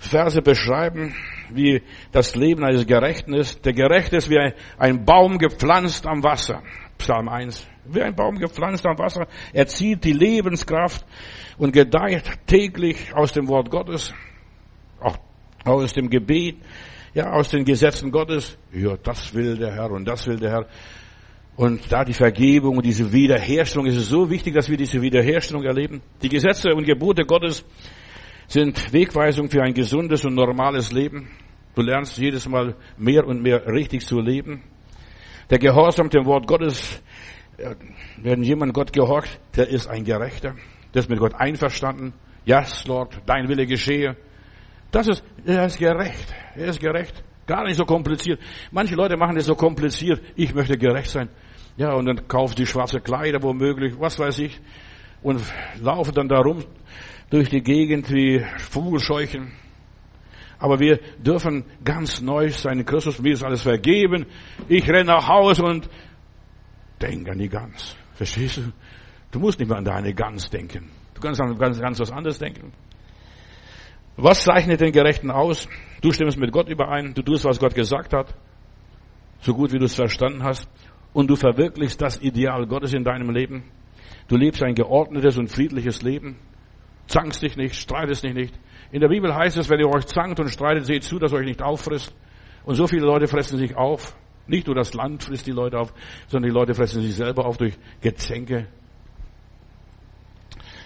Verse 0.00 0.40
beschreiben, 0.40 1.14
wie 1.50 1.82
das 2.10 2.34
Leben 2.34 2.64
eines 2.64 2.86
Gerechten 2.86 3.34
ist. 3.34 3.64
Der 3.66 3.74
Gerechte 3.74 4.16
ist 4.16 4.30
wie 4.30 4.38
ein 4.78 5.04
Baum 5.04 5.36
gepflanzt 5.38 6.06
am 6.06 6.22
Wasser. 6.22 6.62
Psalm 6.96 7.28
1. 7.28 7.68
Wie 7.84 8.00
ein 8.00 8.14
Baum 8.14 8.38
gepflanzt 8.38 8.86
am 8.86 8.98
Wasser. 8.98 9.26
Er 9.52 9.66
zieht 9.66 10.04
die 10.04 10.14
Lebenskraft 10.14 11.04
und 11.58 11.72
gedeiht 11.72 12.24
täglich 12.46 13.14
aus 13.14 13.32
dem 13.32 13.46
Wort 13.48 13.70
Gottes, 13.70 14.14
auch 14.98 15.18
aus 15.64 15.92
dem 15.92 16.08
Gebet, 16.08 16.56
ja, 17.12 17.30
aus 17.32 17.50
den 17.50 17.64
Gesetzen 17.64 18.10
Gottes. 18.10 18.56
Ja, 18.72 18.96
das 18.96 19.34
will 19.34 19.58
der 19.58 19.74
Herr 19.74 19.90
und 19.90 20.06
das 20.06 20.26
will 20.26 20.38
der 20.38 20.50
Herr. 20.50 20.66
Und 21.56 21.92
da 21.92 22.04
die 22.04 22.14
Vergebung 22.14 22.78
und 22.78 22.86
diese 22.86 23.12
Wiederherstellung, 23.12 23.86
ist 23.86 23.96
es 23.96 24.08
so 24.08 24.30
wichtig, 24.30 24.54
dass 24.54 24.70
wir 24.70 24.78
diese 24.78 25.02
Wiederherstellung 25.02 25.64
erleben. 25.64 26.00
Die 26.22 26.30
Gesetze 26.30 26.74
und 26.74 26.84
Gebote 26.84 27.24
Gottes 27.26 27.66
sind 28.50 28.92
Wegweisung 28.92 29.48
für 29.48 29.62
ein 29.62 29.74
gesundes 29.74 30.24
und 30.24 30.34
normales 30.34 30.90
Leben. 30.90 31.28
Du 31.76 31.82
lernst 31.82 32.18
jedes 32.18 32.48
Mal 32.48 32.74
mehr 32.98 33.24
und 33.24 33.40
mehr 33.42 33.64
richtig 33.68 34.04
zu 34.04 34.18
leben. 34.18 34.64
Der 35.50 35.58
Gehorsam 35.58 36.10
dem 36.10 36.26
Wort 36.26 36.48
Gottes, 36.48 37.00
äh, 37.58 37.76
wenn 38.16 38.42
jemand 38.42 38.74
Gott 38.74 38.92
gehorcht, 38.92 39.40
der 39.54 39.68
ist 39.68 39.86
ein 39.86 40.02
Gerechter. 40.02 40.56
Der 40.92 41.00
ist 41.00 41.08
mit 41.08 41.20
Gott 41.20 41.34
einverstanden. 41.36 42.12
Yes, 42.44 42.84
Lord, 42.88 43.22
dein 43.24 43.48
Wille 43.48 43.66
geschehe. 43.66 44.16
Das 44.90 45.06
ist, 45.06 45.22
er 45.44 45.66
ist 45.66 45.78
gerecht. 45.78 46.34
Er 46.56 46.66
ist 46.66 46.80
gerecht. 46.80 47.22
Gar 47.46 47.64
nicht 47.64 47.76
so 47.76 47.84
kompliziert. 47.84 48.40
Manche 48.72 48.96
Leute 48.96 49.16
machen 49.16 49.36
es 49.36 49.46
so 49.46 49.54
kompliziert. 49.54 50.20
Ich 50.34 50.52
möchte 50.54 50.76
gerecht 50.76 51.10
sein. 51.10 51.28
Ja, 51.76 51.92
und 51.92 52.06
dann 52.06 52.26
kaufen 52.26 52.56
die 52.56 52.66
schwarze 52.66 52.98
Kleider 52.98 53.40
womöglich, 53.44 53.94
was 54.00 54.18
weiß 54.18 54.40
ich, 54.40 54.60
und 55.22 55.40
laufen 55.80 56.12
dann 56.14 56.28
darum 56.28 56.64
durch 57.30 57.48
die 57.48 57.62
Gegend 57.62 58.10
wie 58.10 58.44
Vogelscheuchen. 58.58 59.52
Aber 60.58 60.78
wir 60.78 60.98
dürfen 61.18 61.64
ganz 61.84 62.20
neu 62.20 62.50
sein 62.50 62.80
in 62.80 62.84
Christus. 62.84 63.18
Mir 63.20 63.32
ist 63.32 63.42
alles 63.42 63.62
vergeben. 63.62 64.26
Ich 64.68 64.86
renne 64.88 65.04
nach 65.04 65.26
Hause 65.26 65.64
und 65.64 65.88
denke 67.00 67.30
an 67.30 67.38
die 67.38 67.48
Gans. 67.48 67.96
Verstehst 68.12 68.58
du? 68.58 68.72
Du 69.30 69.38
musst 69.38 69.58
nicht 69.58 69.68
mehr 69.68 69.78
an 69.78 69.84
deine 69.84 70.12
Gans 70.12 70.50
denken. 70.50 70.90
Du 71.14 71.20
kannst 71.20 71.40
an 71.40 71.56
ganz, 71.56 71.80
ganz 71.80 71.98
was 71.98 72.10
anderes 72.10 72.38
denken. 72.38 72.72
Was 74.16 74.42
zeichnet 74.44 74.80
den 74.80 74.92
Gerechten 74.92 75.30
aus? 75.30 75.66
Du 76.02 76.12
stimmst 76.12 76.36
mit 76.36 76.52
Gott 76.52 76.68
überein. 76.68 77.14
Du 77.14 77.22
tust, 77.22 77.44
was 77.46 77.58
Gott 77.58 77.74
gesagt 77.74 78.12
hat. 78.12 78.34
So 79.40 79.54
gut, 79.54 79.72
wie 79.72 79.78
du 79.78 79.86
es 79.86 79.94
verstanden 79.94 80.42
hast 80.42 80.68
und 81.14 81.30
du 81.30 81.36
verwirklichst 81.36 82.02
das 82.02 82.20
Ideal 82.20 82.66
Gottes 82.66 82.92
in 82.92 83.04
deinem 83.04 83.30
Leben. 83.30 83.64
Du 84.28 84.36
lebst 84.36 84.62
ein 84.62 84.74
geordnetes 84.74 85.38
und 85.38 85.48
friedliches 85.48 86.02
Leben. 86.02 86.36
Zankst 87.10 87.42
dich 87.42 87.56
nicht, 87.56 87.74
streitest 87.74 88.22
dich 88.22 88.34
nicht. 88.34 88.54
In 88.92 89.00
der 89.00 89.08
Bibel 89.08 89.34
heißt 89.34 89.56
es, 89.56 89.68
wenn 89.68 89.80
ihr 89.80 89.88
euch 89.88 90.06
zankt 90.06 90.38
und 90.38 90.48
streitet, 90.48 90.86
seht 90.86 91.02
zu, 91.02 91.18
dass 91.18 91.32
euch 91.32 91.44
nicht 91.44 91.60
auffrisst. 91.60 92.14
Und 92.64 92.76
so 92.76 92.86
viele 92.86 93.04
Leute 93.04 93.26
fressen 93.26 93.58
sich 93.58 93.76
auf. 93.76 94.16
Nicht 94.46 94.68
nur 94.68 94.76
das 94.76 94.94
Land 94.94 95.24
frisst 95.24 95.44
die 95.48 95.50
Leute 95.50 95.80
auf, 95.80 95.92
sondern 96.28 96.52
die 96.52 96.54
Leute 96.54 96.72
fressen 96.72 97.02
sich 97.02 97.16
selber 97.16 97.46
auf 97.46 97.56
durch 97.56 97.76
Gezänke. 98.00 98.68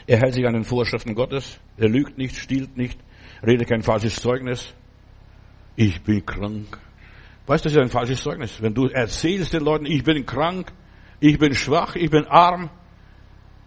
Er 0.06 0.16
hält 0.16 0.32
sich 0.32 0.46
an 0.46 0.54
den 0.54 0.64
Vorschriften 0.64 1.14
Gottes. 1.14 1.60
Er 1.76 1.90
lügt 1.90 2.16
nicht, 2.16 2.36
stiehlt 2.36 2.74
nicht, 2.74 2.98
redet 3.46 3.68
kein 3.68 3.82
falsches 3.82 4.16
Zeugnis. 4.16 4.72
Ich 5.76 6.02
bin 6.04 6.24
krank. 6.24 6.78
Weißt 7.46 7.66
du, 7.66 7.68
das 7.68 7.76
ist 7.76 7.82
ein 7.82 7.90
falsches 7.90 8.22
Zeugnis. 8.22 8.62
Wenn 8.62 8.72
du 8.72 8.86
erzählst 8.86 9.52
den 9.52 9.62
Leuten, 9.62 9.84
ich 9.84 10.02
bin 10.02 10.24
krank, 10.24 10.72
ich 11.20 11.38
bin 11.38 11.52
schwach, 11.52 11.96
ich 11.96 12.08
bin 12.08 12.26
arm, 12.26 12.70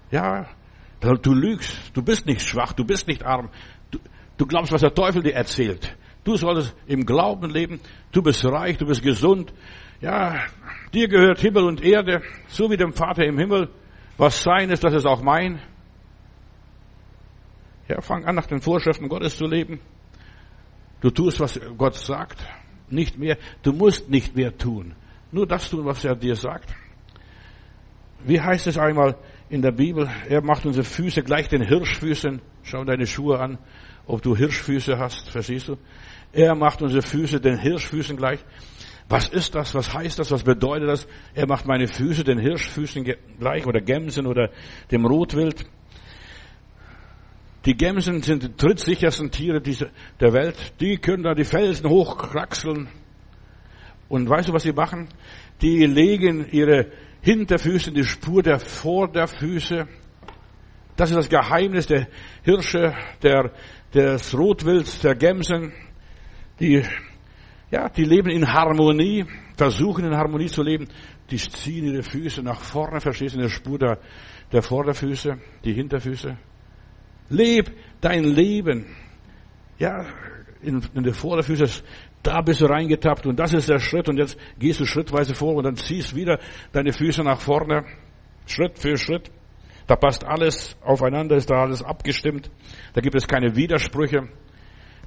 ja, 0.09 0.47
du 0.99 1.33
lügst. 1.33 1.91
Du 1.93 2.01
bist 2.01 2.25
nicht 2.25 2.41
schwach, 2.41 2.73
du 2.73 2.83
bist 2.83 3.07
nicht 3.07 3.23
arm. 3.23 3.49
Du, 3.91 3.99
du 4.37 4.45
glaubst, 4.45 4.71
was 4.71 4.81
der 4.81 4.93
Teufel 4.93 5.23
dir 5.23 5.33
erzählt. 5.33 5.95
Du 6.23 6.35
solltest 6.35 6.75
im 6.87 7.05
Glauben 7.05 7.49
leben. 7.49 7.79
Du 8.11 8.21
bist 8.21 8.43
reich, 8.45 8.77
du 8.77 8.85
bist 8.85 9.01
gesund. 9.01 9.53
Ja, 10.01 10.45
dir 10.93 11.07
gehört 11.07 11.39
Himmel 11.39 11.63
und 11.63 11.81
Erde, 11.81 12.21
so 12.47 12.69
wie 12.69 12.77
dem 12.77 12.93
Vater 12.93 13.23
im 13.25 13.37
Himmel. 13.37 13.69
Was 14.17 14.43
sein 14.43 14.69
ist, 14.69 14.83
das 14.83 14.93
ist 14.93 15.05
auch 15.05 15.21
mein. 15.21 15.61
Ja, 17.87 18.01
fang 18.01 18.25
an, 18.25 18.35
nach 18.35 18.47
den 18.47 18.59
Vorschriften 18.59 19.07
Gottes 19.07 19.37
zu 19.37 19.45
leben. 19.45 19.79
Du 21.01 21.09
tust, 21.09 21.39
was 21.39 21.59
Gott 21.77 21.95
sagt 21.95 22.45
nicht 22.89 23.17
mehr. 23.17 23.37
Du 23.63 23.73
musst 23.73 24.09
nicht 24.09 24.35
mehr 24.35 24.57
tun. 24.57 24.95
Nur 25.31 25.45
das 25.45 25.69
tun, 25.69 25.85
was 25.85 26.03
er 26.03 26.15
dir 26.15 26.35
sagt. 26.35 26.73
Wie 28.23 28.41
heißt 28.41 28.67
es 28.67 28.77
einmal 28.77 29.15
in 29.49 29.61
der 29.61 29.71
Bibel? 29.71 30.09
Er 30.29 30.41
macht 30.41 30.65
unsere 30.65 30.83
Füße 30.83 31.23
gleich 31.23 31.47
den 31.47 31.61
Hirschfüßen. 31.61 32.41
Schau 32.63 32.83
deine 32.83 33.07
Schuhe 33.07 33.39
an, 33.39 33.57
ob 34.05 34.21
du 34.21 34.35
Hirschfüße 34.35 34.97
hast, 34.97 35.29
verstehst 35.29 35.69
du? 35.69 35.77
Er 36.33 36.55
macht 36.55 36.81
unsere 36.81 37.01
Füße 37.01 37.39
den 37.39 37.57
Hirschfüßen 37.57 38.17
gleich. 38.17 38.39
Was 39.09 39.29
ist 39.29 39.55
das? 39.55 39.73
Was 39.73 39.93
heißt 39.93 40.19
das? 40.19 40.31
Was 40.31 40.43
bedeutet 40.43 40.89
das? 40.89 41.07
Er 41.33 41.47
macht 41.47 41.65
meine 41.65 41.87
Füße 41.87 42.23
den 42.23 42.39
Hirschfüßen 42.39 43.05
gleich 43.39 43.65
oder 43.65 43.79
Gämsen 43.79 44.27
oder 44.27 44.49
dem 44.91 45.05
Rotwild. 45.05 45.65
Die 47.65 47.75
Gämsen 47.75 48.21
sind 48.21 48.43
die 48.43 48.53
trittsichersten 48.53 49.31
Tiere 49.31 49.61
der 49.61 50.33
Welt. 50.33 50.73
Die 50.79 50.97
können 50.97 51.23
da 51.23 51.33
die 51.33 51.45
Felsen 51.45 51.89
hochkraxeln. 51.89 52.89
Und 54.09 54.29
weißt 54.29 54.49
du, 54.49 54.53
was 54.53 54.63
sie 54.63 54.73
machen? 54.73 55.07
Die 55.61 55.85
legen 55.85 56.47
ihre 56.51 56.91
Hinterfüße 57.21 57.89
in 57.89 57.95
die 57.95 58.03
Spur 58.03 58.43
der 58.43 58.59
Vorderfüße. 58.59 59.87
Das 60.95 61.09
ist 61.09 61.15
das 61.15 61.29
Geheimnis 61.29 61.87
der 61.87 62.07
Hirsche, 62.43 62.93
der, 63.21 63.51
des 63.93 64.37
Rotwilds, 64.37 64.99
der 64.99 65.15
Gämsen. 65.15 65.73
Die, 66.59 66.83
ja, 67.69 67.89
die 67.89 68.03
leben 68.03 68.29
in 68.29 68.51
Harmonie, 68.51 69.25
versuchen 69.55 70.05
in 70.05 70.15
Harmonie 70.15 70.47
zu 70.47 70.63
leben. 70.63 70.87
Die 71.29 71.37
ziehen 71.37 71.85
ihre 71.85 72.03
Füße 72.03 72.41
nach 72.41 72.61
vorne, 72.61 73.01
verstehst 73.01 73.35
du, 73.35 73.39
in 73.39 73.43
der 73.43 73.49
Spur 73.49 73.77
der, 73.77 73.99
der 74.51 74.61
Vorderfüße, 74.61 75.37
die 75.63 75.73
Hinterfüße. 75.73 76.37
Leb 77.29 77.71
dein 78.01 78.23
Leben. 78.23 78.85
Ja, 79.77 80.05
in, 80.61 80.81
in 80.95 81.03
der 81.03 81.13
Vorderfüße, 81.13 81.83
da 82.23 82.41
bist 82.41 82.61
du 82.61 82.65
reingetappt 82.65 83.25
und 83.25 83.39
das 83.39 83.53
ist 83.53 83.69
der 83.69 83.79
Schritt 83.79 84.09
und 84.09 84.17
jetzt 84.17 84.37
gehst 84.59 84.79
du 84.79 84.85
schrittweise 84.85 85.33
vor 85.33 85.55
und 85.55 85.63
dann 85.63 85.75
ziehst 85.75 86.15
wieder 86.15 86.39
deine 86.71 86.91
Füße 86.91 87.23
nach 87.23 87.39
vorne, 87.39 87.85
Schritt 88.45 88.77
für 88.77 88.97
Schritt. 88.97 89.31
Da 89.87 89.95
passt 89.95 90.25
alles 90.25 90.75
aufeinander, 90.81 91.37
ist 91.37 91.49
da 91.49 91.61
alles 91.61 91.81
abgestimmt. 91.81 92.51
Da 92.93 93.01
gibt 93.01 93.15
es 93.15 93.27
keine 93.27 93.55
Widersprüche. 93.55 94.27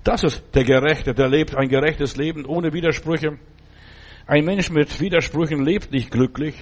Das 0.05 0.23
ist 0.23 0.43
der 0.55 0.65
Gerechte, 0.65 1.13
der 1.13 1.29
lebt 1.29 1.55
ein 1.55 1.69
gerechtes 1.69 2.17
Leben 2.17 2.47
ohne 2.47 2.73
Widersprüche. 2.73 3.39
Ein 4.27 4.45
Mensch 4.45 4.71
mit 4.71 4.99
Widersprüchen 5.01 5.65
lebt 5.65 5.93
nicht 5.93 6.11
glücklich. 6.11 6.55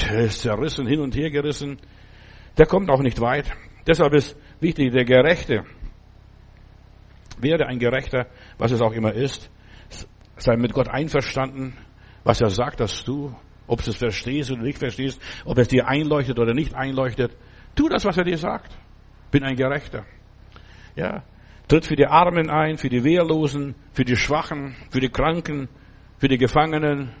Der 0.00 0.20
ist 0.20 0.40
zerrissen, 0.40 0.86
hin 0.86 1.00
und 1.00 1.14
her 1.14 1.30
gerissen. 1.30 1.78
Der 2.56 2.64
kommt 2.64 2.88
auch 2.90 3.02
nicht 3.02 3.20
weit. 3.20 3.50
Deshalb 3.86 4.14
ist 4.14 4.36
wichtig, 4.60 4.92
der 4.92 5.04
Gerechte, 5.04 5.64
werde 7.42 7.66
ein 7.66 7.78
Gerechter, 7.78 8.26
was 8.60 8.72
es 8.72 8.82
auch 8.82 8.92
immer 8.92 9.14
ist, 9.14 9.50
sei 10.36 10.56
mit 10.56 10.74
Gott 10.74 10.88
einverstanden, 10.88 11.76
was 12.24 12.42
er 12.42 12.50
sagt, 12.50 12.80
dass 12.80 13.02
du, 13.04 13.34
ob 13.66 13.82
du 13.82 13.90
es 13.90 13.96
verstehst 13.96 14.50
oder 14.50 14.62
nicht 14.62 14.78
verstehst, 14.78 15.20
ob 15.46 15.56
es 15.56 15.68
dir 15.68 15.88
einleuchtet 15.88 16.38
oder 16.38 16.52
nicht 16.52 16.74
einleuchtet, 16.74 17.34
tu 17.74 17.88
das, 17.88 18.04
was 18.04 18.18
er 18.18 18.24
dir 18.24 18.36
sagt. 18.36 18.76
Bin 19.30 19.44
ein 19.44 19.56
Gerechter. 19.56 20.04
Ja, 20.94 21.22
tritt 21.68 21.86
für 21.86 21.96
die 21.96 22.06
Armen 22.06 22.50
ein, 22.50 22.76
für 22.76 22.90
die 22.90 23.02
Wehrlosen, 23.02 23.74
für 23.92 24.04
die 24.04 24.16
Schwachen, 24.16 24.76
für 24.90 25.00
die 25.00 25.08
Kranken, 25.08 25.68
für 26.18 26.28
die 26.28 26.36
Gefangenen, 26.36 27.14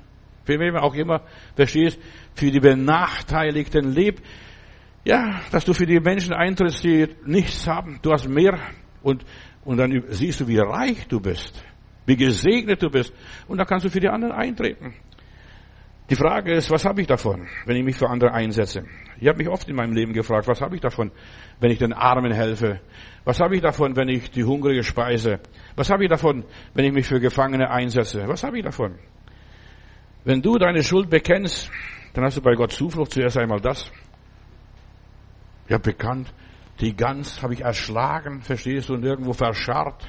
für 0.44 0.58
wen 0.58 0.76
auch 0.76 0.94
immer, 0.94 1.22
verstehst, 1.56 1.98
für 2.34 2.50
die 2.50 2.60
Benachteiligten, 2.60 3.94
leb 3.94 4.20
ja, 5.04 5.40
dass 5.50 5.64
du 5.64 5.72
für 5.72 5.86
die 5.86 6.00
Menschen 6.00 6.34
eintrittst, 6.34 6.84
die 6.84 7.08
nichts 7.24 7.66
haben. 7.66 7.98
Du 8.02 8.12
hast 8.12 8.28
mehr 8.28 8.58
und, 9.02 9.24
und 9.64 9.76
dann 9.76 10.02
siehst 10.08 10.40
du, 10.40 10.48
wie 10.48 10.58
reich 10.58 11.06
du 11.08 11.20
bist, 11.20 11.62
wie 12.06 12.16
gesegnet 12.16 12.82
du 12.82 12.90
bist. 12.90 13.12
Und 13.46 13.58
dann 13.58 13.66
kannst 13.66 13.84
du 13.84 13.90
für 13.90 14.00
die 14.00 14.08
anderen 14.08 14.32
eintreten. 14.34 14.94
Die 16.08 16.16
Frage 16.16 16.52
ist, 16.54 16.70
was 16.72 16.84
habe 16.84 17.00
ich 17.02 17.06
davon, 17.06 17.46
wenn 17.66 17.76
ich 17.76 17.84
mich 17.84 17.96
für 17.96 18.08
andere 18.08 18.32
einsetze? 18.32 18.82
Ich 19.20 19.28
habe 19.28 19.38
mich 19.38 19.48
oft 19.48 19.68
in 19.68 19.76
meinem 19.76 19.92
Leben 19.92 20.12
gefragt, 20.12 20.48
was 20.48 20.60
habe 20.60 20.74
ich 20.74 20.80
davon, 20.80 21.12
wenn 21.60 21.70
ich 21.70 21.78
den 21.78 21.92
Armen 21.92 22.32
helfe? 22.32 22.80
Was 23.24 23.38
habe 23.38 23.54
ich 23.54 23.62
davon, 23.62 23.94
wenn 23.94 24.08
ich 24.08 24.28
die 24.30 24.42
Hungrige 24.42 24.82
speise? 24.82 25.38
Was 25.76 25.88
habe 25.88 26.02
ich 26.02 26.10
davon, 26.10 26.44
wenn 26.74 26.84
ich 26.84 26.92
mich 26.92 27.06
für 27.06 27.20
Gefangene 27.20 27.70
einsetze? 27.70 28.26
Was 28.26 28.42
habe 28.42 28.58
ich 28.58 28.64
davon? 28.64 28.98
Wenn 30.24 30.42
du 30.42 30.58
deine 30.58 30.82
Schuld 30.82 31.10
bekennst, 31.10 31.70
dann 32.12 32.24
hast 32.24 32.36
du 32.36 32.42
bei 32.42 32.54
Gott 32.54 32.72
Zuflucht 32.72 33.12
zuerst 33.12 33.38
einmal 33.38 33.60
das, 33.60 33.92
ja, 35.68 35.78
bekannt. 35.78 36.32
Die 36.80 36.96
Gans 36.96 37.42
habe 37.42 37.54
ich 37.54 37.60
erschlagen, 37.60 38.40
verstehst 38.40 38.88
du, 38.88 38.94
und 38.94 39.04
irgendwo 39.04 39.32
verscharrt. 39.32 40.08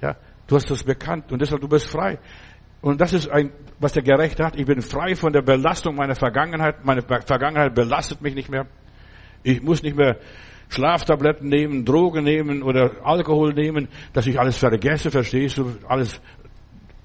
Ja, 0.00 0.16
du 0.46 0.56
hast 0.56 0.70
das 0.70 0.84
bekannt 0.84 1.32
und 1.32 1.40
deshalb 1.40 1.60
du 1.60 1.68
bist 1.68 1.88
frei. 1.88 2.18
Und 2.80 3.00
das 3.00 3.12
ist 3.12 3.28
ein, 3.28 3.50
was 3.80 3.94
der 3.94 4.02
Gerechte 4.02 4.44
hat. 4.44 4.56
Ich 4.56 4.66
bin 4.66 4.80
frei 4.80 5.16
von 5.16 5.32
der 5.32 5.42
Belastung 5.42 5.96
meiner 5.96 6.14
Vergangenheit. 6.14 6.84
Meine 6.84 7.02
Vergangenheit 7.02 7.74
belastet 7.74 8.20
mich 8.20 8.34
nicht 8.34 8.48
mehr. 8.48 8.66
Ich 9.42 9.62
muss 9.62 9.82
nicht 9.82 9.96
mehr 9.96 10.18
Schlaftabletten 10.68 11.48
nehmen, 11.48 11.84
Drogen 11.84 12.24
nehmen 12.24 12.62
oder 12.62 13.04
Alkohol 13.04 13.54
nehmen, 13.54 13.88
dass 14.12 14.26
ich 14.26 14.38
alles 14.38 14.58
vergesse, 14.58 15.10
verstehst 15.10 15.58
du, 15.58 15.76
alles 15.88 16.20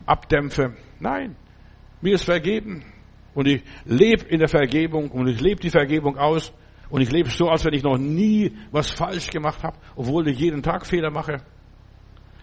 abdämpfe. 0.05 0.75
Nein, 0.99 1.35
mir 2.01 2.15
ist 2.15 2.25
vergeben 2.25 2.83
und 3.33 3.47
ich 3.47 3.63
lebe 3.85 4.25
in 4.25 4.39
der 4.39 4.49
Vergebung 4.49 5.09
und 5.11 5.27
ich 5.27 5.39
lebe 5.39 5.61
die 5.61 5.69
Vergebung 5.69 6.17
aus 6.17 6.53
und 6.91 7.01
ich 7.01 7.11
lebe 7.11 7.29
so, 7.29 7.49
als 7.49 7.65
wenn 7.65 7.73
ich 7.73 7.83
noch 7.83 7.97
nie 7.97 8.51
was 8.71 8.91
falsch 8.91 9.29
gemacht 9.29 9.63
habe, 9.63 9.77
obwohl 9.95 10.27
ich 10.27 10.37
jeden 10.37 10.61
Tag 10.61 10.85
Fehler 10.85 11.09
mache. 11.09 11.37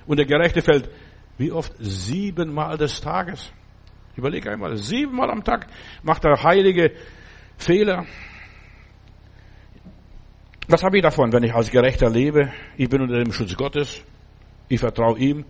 Und 0.06 0.18
der 0.18 0.26
Gerechte 0.26 0.62
fällt 0.62 0.90
wie 1.36 1.52
oft? 1.52 1.72
Siebenmal 1.78 2.76
des 2.76 3.00
Tages. 3.00 3.52
Überleg 4.16 4.48
einmal, 4.48 4.76
siebenmal 4.76 5.30
am 5.30 5.44
Tag 5.44 5.68
macht 6.02 6.24
der 6.24 6.42
Heilige 6.42 6.90
Fehler. 7.56 8.06
Was 10.66 10.82
habe 10.82 10.96
ich 10.96 11.02
davon, 11.02 11.32
wenn 11.32 11.44
ich 11.44 11.54
als 11.54 11.70
Gerechter 11.70 12.10
lebe? 12.10 12.52
Ich 12.76 12.88
bin 12.88 13.00
unter 13.02 13.22
dem 13.22 13.32
Schutz 13.32 13.54
Gottes. 13.54 14.02
Ich 14.68 14.80
vertraue 14.80 15.18
ihm. 15.18 15.44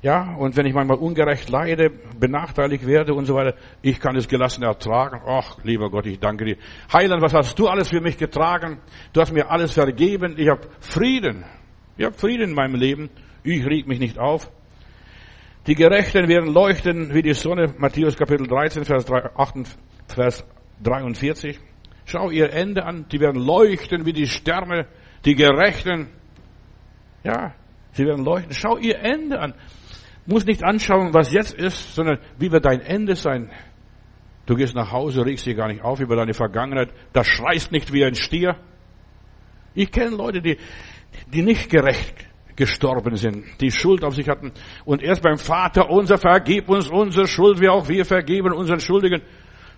Ja, 0.00 0.36
und 0.36 0.56
wenn 0.56 0.64
ich 0.66 0.74
manchmal 0.74 0.98
ungerecht 0.98 1.50
leide, 1.50 1.90
benachteiligt 1.90 2.86
werde 2.86 3.14
und 3.14 3.24
so 3.24 3.34
weiter, 3.34 3.56
ich 3.82 3.98
kann 3.98 4.14
es 4.14 4.28
gelassen 4.28 4.62
ertragen. 4.62 5.20
Ach, 5.26 5.58
lieber 5.64 5.90
Gott, 5.90 6.06
ich 6.06 6.20
danke 6.20 6.44
dir. 6.44 6.56
Heiland, 6.92 7.20
was 7.20 7.34
hast 7.34 7.58
du 7.58 7.66
alles 7.66 7.88
für 7.88 8.00
mich 8.00 8.16
getragen? 8.16 8.78
Du 9.12 9.20
hast 9.20 9.32
mir 9.32 9.50
alles 9.50 9.72
vergeben. 9.72 10.36
Ich 10.38 10.48
habe 10.48 10.68
Frieden. 10.78 11.44
Ich 11.96 12.04
habe 12.04 12.16
Frieden 12.16 12.50
in 12.50 12.54
meinem 12.54 12.76
Leben. 12.76 13.10
Ich 13.42 13.66
reg 13.66 13.88
mich 13.88 13.98
nicht 13.98 14.18
auf. 14.18 14.48
Die 15.66 15.74
Gerechten 15.74 16.28
werden 16.28 16.52
leuchten 16.52 17.12
wie 17.12 17.22
die 17.22 17.34
Sonne. 17.34 17.74
Matthäus 17.76 18.16
Kapitel 18.16 18.46
13, 18.46 18.84
Vers, 18.84 19.04
3, 19.04 19.34
8, 19.34 19.78
Vers 20.06 20.46
43. 20.84 21.58
Schau 22.04 22.30
ihr 22.30 22.52
Ende 22.52 22.84
an. 22.84 23.06
Die 23.10 23.18
werden 23.18 23.42
leuchten 23.42 24.06
wie 24.06 24.12
die 24.12 24.28
Sterne. 24.28 24.86
Die 25.24 25.34
Gerechten. 25.34 26.08
Ja, 27.24 27.52
sie 27.92 28.04
werden 28.04 28.24
leuchten. 28.24 28.54
Schau 28.54 28.76
ihr 28.78 29.00
Ende 29.00 29.40
an 29.40 29.54
muss 30.28 30.44
nicht 30.44 30.62
anschauen, 30.62 31.14
was 31.14 31.32
jetzt 31.32 31.54
ist, 31.54 31.94
sondern 31.94 32.18
wie 32.38 32.52
wird 32.52 32.66
dein 32.66 32.80
Ende 32.80 33.16
sein. 33.16 33.50
Du 34.46 34.54
gehst 34.54 34.74
nach 34.74 34.92
Hause, 34.92 35.24
regst 35.24 35.46
dich 35.46 35.56
gar 35.56 35.68
nicht 35.68 35.82
auf 35.82 36.00
über 36.00 36.16
deine 36.16 36.34
Vergangenheit, 36.34 36.90
das 37.12 37.26
schreist 37.26 37.72
nicht 37.72 37.92
wie 37.92 38.04
ein 38.04 38.14
Stier. 38.14 38.56
Ich 39.74 39.90
kenne 39.90 40.16
Leute, 40.16 40.42
die, 40.42 40.58
die 41.32 41.42
nicht 41.42 41.70
gerecht 41.70 42.26
gestorben 42.56 43.16
sind, 43.16 43.44
die 43.60 43.70
Schuld 43.70 44.04
auf 44.04 44.14
sich 44.14 44.28
hatten 44.28 44.52
und 44.84 45.02
erst 45.02 45.22
beim 45.22 45.38
Vater 45.38 45.88
unser 45.88 46.18
vergib 46.18 46.68
uns 46.68 46.88
unsere 46.88 47.26
Schuld, 47.26 47.60
wie 47.60 47.68
auch 47.68 47.88
wir 47.88 48.04
vergeben 48.04 48.52
unseren 48.52 48.80
Schuldigen. 48.80 49.22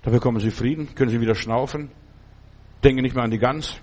Da 0.03 0.11
bekommen 0.11 0.41
sie 0.41 0.51
Frieden, 0.51 0.95
können 0.95 1.11
sie 1.11 1.21
wieder 1.21 1.35
schnaufen, 1.35 1.91
denken 2.83 3.03
nicht 3.03 3.15
mehr 3.15 3.25
an 3.25 3.31
die 3.31 3.39
Gans. 3.39 3.81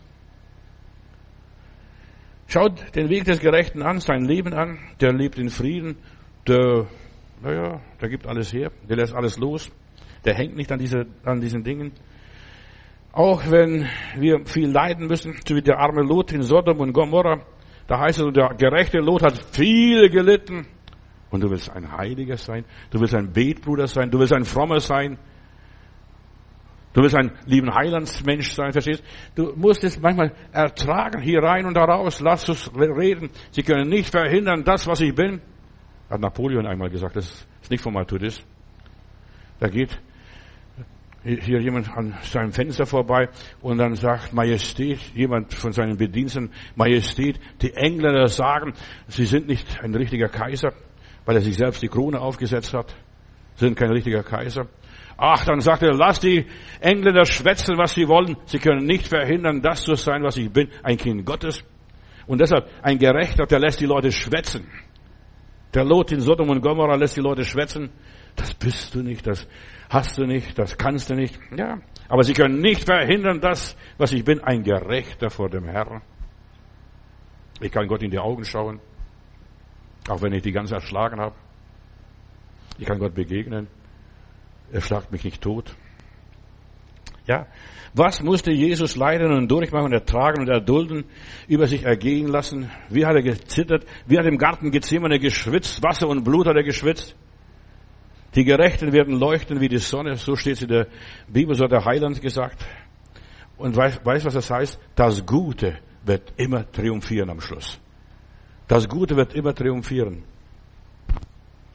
Schaut 2.47 2.95
den 2.95 3.09
Weg 3.09 3.25
des 3.25 3.39
Gerechten 3.39 3.83
an, 3.83 3.99
sein 3.99 4.25
Leben 4.25 4.53
an, 4.53 4.79
der 4.99 5.13
lebt 5.13 5.37
in 5.37 5.49
Frieden 5.49 5.97
der, 6.47 6.87
naja, 7.41 7.81
der 8.01 8.09
gibt 8.09 8.25
alles 8.27 8.53
her, 8.53 8.71
der 8.87 8.97
lässt 8.97 9.13
alles 9.13 9.37
los, 9.37 9.71
der 10.25 10.35
hängt 10.35 10.55
nicht 10.55 10.71
an, 10.71 10.79
diese, 10.79 11.05
an 11.23 11.41
diesen 11.41 11.63
Dingen. 11.63 11.91
Auch 13.11 13.49
wenn 13.49 13.87
wir 14.17 14.45
viel 14.45 14.69
leiden 14.69 15.07
müssen, 15.07 15.35
so 15.47 15.55
wie 15.55 15.61
der 15.61 15.79
arme 15.79 16.03
Lot 16.03 16.31
in 16.31 16.43
Sodom 16.43 16.79
und 16.79 16.93
Gomorra, 16.93 17.41
da 17.87 17.99
heißt 17.99 18.19
es, 18.19 18.33
der 18.33 18.49
gerechte 18.57 18.99
Lot 18.99 19.23
hat 19.23 19.37
viel 19.55 20.09
gelitten. 20.09 20.67
Und 21.29 21.43
du 21.43 21.49
willst 21.49 21.69
ein 21.69 21.91
Heiliger 21.91 22.37
sein, 22.37 22.63
du 22.91 22.99
willst 22.99 23.15
ein 23.15 23.31
Betbruder 23.31 23.87
sein, 23.87 24.09
du 24.11 24.19
willst 24.19 24.33
ein 24.33 24.45
Frommer 24.45 24.79
sein, 24.79 25.17
du 26.93 27.01
willst 27.01 27.15
ein 27.15 27.31
lieben 27.45 27.73
Heilandsmensch 27.73 28.53
sein, 28.53 28.71
verstehst? 28.71 29.03
Du 29.35 29.53
musst 29.55 29.83
es 29.83 29.99
manchmal 29.99 30.33
ertragen, 30.51 31.21
hier 31.21 31.39
rein 31.39 31.65
und 31.65 31.73
da 31.73 31.83
raus, 31.83 32.21
lass 32.21 32.47
uns 32.47 32.71
reden. 32.75 33.29
Sie 33.51 33.63
können 33.63 33.89
nicht 33.89 34.09
verhindern, 34.09 34.63
das, 34.63 34.87
was 34.87 35.01
ich 35.01 35.13
bin. 35.13 35.41
Hat 36.09 36.21
Napoleon 36.21 36.65
einmal 36.65 36.89
gesagt, 36.89 37.15
das 37.15 37.45
ist 37.61 37.71
nicht 37.71 37.83
von 37.83 37.93
Matthäus. 37.93 38.43
Da 39.59 39.67
geht 39.67 39.99
hier 41.23 41.59
jemand 41.59 41.89
an 41.95 42.15
seinem 42.21 42.53
Fenster 42.53 42.85
vorbei 42.85 43.29
und 43.61 43.77
dann 43.79 43.95
sagt 43.95 44.33
Majestät, 44.33 44.99
jemand 45.13 45.53
von 45.53 45.73
seinen 45.73 45.97
Bediensten, 45.97 46.51
Majestät, 46.75 47.39
die 47.61 47.73
Engländer 47.73 48.27
sagen, 48.27 48.73
sie 49.07 49.25
sind 49.25 49.47
nicht 49.47 49.81
ein 49.81 49.93
richtiger 49.93 50.29
Kaiser, 50.29 50.73
weil 51.25 51.35
er 51.35 51.41
sich 51.41 51.57
selbst 51.57 51.81
die 51.81 51.89
Krone 51.89 52.21
aufgesetzt 52.21 52.73
hat, 52.73 52.95
sind 53.55 53.75
kein 53.75 53.91
richtiger 53.91 54.23
Kaiser. 54.23 54.67
Ach, 55.17 55.43
dann 55.43 55.59
sagt 55.59 55.81
er, 55.81 55.93
lass 55.93 56.19
die 56.19 56.45
Engländer 56.79 57.25
schwätzen, 57.25 57.77
was 57.77 57.93
sie 57.93 58.07
wollen, 58.07 58.37
sie 58.45 58.59
können 58.59 58.85
nicht 58.85 59.07
verhindern, 59.07 59.61
das 59.61 59.81
zu 59.81 59.95
sein, 59.95 60.23
was 60.23 60.37
ich 60.37 60.51
bin, 60.51 60.69
ein 60.83 60.97
Kind 60.97 61.25
Gottes. 61.25 61.63
Und 62.27 62.39
deshalb, 62.39 62.69
ein 62.83 62.99
Gerechter, 62.99 63.45
der 63.45 63.59
lässt 63.59 63.81
die 63.81 63.85
Leute 63.85 64.11
schwätzen. 64.11 64.67
Der 65.73 65.83
Lot 65.83 66.11
in 66.11 66.21
Sodom 66.21 66.49
und 66.49 66.61
Gomorra 66.61 66.95
lässt 66.95 67.17
die 67.17 67.21
Leute 67.21 67.43
schwätzen. 67.43 67.89
Das 68.35 68.53
bist 68.53 68.93
du 68.93 69.01
nicht, 69.01 69.25
das 69.25 69.47
hast 69.89 70.17
du 70.17 70.25
nicht, 70.25 70.57
das 70.57 70.77
kannst 70.77 71.09
du 71.09 71.15
nicht. 71.15 71.39
Ja, 71.55 71.79
aber 72.07 72.23
sie 72.23 72.33
können 72.33 72.59
nicht 72.61 72.83
verhindern, 72.83 73.41
das, 73.41 73.75
was 73.97 74.13
ich 74.13 74.23
bin, 74.23 74.39
ein 74.41 74.63
Gerechter 74.63 75.29
vor 75.29 75.49
dem 75.49 75.65
Herrn. 75.65 76.01
Ich 77.59 77.71
kann 77.71 77.87
Gott 77.87 78.03
in 78.03 78.11
die 78.11 78.19
Augen 78.19 78.45
schauen, 78.45 78.79
auch 80.07 80.21
wenn 80.21 80.33
ich 80.33 80.43
die 80.43 80.51
ganze 80.51 80.75
erschlagen 80.75 81.19
habe. 81.19 81.35
Ich 82.77 82.85
kann 82.85 82.99
Gott 82.99 83.15
begegnen. 83.15 83.67
Er 84.71 84.81
schlagt 84.81 85.11
mich 85.11 85.23
nicht 85.23 85.41
tot. 85.41 85.75
Ja, 87.27 87.47
was 87.93 88.21
musste 88.21 88.51
Jesus 88.51 88.95
leiden 88.95 89.31
und 89.31 89.49
durchmachen 89.51 89.87
und 89.87 89.93
ertragen 89.93 90.41
und 90.41 90.49
erdulden, 90.49 91.05
über 91.47 91.67
sich 91.67 91.83
ergehen 91.83 92.27
lassen? 92.27 92.69
Wie 92.89 93.05
hat 93.05 93.15
er 93.15 93.21
gezittert? 93.21 93.85
Wie 94.05 94.17
hat 94.17 94.25
er 94.25 94.31
im 94.31 94.37
Garten 94.37 94.71
Gethsemane 94.71 95.19
geschwitzt? 95.19 95.83
Wasser 95.83 96.07
und 96.07 96.23
Blut 96.23 96.47
hat 96.47 96.55
er 96.55 96.63
geschwitzt. 96.63 97.15
Die 98.35 98.43
Gerechten 98.43 98.93
werden 98.93 99.19
leuchten 99.19 99.59
wie 99.61 99.67
die 99.67 99.79
Sonne. 99.79 100.15
So 100.15 100.35
steht 100.35 100.53
es 100.53 100.61
in 100.61 100.67
der 100.69 100.87
Bibel, 101.27 101.55
so 101.55 101.63
hat 101.63 101.71
der 101.71 101.85
Heiland 101.85 102.21
gesagt. 102.21 102.65
Und 103.57 103.75
weißt, 103.75 104.05
weiß, 104.05 104.25
was 104.25 104.33
das 104.35 104.51
heißt? 104.51 104.79
Das 104.95 105.25
Gute 105.25 105.79
wird 106.05 106.33
immer 106.37 106.69
triumphieren 106.71 107.29
am 107.29 107.41
Schluss. 107.41 107.79
Das 108.67 108.87
Gute 108.87 109.15
wird 109.15 109.33
immer 109.33 109.55
triumphieren. 109.55 110.23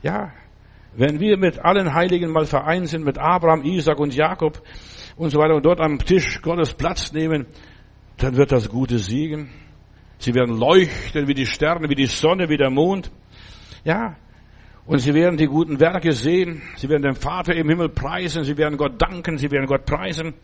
Ja, 0.03 0.33
wenn 0.95 1.21
wir 1.21 1.39
mit 1.39 1.59
allen 1.59 1.95
Heiligen 1.95 2.31
mal 2.31 2.45
vereint 2.45 2.89
sind, 2.89 3.05
mit 3.05 3.19
Abraham, 3.19 3.65
Isaac 3.65 3.99
und 3.99 4.15
Jakob, 4.15 4.63
und 5.17 5.31
so 5.31 5.39
weiter 5.39 5.55
und 5.55 5.65
dort 5.65 5.81
am 5.81 5.99
Tisch 5.99 6.41
Gottes 6.43 6.75
Platz 6.75 7.13
nehmen, 7.13 7.47
dann 8.17 8.37
wird 8.37 8.53
das 8.53 8.69
Gute 8.69 8.99
siegen. 8.99 9.51
Sie 10.19 10.35
werden 10.35 10.57
leuchten 10.57 11.27
wie 11.27 11.35
die 11.35 11.47
Sterne, 11.47 11.89
wie 11.89 11.95
die 11.95 12.07
Sonne, 12.07 12.49
wie 12.49 12.57
der 12.57 12.71
Mond. 12.71 13.11
Ja. 13.85 14.17
Und 14.87 14.99
sie 14.99 15.15
werden 15.15 15.37
die 15.37 15.47
guten 15.47 15.81
Werke 15.81 16.13
sehen. 16.13 16.63
Sie 16.77 16.89
werden 16.89 17.03
den 17.03 17.15
Vater 17.15 17.55
im 17.55 17.69
Himmel 17.69 17.89
preisen. 17.89 18.45
Sie 18.45 18.57
werden 18.57 18.77
Gott 18.77 19.01
danken. 19.01 19.39
Sie 19.39 19.51
werden 19.51 19.67
Gott 19.67 19.85
preisen. 19.85 20.35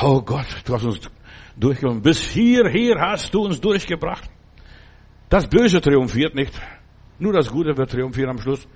Oh 0.00 0.20
Gott, 0.22 0.46
du 0.64 0.74
hast 0.74 0.84
uns 0.84 1.00
durchgebracht. 1.56 2.02
Bis 2.02 2.30
hierher 2.30 3.00
hast 3.00 3.34
du 3.34 3.44
uns 3.44 3.60
durchgebracht. 3.60 4.28
Das 5.28 5.46
Böse 5.48 5.80
triumphiert 5.80 6.34
nicht. 6.34 6.52
Nur 7.18 7.32
das 7.32 7.50
Gute 7.50 7.76
wird 7.76 7.90
triumphieren 7.90 8.30
am 8.30 8.38
Schluss. 8.38 8.66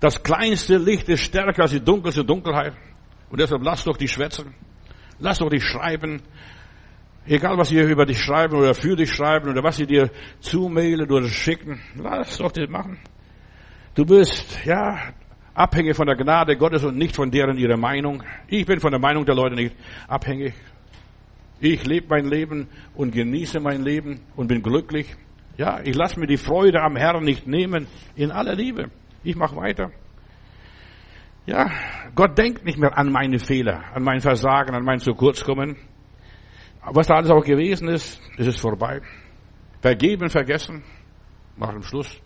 Das 0.00 0.22
kleinste 0.22 0.78
Licht 0.78 1.08
ist 1.08 1.20
stärker 1.20 1.62
als 1.62 1.72
die 1.72 1.80
dunkelste 1.84 2.24
Dunkelheit. 2.24 2.72
Und 3.30 3.40
deshalb 3.40 3.62
lass 3.62 3.84
doch 3.84 3.96
die 3.96 4.08
schwätzen. 4.08 4.54
Lass 5.18 5.38
doch 5.38 5.50
die 5.50 5.60
schreiben. 5.60 6.22
Egal, 7.26 7.56
was 7.58 7.68
sie 7.68 7.78
über 7.78 8.06
dich 8.06 8.20
schreiben 8.20 8.56
oder 8.56 8.74
für 8.74 8.96
dich 8.96 9.12
schreiben 9.12 9.50
oder 9.50 9.62
was 9.62 9.76
sie 9.76 9.86
dir 9.86 10.10
zumailen 10.40 11.10
oder 11.10 11.28
schicken. 11.28 11.80
Lass 11.96 12.38
doch 12.38 12.50
die 12.50 12.66
machen. 12.66 12.98
Du 13.94 14.04
bist, 14.04 14.64
ja, 14.64 15.12
abhängig 15.54 15.96
von 15.96 16.06
der 16.06 16.16
Gnade 16.16 16.56
Gottes 16.56 16.84
und 16.84 16.96
nicht 16.96 17.14
von 17.14 17.30
deren 17.30 17.56
ihrer 17.56 17.76
Meinung. 17.76 18.22
Ich 18.48 18.66
bin 18.66 18.80
von 18.80 18.90
der 18.90 19.00
Meinung 19.00 19.24
der 19.24 19.34
Leute 19.34 19.54
nicht 19.54 19.76
abhängig. 20.08 20.54
Ich 21.60 21.84
lebe 21.86 22.06
mein 22.08 22.26
Leben 22.26 22.68
und 22.94 23.12
genieße 23.12 23.60
mein 23.60 23.82
Leben 23.82 24.20
und 24.34 24.48
bin 24.48 24.62
glücklich. 24.62 25.14
Ja, 25.58 25.80
ich 25.84 25.94
lasse 25.94 26.18
mir 26.18 26.26
die 26.26 26.38
Freude 26.38 26.80
am 26.80 26.96
Herrn 26.96 27.22
nicht 27.22 27.46
nehmen 27.46 27.86
in 28.16 28.30
aller 28.30 28.54
Liebe. 28.54 28.90
Ich 29.22 29.36
mache 29.36 29.56
weiter. 29.56 29.90
Ja, 31.50 31.68
Gott 32.14 32.38
denkt 32.38 32.64
nicht 32.64 32.78
mehr 32.78 32.96
an 32.96 33.10
meine 33.10 33.40
Fehler, 33.40 33.82
an 33.92 34.04
mein 34.04 34.20
Versagen, 34.20 34.72
an 34.72 34.84
mein 34.84 35.00
zu 35.00 35.14
kurz 35.14 35.42
kommen. 35.42 35.76
Was 36.80 37.08
da 37.08 37.14
alles 37.14 37.30
auch 37.32 37.44
gewesen 37.44 37.88
ist, 37.88 38.20
ist 38.36 38.46
es 38.46 38.60
vorbei. 38.60 39.00
Vergeben, 39.80 40.28
vergessen, 40.28 40.84
mach 41.56 41.70
einen 41.70 41.82
Schluss, 41.82 42.20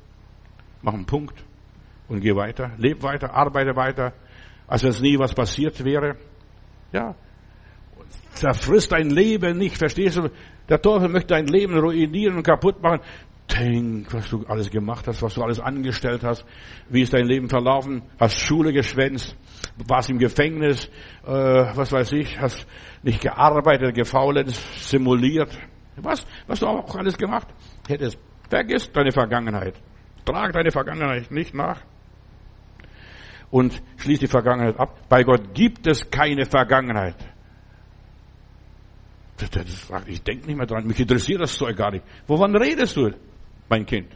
mach 0.83 0.93
einen 0.93 1.07
Punkt 1.07 1.43
und 2.07 2.21
geh 2.21 2.37
weiter, 2.37 2.73
leb 2.77 3.03
weiter, 3.03 3.33
arbeite 3.33 3.75
weiter, 3.75 4.13
als 4.67 4.83
wenn 4.83 4.91
es 4.91 5.01
nie 5.01 5.19
was 5.19 5.33
passiert 5.33 5.83
wäre. 5.83 6.19
Ja, 6.93 7.15
zerfrisst 8.35 8.93
dein 8.93 9.09
Leben 9.09 9.57
nicht, 9.57 9.79
verstehst 9.79 10.19
du? 10.19 10.29
Der 10.69 10.83
Teufel 10.83 11.09
möchte 11.09 11.29
dein 11.29 11.47
Leben 11.47 11.79
ruinieren 11.79 12.37
und 12.37 12.43
kaputt 12.43 12.83
machen. 12.83 13.01
Denk, 13.51 14.13
was 14.13 14.31
du 14.31 14.45
alles 14.47 14.71
gemacht 14.71 15.07
hast, 15.07 15.23
was 15.23 15.35
du 15.35 15.43
alles 15.43 15.61
angestellt 15.61 16.25
hast, 16.25 16.45
wie 16.89 17.03
ist 17.03 17.13
dein 17.13 17.27
Leben 17.27 17.49
verlaufen, 17.49 18.03
hast 18.19 18.41
Schule 18.41 18.73
geschwänzt, 18.73 19.37
warst 19.87 20.09
im 20.11 20.19
Gefängnis, 20.19 20.87
äh, 21.25 21.31
was 21.31 21.93
weiß 21.93 22.13
ich, 22.13 22.41
hast 22.41 22.67
nicht 23.03 23.21
gearbeitet, 23.21 23.95
gefaulenzt, 23.95 24.89
simuliert. 24.89 25.57
Was, 25.97 26.27
was 26.47 26.61
du 26.61 26.67
auch 26.67 26.97
alles 26.97 27.17
gemacht 27.17 27.49
hättest. 27.87 28.19
Vergiss 28.49 28.91
deine 28.93 29.13
Vergangenheit. 29.13 29.75
Trag 30.25 30.53
deine 30.53 30.71
Vergangenheit 30.71 31.31
nicht 31.31 31.55
nach. 31.55 31.83
Und 33.51 33.81
schließ 33.99 34.19
die 34.19 34.27
Vergangenheit 34.27 34.79
ab. 34.81 35.09
Bei 35.09 35.23
Gott 35.23 35.55
gibt 35.55 35.87
es 35.87 36.11
keine 36.11 36.45
Vergangenheit. 36.47 37.17
Ich 40.07 40.23
denke 40.23 40.47
nicht 40.47 40.57
mehr 40.57 40.67
dran. 40.67 40.87
Mich 40.87 40.99
interessiert 40.99 41.41
das 41.41 41.57
Zeug 41.57 41.77
gar 41.77 41.91
nicht. 41.91 42.05
Wovon 42.27 42.57
redest 42.57 42.97
du, 42.97 43.11
mein 43.69 43.87
Kind? 43.87 44.09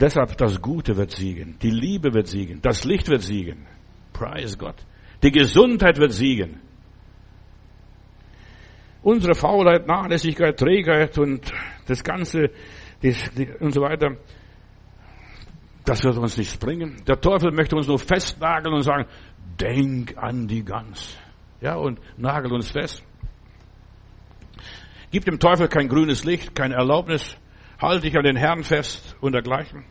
Deshalb 0.00 0.36
das 0.36 0.60
Gute 0.60 0.96
wird 0.96 1.10
siegen. 1.10 1.58
Die 1.60 1.70
Liebe 1.70 2.14
wird 2.14 2.28
siegen. 2.28 2.60
Das 2.62 2.84
Licht 2.84 3.08
wird 3.08 3.22
siegen. 3.22 3.66
Preis 4.12 4.56
Gott. 4.56 4.76
Die 5.22 5.32
Gesundheit 5.32 5.98
wird 5.98 6.12
siegen. 6.12 6.60
Unsere 9.02 9.34
Faulheit, 9.34 9.86
Nachlässigkeit, 9.86 10.58
Trägheit 10.58 11.18
und 11.18 11.52
das 11.86 12.04
Ganze 12.04 12.50
die, 13.02 13.14
und 13.60 13.72
so 13.72 13.80
weiter, 13.80 14.16
das 15.84 16.04
wird 16.04 16.18
uns 16.18 16.36
nichts 16.36 16.56
bringen. 16.56 17.02
Der 17.06 17.20
Teufel 17.20 17.52
möchte 17.52 17.76
uns 17.76 17.86
nur 17.86 17.98
festnageln 17.98 18.74
und 18.74 18.82
sagen, 18.82 19.06
denk 19.60 20.16
an 20.16 20.46
die 20.46 20.64
Gans. 20.64 21.16
Ja, 21.60 21.76
und 21.76 22.00
nagel 22.16 22.52
uns 22.52 22.70
fest. 22.70 23.04
Gib 25.10 25.24
dem 25.24 25.38
Teufel 25.38 25.68
kein 25.68 25.88
grünes 25.88 26.24
Licht, 26.24 26.54
keine 26.54 26.74
Erlaubnis. 26.74 27.36
Halte 27.80 28.02
dich 28.02 28.16
an 28.16 28.24
den 28.24 28.36
Herrn 28.36 28.62
fest 28.62 29.16
und 29.20 29.32
dergleichen. 29.32 29.84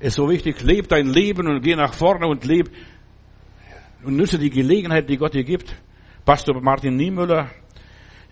Ist 0.00 0.16
so 0.16 0.28
wichtig. 0.28 0.62
Leb 0.62 0.88
dein 0.88 1.06
Leben 1.06 1.46
und 1.46 1.62
geh 1.62 1.76
nach 1.76 1.94
vorne 1.94 2.26
und 2.26 2.44
leb 2.44 2.70
und 4.02 4.16
nütze 4.16 4.38
die 4.38 4.50
Gelegenheit, 4.50 5.08
die 5.08 5.16
Gott 5.16 5.34
dir 5.34 5.44
gibt. 5.44 5.74
Pastor 6.24 6.60
Martin 6.60 6.96
Niemöller, 6.96 7.50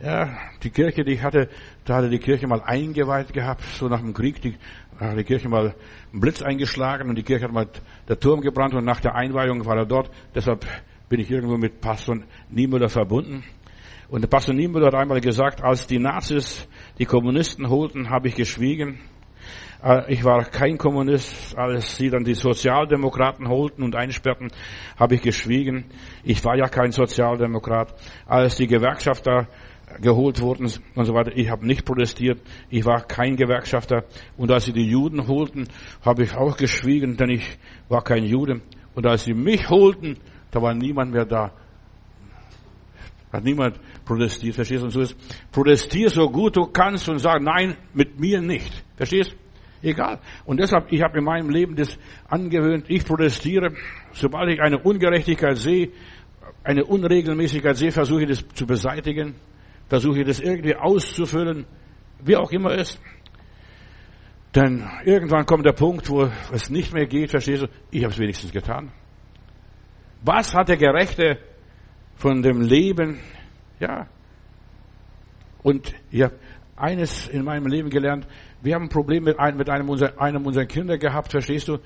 ja, 0.01 0.37
die 0.63 0.71
Kirche, 0.71 1.05
die 1.05 1.13
ich 1.13 1.23
hatte, 1.23 1.49
da 1.85 1.97
hatte 1.97 2.09
die 2.09 2.19
Kirche 2.19 2.47
mal 2.47 2.61
eingeweiht 2.61 3.33
gehabt, 3.33 3.63
so 3.79 3.87
nach 3.87 4.01
dem 4.01 4.15
Krieg, 4.15 4.41
die, 4.41 4.57
da 4.99 5.11
hat 5.11 5.19
die 5.19 5.25
Kirche 5.25 5.49
mal 5.49 5.75
einen 6.11 6.21
Blitz 6.21 6.43
eingeschlagen 6.43 7.09
und 7.09 7.17
die 7.17 7.23
Kirche 7.23 7.45
hat 7.45 7.53
mal 7.53 7.69
der 8.09 8.19
Turm 8.19 8.41
gebrannt 8.41 8.75
und 8.75 8.85
nach 8.85 9.01
der 9.01 9.15
Einweihung 9.15 9.65
war 9.65 9.77
er 9.77 9.87
dort. 9.87 10.11
Deshalb 10.35 10.67
bin 11.09 11.21
ich 11.21 11.31
irgendwo 11.31 11.57
mit 11.57 11.81
Pastor 11.81 12.19
Niemöller 12.51 12.89
verbunden. 12.89 13.45
Und 14.13 14.21
der 14.21 14.29
Pastor 14.29 14.55
Niemöller 14.55 14.89
hat 14.89 14.95
einmal 14.95 15.23
gesagt, 15.23 15.65
als 15.65 15.87
die 15.87 15.99
Nazis 15.99 16.69
die 16.99 17.07
Kommunisten 17.07 17.71
holten, 17.71 18.11
habe 18.11 18.29
ich 18.29 18.35
geschwiegen. 18.35 19.01
Äh, 19.83 20.13
ich 20.13 20.23
war 20.23 20.45
kein 20.45 20.77
Kommunist. 20.77 21.57
Als 21.57 21.97
sie 21.97 22.11
dann 22.11 22.23
die 22.23 22.35
Sozialdemokraten 22.35 23.49
holten 23.49 23.83
und 23.83 23.97
einsperrten, 23.97 24.53
habe 24.99 25.15
ich 25.15 25.23
geschwiegen. 25.23 25.87
Ich 26.25 26.45
war 26.45 26.59
ja 26.59 26.69
kein 26.69 26.93
Sozialdemokrat. 26.93 27.95
Als 28.27 28.57
die 28.57 28.67
Gewerkschafter 28.67 29.49
geholt 30.03 30.43
wurden 30.43 30.71
und 30.95 31.05
so 31.07 31.15
weiter, 31.15 31.33
ich 31.35 31.49
habe 31.49 31.67
nicht 31.67 31.87
protestiert. 31.87 32.43
Ich 32.69 32.85
war 32.85 33.07
kein 33.07 33.37
Gewerkschafter. 33.37 34.05
Und 34.37 34.53
als 34.53 34.67
sie 34.67 34.75
die 34.75 34.91
Juden 34.91 35.27
holten, 35.27 35.69
habe 36.05 36.25
ich 36.25 36.37
auch 36.37 36.59
geschwiegen, 36.59 37.17
denn 37.17 37.31
ich 37.31 37.59
war 37.89 38.05
kein 38.05 38.25
Jude. 38.25 38.61
Und 38.95 39.07
als 39.07 39.25
sie 39.25 39.33
mich 39.33 39.71
holten, 39.71 40.19
da 40.51 40.61
war 40.61 40.75
niemand 40.75 41.13
mehr 41.13 41.25
da. 41.25 41.55
Hat 43.33 43.45
niemand 43.45 43.81
protestiert, 44.05 44.55
verstehst 44.55 44.83
du? 44.83 44.87
Und 44.87 44.91
so 44.91 45.01
ist, 45.01 45.17
protestier 45.51 46.11
so 46.11 46.29
gut 46.29 46.57
du 46.57 46.67
kannst 46.67 47.09
und 47.09 47.19
sag, 47.19 47.41
nein, 47.41 47.77
mit 47.95 48.21
mir 48.21 48.43
nicht. 48.43 48.85
Verstehst? 48.97 49.35
Egal. 49.81 50.21
Und 50.45 50.61
deshalb, 50.61 50.93
ich 50.93 51.03
habe 51.03 51.19
in 51.19 51.25
meinem 51.25 51.49
Leben 51.49 51.75
das 51.75 51.99
angewöhnt, 52.29 52.85
ich 52.89 53.05
protestiere, 53.05 53.75
sobald 54.13 54.51
ich 54.51 54.61
eine 54.61 54.79
Ungerechtigkeit 54.79 55.57
sehe, 55.57 55.91
eine 56.63 56.85
Unregelmäßigkeit 56.85 57.77
sehe, 57.77 57.91
versuche 57.91 58.23
ich 58.23 58.29
das 58.29 58.47
zu 58.55 58.67
beseitigen, 58.67 59.35
versuche 59.89 60.21
ich 60.21 60.27
das 60.27 60.39
irgendwie 60.39 60.77
auszufüllen, 60.77 61.65
wie 62.23 62.37
auch 62.37 62.53
immer 62.53 62.75
ist. 62.75 63.01
Denn 64.55 64.87
irgendwann 65.05 65.47
kommt 65.47 65.65
der 65.65 65.73
Punkt, 65.73 66.11
wo 66.11 66.29
es 66.53 66.69
nicht 66.69 66.93
mehr 66.93 67.07
geht, 67.07 67.31
verstehst 67.31 67.63
du? 67.63 67.69
Ich 67.91 68.05
habe 68.05 68.13
es 68.13 68.19
wenigstens 68.19 68.53
getan. 68.53 68.93
Was 70.23 70.55
hat 70.55 70.69
der 70.69 70.77
Gerechte 70.77 71.39
von 72.17 72.43
dem 72.43 72.61
Leben? 72.61 73.19
Ja. 73.81 74.07
Und 75.63 75.95
ich 76.11 76.23
habe 76.23 76.35
eines 76.77 77.29
in 77.29 77.45
meinem 77.45 77.67
Leben 77.67 77.91
gelernt. 77.91 78.27
Wir 78.63 78.75
haben 78.75 78.85
ein 78.85 78.89
Problem 78.89 79.25
mit 79.25 79.39
einem, 79.39 79.59
mit 79.59 79.71
einem, 79.71 79.89
unserer, 79.89 80.21
einem 80.21 80.45
unserer 80.47 80.67
Kinder 80.67 80.99
gehabt, 80.99 81.31
verstehst 81.31 81.69
du? 81.69 81.79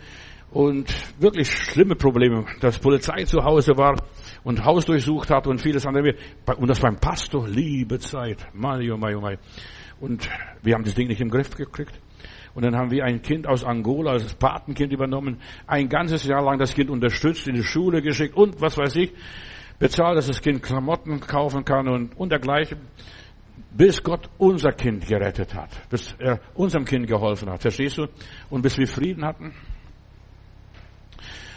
Und 0.50 0.94
wirklich 1.20 1.50
schlimme 1.50 1.96
Probleme, 1.96 2.46
dass 2.60 2.78
Polizei 2.78 3.24
zu 3.24 3.42
Hause 3.42 3.76
war 3.76 3.96
und 4.44 4.64
Haus 4.64 4.86
durchsucht 4.86 5.30
hat 5.30 5.46
und 5.46 5.60
vieles 5.60 5.86
andere. 5.86 6.14
Und 6.56 6.68
das 6.68 6.80
beim 6.80 6.96
Pastor, 6.96 7.48
liebe 7.48 7.98
Zeit. 7.98 8.46
Mai, 8.54 8.90
oh 8.92 8.96
mai, 8.96 9.16
oh 9.16 9.20
mai. 9.20 9.38
Und 10.00 10.28
wir 10.62 10.74
haben 10.74 10.84
das 10.84 10.94
Ding 10.94 11.08
nicht 11.08 11.20
im 11.20 11.30
Griff 11.30 11.50
gekriegt. 11.56 12.00
Und 12.54 12.64
dann 12.64 12.74
haben 12.74 12.90
wir 12.90 13.04
ein 13.04 13.20
Kind 13.20 13.46
aus 13.46 13.64
Angola 13.64 14.12
als 14.12 14.32
Patenkind 14.34 14.90
übernommen, 14.92 15.42
ein 15.66 15.90
ganzes 15.90 16.24
Jahr 16.24 16.42
lang 16.42 16.58
das 16.58 16.74
Kind 16.74 16.88
unterstützt, 16.88 17.46
in 17.48 17.54
die 17.54 17.62
Schule 17.62 18.00
geschickt 18.00 18.34
und 18.34 18.62
was 18.62 18.78
weiß 18.78 18.96
ich, 18.96 19.12
bezahlt, 19.78 20.16
dass 20.16 20.26
das 20.26 20.40
Kind 20.40 20.62
Klamotten 20.62 21.20
kaufen 21.20 21.64
kann 21.64 21.88
und, 21.88 22.16
und 22.16 22.30
dergleichen, 22.30 22.78
bis 23.70 24.02
Gott 24.02 24.28
unser 24.38 24.72
Kind 24.72 25.06
gerettet 25.06 25.54
hat, 25.54 25.70
bis 25.90 26.14
er 26.18 26.40
unserem 26.54 26.84
Kind 26.84 27.06
geholfen 27.06 27.50
hat, 27.50 27.62
verstehst 27.62 27.98
du? 27.98 28.06
Und 28.48 28.62
bis 28.62 28.78
wir 28.78 28.88
Frieden 28.88 29.24
hatten. 29.24 29.54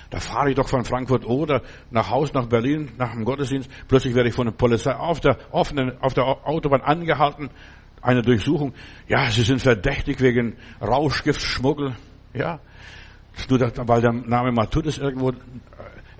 Da 0.09 0.19
fahre 0.19 0.49
ich 0.49 0.55
doch 0.55 0.67
von 0.67 0.83
Frankfurt 0.83 1.23
oder 1.25 1.61
nach 1.91 2.09
Haus 2.09 2.33
nach 2.33 2.47
Berlin, 2.47 2.91
nach 2.97 3.13
dem 3.13 3.25
Gottesdienst. 3.25 3.69
Plötzlich 3.87 4.15
werde 4.15 4.29
ich 4.29 4.35
von 4.35 4.47
der 4.47 4.53
Polizei 4.53 4.95
auf 4.95 5.19
der 5.19 5.37
offenen, 5.51 6.01
auf 6.01 6.15
der 6.15 6.25
Autobahn 6.25 6.81
angehalten 6.81 7.49
eine 8.01 8.21
Durchsuchung. 8.21 8.73
Ja, 9.07 9.29
sie 9.29 9.43
sind 9.43 9.61
verdächtig 9.61 10.21
wegen 10.21 10.55
Rauschgiftschmuggel. 10.81 11.95
Ja, 12.33 12.59
weil 13.47 14.01
der 14.01 14.13
Name 14.13 14.51
Matutis 14.51 14.97
irgendwo 14.97 15.31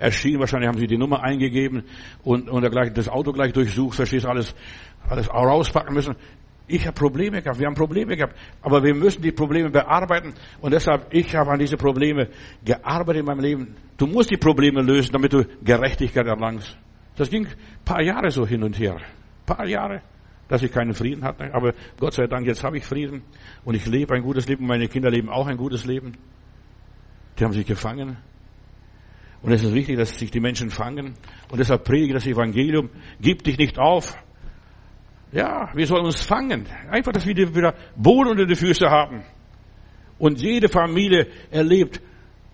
erschien. 0.00 0.40
Wahrscheinlich 0.40 0.68
haben 0.68 0.78
sie 0.78 0.86
die 0.86 0.98
Nummer 0.98 1.22
eingegeben 1.22 1.84
und, 2.24 2.48
und 2.50 2.68
gleich, 2.70 2.92
das 2.92 3.08
Auto 3.08 3.32
gleich 3.32 3.52
durchsucht. 3.52 3.94
Verstehst 3.94 4.26
alles, 4.26 4.54
alles 5.08 5.28
rauspacken 5.28 5.94
müssen. 5.94 6.16
Ich 6.66 6.86
habe 6.86 6.94
Probleme 6.94 7.42
gehabt, 7.42 7.58
wir 7.58 7.66
haben 7.66 7.74
Probleme 7.74 8.16
gehabt, 8.16 8.36
aber 8.62 8.82
wir 8.82 8.94
müssen 8.94 9.22
die 9.22 9.32
Probleme 9.32 9.70
bearbeiten 9.70 10.34
und 10.60 10.72
deshalb, 10.72 11.12
ich 11.12 11.34
habe 11.34 11.50
an 11.50 11.58
diese 11.58 11.76
Probleme 11.76 12.28
gearbeitet 12.64 13.20
in 13.20 13.26
meinem 13.26 13.40
Leben. 13.40 13.74
Du 13.96 14.06
musst 14.06 14.30
die 14.30 14.36
Probleme 14.36 14.80
lösen, 14.80 15.10
damit 15.12 15.32
du 15.32 15.44
Gerechtigkeit 15.64 16.26
erlangst. 16.26 16.76
Das 17.16 17.28
ging 17.28 17.48
paar 17.84 18.02
Jahre 18.02 18.30
so 18.30 18.46
hin 18.46 18.62
und 18.62 18.78
her. 18.78 18.98
paar 19.46 19.66
Jahre 19.66 20.02
dass 20.50 20.64
ich 20.64 20.72
keinen 20.72 20.94
Frieden 20.94 21.22
hatte. 21.22 21.54
Aber 21.54 21.72
Gott 22.00 22.14
sei 22.14 22.26
Dank, 22.26 22.44
jetzt 22.44 22.64
habe 22.64 22.76
ich 22.76 22.84
Frieden 22.84 23.22
und 23.64 23.74
ich 23.76 23.86
lebe 23.86 24.14
ein 24.14 24.22
gutes 24.22 24.48
Leben. 24.48 24.66
Meine 24.66 24.88
Kinder 24.88 25.08
leben 25.08 25.28
auch 25.28 25.46
ein 25.46 25.56
gutes 25.56 25.84
Leben. 25.84 26.14
Die 27.38 27.44
haben 27.44 27.52
sich 27.52 27.64
gefangen. 27.64 28.16
Und 29.42 29.52
es 29.52 29.62
ist 29.62 29.72
wichtig, 29.72 29.96
dass 29.96 30.18
sich 30.18 30.30
die 30.30 30.40
Menschen 30.40 30.70
fangen. 30.70 31.14
Und 31.50 31.58
deshalb 31.58 31.84
predige 31.84 32.14
das 32.14 32.26
Evangelium. 32.26 32.90
Gib 33.20 33.42
dich 33.42 33.56
nicht 33.56 33.78
auf. 33.78 34.16
Ja, 35.32 35.70
wir 35.74 35.86
sollen 35.86 36.04
uns 36.04 36.22
fangen. 36.22 36.66
Einfach, 36.90 37.12
dass 37.12 37.26
wir 37.26 37.36
wieder 37.36 37.74
Boden 37.96 38.30
unter 38.30 38.46
die 38.46 38.56
Füße 38.56 38.90
haben. 38.90 39.22
Und 40.18 40.40
jede 40.40 40.68
Familie 40.68 41.28
erlebt 41.50 42.00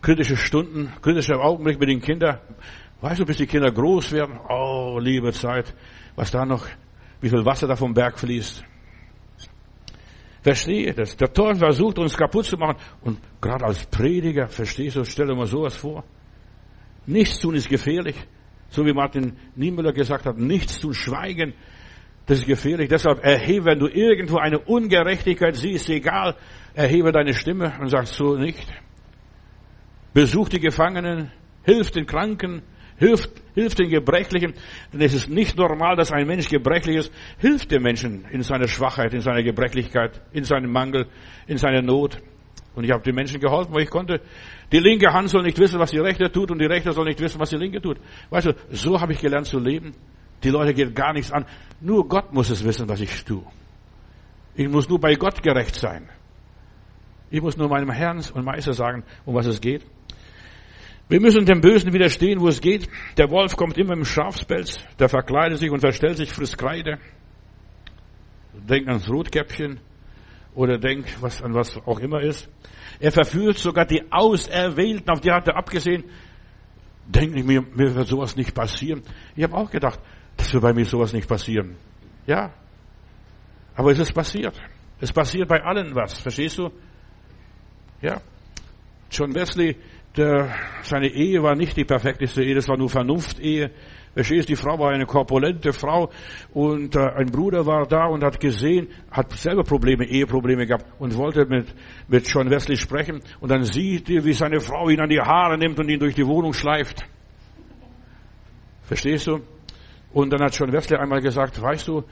kritische 0.01 0.37
Stunden, 0.37 0.93
kritische 1.03 1.34
Augenblicke 1.41 1.80
mit 1.80 1.89
den 1.89 2.01
Kindern. 2.01 2.39
Weißt 3.01 3.20
du, 3.20 3.24
bis 3.24 3.39
die 3.39 3.47
Kinder 3.47 3.72
groß 3.72 4.12
werden? 4.12 4.39
Oh, 4.49 4.99
liebe 5.01 5.32
Zeit, 5.32 5.74
was 6.14 6.30
da 6.30 6.45
noch 6.47 6.66
wie 7.20 7.28
viel 7.28 7.45
Wasser 7.45 7.66
da 7.66 7.74
vom 7.74 7.93
Berg 7.93 8.18
fließt. 8.18 8.62
Verstehe 10.43 10.95
das. 10.95 11.16
Der 11.16 11.32
Teufel 11.32 11.57
versucht 11.57 11.99
uns 11.99 12.16
kaputt 12.16 12.45
zu 12.45 12.57
machen. 12.57 12.76
Und 13.01 13.18
gerade 13.41 13.64
als 13.64 13.84
Prediger, 13.87 14.47
verstehst 14.47 14.95
du, 14.97 15.05
stell 15.05 15.26
dir 15.26 15.34
mal 15.34 15.47
sowas 15.47 15.76
vor. 15.76 16.05
Nichts 17.07 17.39
tun 17.39 17.55
ist 17.55 17.69
gefährlich. 17.69 18.17
So 18.69 18.85
wie 18.85 18.93
Martin 18.93 19.37
Niemöller 19.55 19.93
gesagt 19.93 20.27
hat, 20.27 20.39
nichts 20.39 20.81
tun, 20.81 20.93
schweigen. 20.93 21.55
Das 22.27 22.39
ist 22.39 22.47
gefährlich. 22.47 22.89
Deshalb 22.89 23.25
erhebe, 23.25 23.67
wenn 23.67 23.79
du 23.79 23.87
irgendwo 23.87 24.39
eine 24.39 24.59
Ungerechtigkeit 24.59 25.55
siehst, 25.55 25.89
egal, 25.89 26.35
erhebe 26.75 27.13
deine 27.13 27.33
Stimme 27.33 27.73
und 27.81 27.89
sag 27.89 28.07
so 28.09 28.37
nicht. 28.37 28.67
Besuch 30.13 30.49
die 30.49 30.61
Gefangenen, 30.61 31.31
hilf 31.65 31.93
den 31.93 32.07
Kranken, 32.07 32.63
hilft, 32.97 33.31
hilft 33.55 33.79
den 33.79 33.91
Gebrechlichen, 33.91 34.55
denn 34.93 35.01
es 35.01 35.15
ist 35.15 35.29
nicht 35.29 35.57
normal, 35.57 35.95
dass 35.97 36.11
ein 36.11 36.27
Mensch 36.27 36.49
gebrechlich 36.49 36.97
ist. 36.97 37.13
Hilft 37.39 37.71
dem 37.71 37.83
Menschen 37.83 38.25
in 38.31 38.43
seiner 38.43 38.67
Schwachheit, 38.67 39.15
in 39.15 39.21
seiner 39.21 39.43
Gebrechlichkeit, 39.43 40.21
in 40.33 40.45
seinem 40.45 40.73
Mangel, 40.73 41.07
in 41.47 41.59
seiner 41.59 41.83
Not. 41.83 42.21
Und 42.77 42.85
ich 42.85 42.93
habe 42.93 43.03
den 43.03 43.14
Menschen 43.14 43.41
geholfen, 43.41 43.74
wo 43.74 43.79
ich 43.79 43.89
konnte. 43.89 44.20
Die 44.70 44.79
linke 44.79 45.12
Hand 45.12 45.31
soll 45.31 45.43
nicht 45.43 45.59
wissen, 45.59 45.81
was 45.81 45.91
die 45.91 45.99
rechte 45.99 46.31
tut, 46.31 46.51
und 46.51 46.61
die 46.61 46.66
rechte 46.66 46.93
soll 46.93 47.07
nicht 47.07 47.20
wissen, 47.20 47.41
was 47.41 47.49
die 47.51 47.57
linke 47.57 47.81
tut. 47.81 47.99
Weißt 48.29 48.47
du, 48.49 48.55
so 48.70 49.01
habe 49.01 49.14
ich 49.14 49.20
gelernt 49.20 49.47
zu 49.47 49.59
leben. 49.59 49.95
Die 50.45 50.51
Leute 50.51 50.74
geht 50.74 50.95
gar 50.95 51.14
nichts 51.14 51.33
an. 51.33 51.47
Nur 51.81 52.07
Gott 52.07 52.35
muss 52.35 52.51
es 52.51 52.62
wissen, 52.62 52.87
was 52.87 53.01
ich 53.01 53.24
tue. 53.24 53.43
Ich 54.55 54.68
muss 54.68 54.89
nur 54.91 55.01
bei 55.01 55.14
Gott 55.14 55.43
gerecht 55.43 55.74
sein. 55.74 56.09
Ich 57.31 57.41
muss 57.41 57.57
nur 57.57 57.68
meinem 57.68 57.91
Herrn 57.91 58.22
und 58.35 58.45
Meister 58.45 58.74
sagen, 58.74 59.05
um 59.24 59.35
was 59.35 59.47
es 59.47 59.61
geht. 59.61 59.83
Wir 61.09 61.20
müssen 61.20 61.47
dem 61.47 61.62
Bösen 61.62 61.95
widerstehen, 61.95 62.41
wo 62.41 62.49
es 62.49 62.61
geht. 62.61 62.91
Der 63.16 63.31
Wolf 63.31 63.57
kommt 63.57 63.79
immer 63.79 63.95
im 63.95 64.05
Schafspelz, 64.05 64.79
der 64.99 65.09
verkleidet 65.09 65.59
sich 65.59 65.70
und 65.70 65.81
verstellt 65.81 66.18
sich, 66.18 66.31
frisst 66.31 66.59
Kreide. 66.59 66.99
Denkt 68.53 68.89
ans 68.89 69.09
Rotkäppchen 69.09 69.81
oder 70.57 70.79
denkt 70.79 71.23
was, 71.23 71.43
an 71.43 71.55
was 71.55 71.77
auch 71.87 72.01
immer 72.01 72.21
ist. 72.21 72.49
Er 72.99 73.13
verführt 73.13 73.59
sogar 73.59 73.85
die 73.85 74.11
Auserwählten, 74.11 75.09
auf 75.11 75.21
die 75.21 75.31
hat 75.31 75.47
er 75.47 75.57
abgesehen. 75.57 76.05
Denke 77.07 77.39
ich 77.39 77.45
mir, 77.45 77.63
mir 77.63 77.95
wird 77.95 78.09
sowas 78.09 78.35
nicht 78.35 78.53
passieren. 78.53 79.03
Ich 79.37 79.45
habe 79.45 79.55
auch 79.55 79.71
gedacht, 79.71 80.01
das 80.37 80.53
wird 80.53 80.63
bei 80.63 80.73
mir 80.73 80.85
sowas 80.85 81.13
nicht 81.13 81.29
passieren. 81.29 81.77
Ja, 82.27 82.53
aber 83.77 83.93
es 83.93 83.99
ist 83.99 84.13
passiert. 84.13 84.61
Es 84.99 85.13
passiert 85.13 85.47
bei 85.47 85.63
allen 85.63 85.95
was, 85.95 86.19
verstehst 86.19 86.59
du? 86.59 86.71
Ja. 88.01 88.21
John 89.17 89.35
Wesley, 89.35 89.77
der, 90.14 90.55
seine 90.83 91.09
Ehe 91.09 91.43
war 91.43 91.55
nicht 91.55 91.77
die 91.77 91.85
perfekteste 91.85 92.43
Ehe, 92.43 92.55
das 92.55 92.69
war 92.69 92.77
nur 92.77 92.91
Vernunft-Ehe. 92.91 93.71
Verstehst, 94.12 94.49
die 94.49 94.57
Frau 94.57 94.79
war 94.79 94.93
eine 94.93 95.05
korpulente 95.05 95.73
Frau 95.73 96.11
und 96.55 96.97
äh, 96.97 97.01
ein 97.01 97.27
Bruder 97.27 97.67
war 97.67 97.87
da 97.87 98.07
und 98.07 98.25
hat 98.25 98.41
gesehen, 98.41 98.89
hat 99.11 99.33
selber 99.33 99.62
Probleme, 99.62 100.07
Eheprobleme 100.07 100.67
gehabt 100.67 100.87
und 100.99 101.14
wollte 101.17 101.45
mit, 101.47 101.67
mit 102.09 102.27
John 102.27 102.51
Wesley 102.51 102.77
sprechen 102.77 103.21
und 103.41 103.51
dann 103.51 103.64
sieht 103.64 104.09
er, 104.09 104.25
wie 104.25 104.33
seine 104.33 104.61
Frau 104.61 104.89
ihn 104.89 105.01
an 105.01 105.11
die 105.11 105.21
Haare 105.21 105.59
nimmt 105.59 105.79
und 105.79 105.91
ihn 105.91 106.01
durch 106.01 106.14
die 106.14 106.27
Wohnung 106.27 106.55
schleift. 106.55 107.05
Verstehst 108.85 109.27
du? 109.27 109.41
Und 110.12 110.33
dann 110.33 110.43
hat 110.43 110.57
John 110.57 110.73
Wesley 110.73 110.99
einmal 110.99 111.21
gesagt, 111.21 111.61
weißt 111.61 111.89
du, 111.89 112.05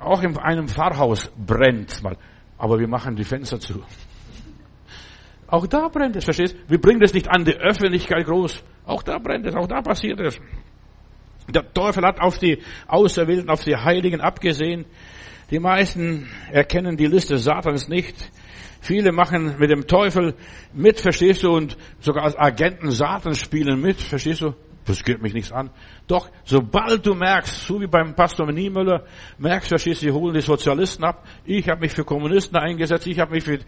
auch 0.00 0.22
in 0.22 0.36
einem 0.38 0.66
Pfarrhaus 0.66 1.30
brennt 1.36 2.02
mal, 2.02 2.16
aber 2.58 2.80
wir 2.80 2.88
machen 2.88 3.14
die 3.14 3.24
Fenster 3.24 3.60
zu. 3.60 3.82
Auch 5.52 5.66
da 5.66 5.88
brennt 5.88 6.16
es, 6.16 6.24
verstehst? 6.24 6.56
Wir 6.66 6.80
bringen 6.80 7.02
es 7.02 7.12
nicht 7.12 7.28
an 7.28 7.44
die 7.44 7.52
Öffentlichkeit 7.52 8.24
groß. 8.24 8.64
Auch 8.86 9.02
da 9.02 9.18
brennt 9.18 9.44
es, 9.44 9.54
auch 9.54 9.66
da 9.66 9.82
passiert 9.82 10.18
es. 10.18 10.40
Der 11.54 11.70
Teufel 11.74 12.06
hat 12.06 12.22
auf 12.22 12.38
die 12.38 12.62
Auserwählten, 12.88 13.50
auf 13.50 13.62
die 13.62 13.76
Heiligen 13.76 14.22
abgesehen. 14.22 14.86
Die 15.50 15.58
meisten 15.58 16.26
erkennen 16.50 16.96
die 16.96 17.04
Liste 17.04 17.36
Satans 17.36 17.86
nicht. 17.88 18.30
Viele 18.80 19.12
machen 19.12 19.56
mit 19.58 19.70
dem 19.70 19.86
Teufel 19.86 20.36
mit, 20.72 20.98
verstehst 20.98 21.42
du, 21.42 21.50
und 21.50 21.76
sogar 22.00 22.24
als 22.24 22.38
Agenten 22.38 22.90
Satans 22.90 23.38
spielen 23.38 23.78
mit, 23.78 24.00
verstehst 24.00 24.40
du? 24.40 24.54
Das 24.84 25.04
geht 25.04 25.22
mich 25.22 25.32
nichts 25.32 25.52
an. 25.52 25.70
Doch, 26.06 26.28
sobald 26.44 27.06
du 27.06 27.14
merkst, 27.14 27.66
so 27.66 27.80
wie 27.80 27.86
beim 27.86 28.14
Pastor 28.14 28.50
Niemöller, 28.50 29.04
merkst 29.38 29.70
du, 29.70 29.78
sie 29.78 30.10
holen 30.10 30.34
die 30.34 30.40
Sozialisten 30.40 31.04
ab. 31.04 31.24
Ich 31.44 31.68
habe 31.68 31.80
mich 31.80 31.92
für 31.92 32.04
Kommunisten 32.04 32.56
eingesetzt, 32.56 33.06
ich 33.06 33.20
habe 33.20 33.32
mich 33.32 33.44
für, 33.44 33.60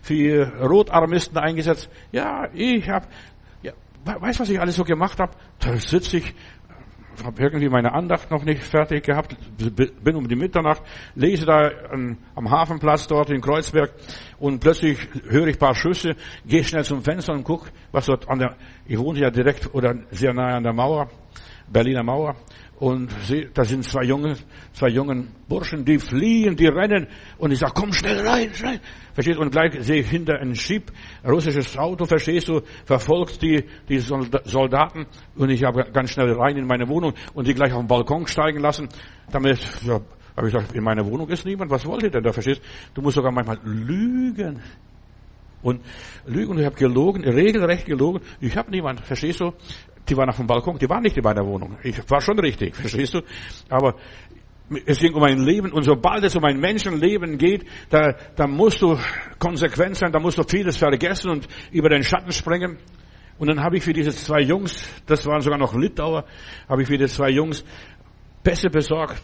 für 0.00 0.46
Rotarmisten 0.60 1.36
eingesetzt. 1.36 1.90
Ja, 2.10 2.48
ich 2.54 2.88
habe, 2.88 3.06
ja, 3.62 3.72
weißt 4.04 4.38
du, 4.38 4.42
was 4.42 4.48
ich 4.48 4.60
alles 4.60 4.76
so 4.76 4.84
gemacht 4.84 5.18
habe? 5.18 5.32
Da 5.58 5.76
sitze 5.76 6.18
ich 6.18 6.34
habe 7.24 7.42
irgendwie 7.42 7.68
meine 7.68 7.92
Andacht 7.92 8.30
noch 8.30 8.44
nicht 8.44 8.62
fertig 8.62 9.04
gehabt, 9.04 9.36
bin 9.56 10.16
um 10.16 10.28
die 10.28 10.36
Mitternacht, 10.36 10.82
lese 11.14 11.46
da 11.46 11.70
am 12.34 12.50
Hafenplatz 12.50 13.06
dort 13.06 13.30
in 13.30 13.40
Kreuzberg 13.40 13.92
und 14.38 14.60
plötzlich 14.60 14.98
höre 15.28 15.48
ich 15.48 15.58
paar 15.58 15.74
Schüsse, 15.74 16.16
gehe 16.46 16.64
schnell 16.64 16.84
zum 16.84 17.02
Fenster 17.02 17.32
und 17.32 17.44
guck, 17.44 17.70
was 17.92 18.06
dort 18.06 18.28
an 18.28 18.38
der, 18.38 18.56
ich 18.86 18.98
wohne 18.98 19.20
ja 19.20 19.30
direkt 19.30 19.74
oder 19.74 19.94
sehr 20.10 20.32
nahe 20.32 20.54
an 20.54 20.62
der 20.62 20.72
Mauer, 20.72 21.08
Berliner 21.70 22.02
Mauer, 22.02 22.36
und 22.82 23.12
sie, 23.28 23.48
da 23.54 23.64
sind 23.64 23.84
zwei 23.84 24.02
junge, 24.02 24.34
zwei 24.72 24.88
jungen 24.88 25.28
Burschen, 25.48 25.84
die 25.84 26.00
fliehen, 26.00 26.56
die 26.56 26.66
rennen. 26.66 27.06
Und 27.38 27.52
ich 27.52 27.60
sag, 27.60 27.74
komm 27.74 27.92
schnell 27.92 28.26
rein, 28.26 28.52
schnell. 28.52 28.80
Verstehst 29.14 29.38
du? 29.38 29.42
Und 29.42 29.50
gleich 29.50 29.72
sehe 29.84 30.00
ich 30.00 30.08
hinter 30.08 30.38
ein 30.40 30.54
Jeep, 30.54 30.90
ein 31.22 31.30
russisches 31.30 31.76
Auto, 31.76 32.04
verstehst 32.04 32.48
du, 32.48 32.60
verfolgt 32.84 33.42
die, 33.42 33.64
die 33.88 33.98
Soldaten. 33.98 35.06
Und 35.36 35.50
ich 35.50 35.64
habe 35.64 35.84
ganz 35.92 36.10
schnell 36.10 36.32
rein 36.32 36.56
in 36.56 36.66
meine 36.66 36.88
Wohnung 36.88 37.12
und 37.34 37.46
die 37.46 37.54
gleich 37.54 37.72
auf 37.72 37.80
den 37.80 37.88
Balkon 37.88 38.26
steigen 38.26 38.60
lassen. 38.60 38.88
Damit, 39.30 39.58
ja, 39.82 40.00
habe 40.36 40.48
ich 40.48 40.54
gesagt, 40.54 40.74
in 40.74 40.82
meiner 40.82 41.04
Wohnung 41.04 41.28
ist 41.28 41.44
niemand. 41.44 41.70
Was 41.70 41.84
wollt 41.86 42.02
ihr 42.02 42.10
denn 42.10 42.22
da? 42.22 42.32
Verstehst 42.32 42.60
du? 42.60 42.94
Du 42.94 43.02
musst 43.02 43.16
sogar 43.16 43.32
manchmal 43.32 43.58
lügen. 43.64 44.60
Und 45.62 45.80
lügen, 46.26 46.58
ich 46.58 46.64
habe 46.64 46.74
gelogen, 46.74 47.24
regelrecht 47.24 47.86
gelogen. 47.86 48.20
Ich 48.40 48.56
habe 48.56 48.70
niemand, 48.70 49.00
verstehst 49.00 49.40
du? 49.40 49.52
Die 50.08 50.16
waren 50.16 50.28
auf 50.28 50.36
dem 50.36 50.48
Balkon, 50.48 50.78
die 50.78 50.88
waren 50.88 51.02
nicht 51.02 51.16
in 51.16 51.22
meiner 51.22 51.46
Wohnung. 51.46 51.76
Ich 51.84 51.98
war 52.10 52.20
schon 52.20 52.38
richtig, 52.40 52.74
verstehst 52.74 53.14
du? 53.14 53.20
Aber 53.68 53.94
es 54.86 54.98
ging 54.98 55.14
um 55.14 55.22
ein 55.22 55.38
Leben 55.38 55.72
und 55.72 55.84
sobald 55.84 56.24
es 56.24 56.36
um 56.36 56.44
ein 56.44 56.58
Menschenleben 56.58 57.38
geht, 57.38 57.64
da, 57.90 58.14
da 58.36 58.46
musst 58.46 58.82
du 58.82 58.98
konsequent 59.38 59.96
sein, 59.96 60.12
da 60.12 60.20
musst 60.20 60.38
du 60.38 60.42
vieles 60.44 60.76
vergessen 60.76 61.30
und 61.30 61.48
über 61.70 61.88
den 61.88 62.02
Schatten 62.02 62.32
springen. 62.32 62.78
Und 63.38 63.48
dann 63.48 63.60
habe 63.62 63.76
ich 63.76 63.82
für 63.82 63.92
diese 63.92 64.10
zwei 64.10 64.40
Jungs, 64.40 64.86
das 65.06 65.26
waren 65.26 65.40
sogar 65.40 65.58
noch 65.58 65.74
Litauer, 65.74 66.24
habe 66.68 66.82
ich 66.82 66.88
für 66.88 66.96
diese 66.96 67.14
zwei 67.14 67.30
Jungs 67.30 67.64
Pässe 68.44 68.70
besorgt, 68.70 69.22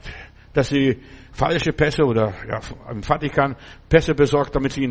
dass 0.53 0.69
sie 0.71 1.01
falsche 1.33 1.73
Pässe 1.73 2.05
oder 2.05 2.35
ja, 2.49 2.61
im 2.91 3.03
Vatikan 3.03 3.55
Pässe 3.89 4.15
besorgt, 4.15 4.57
damit 4.57 4.73
sie 4.73 4.89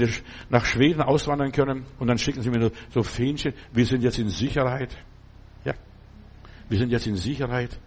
nach 0.50 0.66
Schweden 0.66 1.02
auswandern 1.02 1.52
können. 1.52 1.86
Und 2.00 2.08
dann 2.08 2.18
schicken 2.18 2.42
sie 2.42 2.50
mir 2.50 2.72
so 2.90 3.04
Fähnchen, 3.04 3.54
wir 3.74 3.86
sind 3.86 4.04
jetzt 4.04 4.20
in 4.20 4.30
Sicherheit. 4.30 4.96
Wir 6.70 6.78
sind 6.78 6.92
jetzt 6.92 7.08
in 7.08 7.16
Sicherheit. 7.16 7.80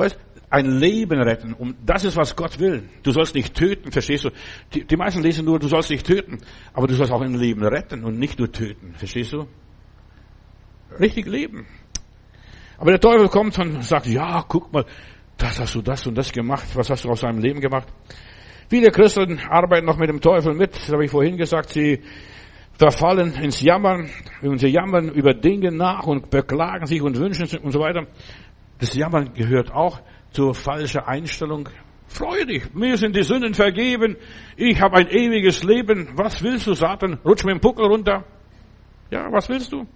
Weißt, 0.00 0.18
ein 0.48 0.78
Leben 0.78 1.20
retten. 1.20 1.52
Und 1.52 1.76
das 1.84 2.04
ist, 2.04 2.16
was 2.16 2.34
Gott 2.34 2.58
will. 2.58 2.88
Du 3.02 3.10
sollst 3.10 3.34
nicht 3.34 3.54
töten, 3.54 3.92
verstehst 3.92 4.24
du? 4.24 4.30
Die, 4.72 4.84
die 4.84 4.96
meisten 4.96 5.20
lesen 5.20 5.44
nur, 5.44 5.58
du 5.58 5.68
sollst 5.68 5.90
nicht 5.90 6.06
töten. 6.06 6.38
Aber 6.72 6.86
du 6.86 6.94
sollst 6.94 7.12
auch 7.12 7.20
ein 7.20 7.34
Leben 7.34 7.62
retten 7.62 8.02
und 8.02 8.18
nicht 8.18 8.38
nur 8.38 8.50
töten. 8.50 8.94
Verstehst 8.94 9.34
du? 9.34 9.46
Richtig 10.98 11.26
leben. 11.26 11.66
Aber 12.78 12.92
der 12.92 13.00
Teufel 13.00 13.28
kommt 13.28 13.58
und 13.58 13.84
sagt, 13.84 14.06
ja, 14.06 14.42
guck 14.48 14.72
mal, 14.72 14.86
das 15.36 15.60
hast 15.60 15.74
du 15.74 15.82
das 15.82 16.06
und 16.06 16.16
das 16.16 16.32
gemacht. 16.32 16.66
Was 16.72 16.88
hast 16.88 17.04
du 17.04 17.10
aus 17.10 17.20
deinem 17.20 17.40
Leben 17.40 17.60
gemacht? 17.60 17.88
Viele 18.70 18.90
Christen 18.90 19.38
arbeiten 19.50 19.84
noch 19.84 19.98
mit 19.98 20.08
dem 20.08 20.22
Teufel 20.22 20.54
mit. 20.54 20.74
Das 20.74 20.90
habe 20.90 21.04
ich 21.04 21.10
vorhin 21.10 21.36
gesagt. 21.36 21.68
Sie 21.68 22.00
verfallen 22.72 23.34
ins 23.34 23.60
Jammern 23.60 24.08
und 24.40 24.58
sie 24.58 24.68
jammern 24.68 25.10
über 25.10 25.34
Dinge 25.34 25.70
nach 25.70 26.06
und 26.06 26.30
beklagen 26.30 26.86
sich 26.86 27.02
und 27.02 27.18
wünschen 27.18 27.44
sich 27.44 27.62
und 27.62 27.72
so 27.72 27.80
weiter. 27.80 28.06
Das 28.80 28.94
Jammern 28.94 29.34
gehört 29.34 29.70
auch 29.72 30.00
zur 30.32 30.54
falschen 30.54 31.00
Einstellung. 31.00 31.68
Freue 32.06 32.46
dich, 32.46 32.74
mir 32.74 32.96
sind 32.96 33.14
die 33.14 33.22
Sünden 33.22 33.54
vergeben, 33.54 34.16
ich 34.56 34.80
habe 34.80 34.96
ein 34.96 35.08
ewiges 35.08 35.62
Leben. 35.62 36.10
Was 36.16 36.42
willst 36.42 36.66
du, 36.66 36.74
Satan? 36.74 37.20
Rutsch 37.24 37.44
mir 37.44 37.52
den 37.52 37.60
Puckel 37.60 37.86
runter. 37.86 38.24
Ja, 39.10 39.30
was 39.30 39.48
willst 39.48 39.72
du? 39.72 39.86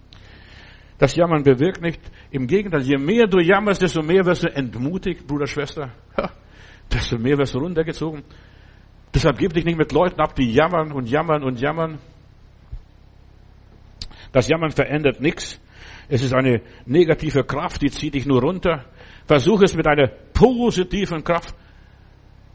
Das 0.99 1.17
Jammern 1.17 1.43
bewirkt 1.43 1.83
nicht. 1.83 2.01
Im 2.31 2.47
Gegenteil, 2.47 2.83
je 2.83 2.99
mehr 2.99 3.27
du 3.27 3.41
jammerst, 3.41 3.83
desto 3.83 4.03
mehr 4.03 4.25
wirst 4.25 4.45
du 4.45 4.55
entmutigt, 4.55 5.27
Bruder, 5.27 5.47
Schwester. 5.47 5.93
Ja, 6.17 6.31
desto 6.93 7.19
mehr 7.19 7.37
wirst 7.37 7.55
du 7.55 7.59
runtergezogen. 7.59 8.23
Deshalb 9.13 9.39
gib 9.39 9.53
dich 9.53 9.65
nicht 9.65 9.79
mit 9.79 9.91
Leuten 9.93 10.21
ab, 10.21 10.35
die 10.37 10.53
jammern 10.53 10.93
und 10.93 11.09
jammern 11.09 11.43
und 11.43 11.61
jammern. 11.61 11.99
Das 14.33 14.49
Jammern 14.49 14.71
verändert 14.71 15.21
nichts. 15.21 15.61
Es 16.09 16.23
ist 16.23 16.35
eine 16.35 16.61
negative 16.87 17.45
Kraft, 17.45 17.83
die 17.83 17.91
zieht 17.91 18.15
dich 18.15 18.27
nur 18.27 18.43
runter. 18.43 18.85
Versuch 19.27 19.63
es 19.63 19.75
mit 19.75 19.87
einer 19.87 20.09
positiven 20.09 21.25
Kraft. 21.25 21.55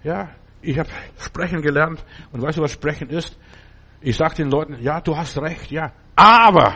Ja, 0.04 0.30
ich 0.62 0.78
habe 0.78 0.90
sprechen 1.18 1.62
gelernt 1.62 2.04
und 2.32 2.42
weißt 2.42 2.58
du, 2.58 2.62
was 2.62 2.72
sprechen 2.72 3.10
ist? 3.10 3.38
Ich 4.02 4.16
sage 4.16 4.36
den 4.36 4.50
Leuten, 4.50 4.78
ja, 4.82 5.02
du 5.02 5.16
hast 5.16 5.38
recht, 5.42 5.72
ja, 5.72 5.92
aber. 6.16 6.76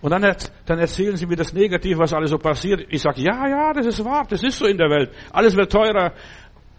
Und 0.00 0.10
dann, 0.10 0.36
dann 0.66 0.78
erzählen 0.78 1.16
sie 1.16 1.26
mir 1.26 1.36
das 1.36 1.52
Negative, 1.52 1.98
was 1.98 2.12
alles 2.12 2.30
so 2.30 2.38
passiert. 2.38 2.86
Ich 2.88 3.02
sage, 3.02 3.20
ja, 3.20 3.46
ja, 3.48 3.72
das 3.72 3.86
ist 3.86 4.04
wahr, 4.04 4.26
das 4.28 4.42
ist 4.42 4.58
so 4.58 4.66
in 4.66 4.76
der 4.76 4.90
Welt. 4.90 5.12
Alles 5.32 5.56
wird 5.56 5.70
teurer, 5.70 6.12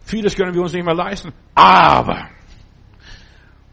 vieles 0.03 0.35
können 0.35 0.53
wir 0.53 0.61
uns 0.61 0.73
nicht 0.73 0.85
mehr 0.85 0.95
leisten, 0.95 1.33
aber. 1.55 2.29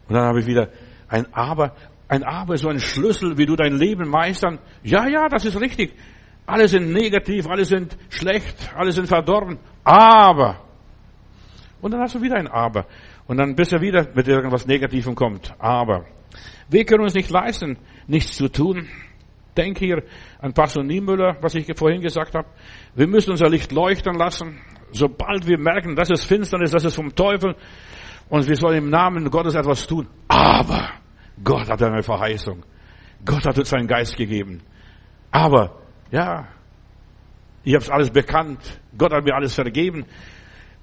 Und 0.09 0.15
dann 0.15 0.25
habe 0.25 0.41
ich 0.41 0.47
wieder 0.47 0.69
ein 1.11 1.27
Aber 1.33 1.75
ein 2.11 2.25
Aber, 2.25 2.57
so 2.57 2.69
ein 2.69 2.81
Schlüssel, 2.81 3.39
wie 3.39 3.47
du 3.47 3.55
dein 3.55 3.79
Leben 3.79 4.09
meistern. 4.09 4.59
Ja, 4.83 5.07
ja, 5.07 5.29
das 5.29 5.45
ist 5.45 5.61
richtig. 5.61 5.95
Alle 6.45 6.67
sind 6.67 6.93
negativ, 6.93 7.47
alle 7.47 7.65
sind 7.65 7.97
schlecht, 8.09 8.73
alle 8.75 8.91
sind 8.91 9.07
verdorben. 9.07 9.61
Aber. 9.85 10.59
Und 11.81 11.93
dann 11.93 12.01
hast 12.01 12.17
du 12.17 12.21
wieder 12.21 12.35
ein 12.35 12.49
Aber. 12.49 12.87
Und 13.29 13.37
dann 13.37 13.55
bist 13.55 13.71
du 13.71 13.81
wieder 13.81 14.09
mit 14.13 14.27
irgendwas 14.27 14.67
Negativem 14.67 15.15
kommt. 15.15 15.55
Aber. 15.61 16.05
Wir 16.69 16.85
können 16.85 17.05
uns 17.05 17.15
nicht 17.15 17.31
leisten, 17.31 17.79
nichts 18.09 18.35
zu 18.35 18.49
tun. 18.49 18.89
Denk 19.57 19.79
hier 19.79 20.03
an 20.41 20.53
Pastor 20.53 20.83
Niemüller, 20.83 21.37
was 21.41 21.55
ich 21.55 21.67
vorhin 21.77 22.01
gesagt 22.01 22.35
habe. 22.35 22.49
Wir 22.97 23.07
müssen 23.07 23.31
unser 23.31 23.49
Licht 23.49 23.71
leuchten 23.71 24.17
lassen. 24.17 24.59
Sobald 24.91 25.47
wir 25.47 25.59
merken, 25.59 25.95
das 25.95 26.11
ist 26.11 26.25
Finsternis, 26.25 26.73
das 26.73 26.85
ist 26.85 26.97
vom 26.97 27.15
Teufel, 27.15 27.55
und 28.29 28.49
wir 28.49 28.57
sollen 28.57 28.79
im 28.79 28.91
Namen 28.91 29.31
Gottes 29.31 29.55
etwas 29.55 29.87
tun. 29.87 30.09
Aber 30.27 31.00
Gott 31.43 31.69
hat 31.69 31.83
eine 31.83 32.03
Verheißung. 32.03 32.65
Gott 33.25 33.47
hat 33.47 33.59
uns 33.59 33.69
seinen 33.69 33.87
Geist 33.87 34.17
gegeben. 34.17 34.63
Aber, 35.31 35.81
ja, 36.11 36.49
ich 37.63 37.75
habe 37.75 37.85
es 37.85 37.91
alles 37.91 38.11
bekannt. 38.11 38.81
Gott 38.97 39.13
hat 39.13 39.25
mir 39.25 39.35
alles 39.35 39.55
vergeben. 39.55 40.07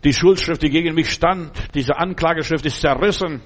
Die 0.03 0.13
Schuldschrift, 0.13 0.61
die 0.61 0.69
gegen 0.69 0.93
mich 0.93 1.09
stand, 1.11 1.51
diese 1.73 1.97
Anklageschrift 1.97 2.65
ist 2.65 2.79
zerrissen. 2.79 3.41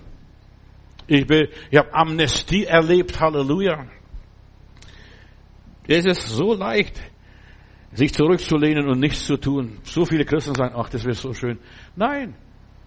Ich, 1.07 1.29
ich 1.29 1.77
habe 1.77 1.93
Amnestie 1.93 2.65
erlebt, 2.65 3.19
Halleluja. 3.19 3.87
Es 5.87 6.05
ist 6.05 6.27
so 6.27 6.53
leicht, 6.53 7.01
sich 7.93 8.13
zurückzulehnen 8.13 8.87
und 8.87 8.99
nichts 8.99 9.25
zu 9.25 9.37
tun. 9.37 9.79
So 9.83 10.05
viele 10.05 10.25
Christen 10.25 10.55
sagen, 10.55 10.75
ach, 10.77 10.89
das 10.89 11.03
wäre 11.03 11.15
so 11.15 11.33
schön. 11.33 11.59
Nein, 11.95 12.35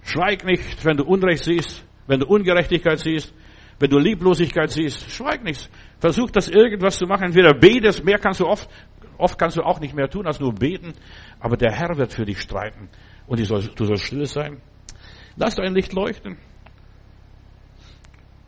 schweig 0.02 0.44
nicht, 0.44 0.84
wenn 0.84 0.96
du 0.96 1.04
Unrecht 1.04 1.44
siehst, 1.44 1.84
wenn 2.06 2.20
du 2.20 2.26
Ungerechtigkeit 2.26 3.00
siehst, 3.00 3.34
wenn 3.78 3.90
du 3.90 3.98
Lieblosigkeit 3.98 4.70
siehst. 4.70 5.10
Schweig 5.10 5.42
nicht. 5.44 5.70
Versuch 5.98 6.30
das 6.30 6.48
irgendwas 6.48 6.98
zu 6.98 7.06
machen. 7.06 7.24
Entweder 7.24 7.54
betest, 7.54 8.04
mehr 8.04 8.18
kannst 8.18 8.40
du 8.40 8.46
oft, 8.46 8.68
oft 9.18 9.38
kannst 9.38 9.56
du 9.56 9.62
auch 9.62 9.80
nicht 9.80 9.94
mehr 9.94 10.08
tun 10.08 10.26
als 10.26 10.40
nur 10.40 10.54
beten. 10.54 10.94
Aber 11.40 11.56
der 11.56 11.72
Herr 11.72 11.96
wird 11.96 12.12
für 12.12 12.24
dich 12.24 12.40
streiten. 12.40 12.88
Und 13.26 13.40
du 13.40 13.44
sollst, 13.44 13.78
du 13.78 13.84
sollst 13.84 14.04
still 14.04 14.26
sein. 14.26 14.60
Lass 15.36 15.56
dein 15.56 15.74
Licht 15.74 15.92
leuchten. 15.92 16.36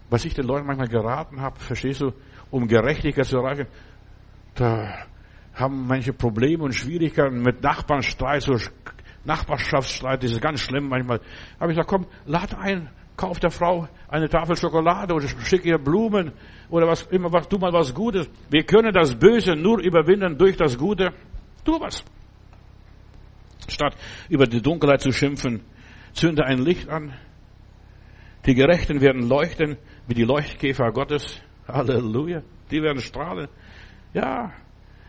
Was 0.09 0.25
ich 0.25 0.35
den 0.35 0.47
Leuten 0.47 0.67
manchmal 0.67 0.89
geraten 0.89 1.41
habe, 1.41 1.59
verstehst 1.59 2.01
du, 2.01 2.13
um 2.51 2.69
Gerechtigkeit 2.69 3.27
zu 3.27 3.39
erreichen, 3.39 3.67
da 4.55 5.07
haben 5.53 5.87
manche 5.87 6.13
Probleme 6.13 6.63
und 6.63 6.75
Schwierigkeiten 6.75 7.43
mit 7.43 7.63
Nachbarnstreit, 7.63 8.43
so 8.43 8.57
Nachbarschaftsstreit, 9.25 10.23
das 10.23 10.31
ist 10.31 10.41
ganz 10.41 10.61
schlimm 10.61 10.89
manchmal. 10.89 11.21
Aber 11.59 11.71
ich 11.71 11.77
gesagt, 11.77 11.89
komm, 11.89 12.07
lad 12.25 12.57
ein, 12.57 12.89
kauf 13.17 13.41
der 13.41 13.51
Frau 13.51 13.89
eine 14.09 14.29
Tafel 14.29 14.57
Schokolade 14.57 15.15
oder 15.15 15.27
schick 15.29 15.65
ihr 15.65 15.79
Blumen 15.79 16.33
oder 16.69 16.87
was 16.87 17.03
immer, 17.07 17.33
was, 17.33 17.49
tu 17.49 17.59
mal 17.59 17.73
was 17.73 17.95
Gutes. 17.95 18.29
Wir 18.51 18.65
können 18.65 18.93
das 18.93 19.15
Böse 19.15 19.55
nur 19.57 19.81
überwinden 19.81 20.37
durch 20.37 20.57
das 20.57 20.77
Gute. 20.77 21.13
Tu 21.65 21.81
was. 21.81 22.05
Statt 23.69 23.97
über 24.29 24.47
die 24.47 24.63
Dunkelheit 24.63 25.01
zu 25.01 25.13
schimpfen, 25.13 25.63
zünde 26.13 26.45
ein 26.45 26.59
Licht 26.59 26.89
an. 26.89 27.15
Die 28.45 28.55
Gerechten 28.55 29.01
werden 29.01 29.29
leuchten 29.29 29.77
wie 30.07 30.15
die 30.15 30.25
Leuchtkäfer 30.25 30.93
Gottes. 30.93 31.41
Halleluja. 31.67 32.43
Die 32.71 32.83
werden 32.83 33.01
strahlen. 33.01 33.49
Ja, 34.15 34.53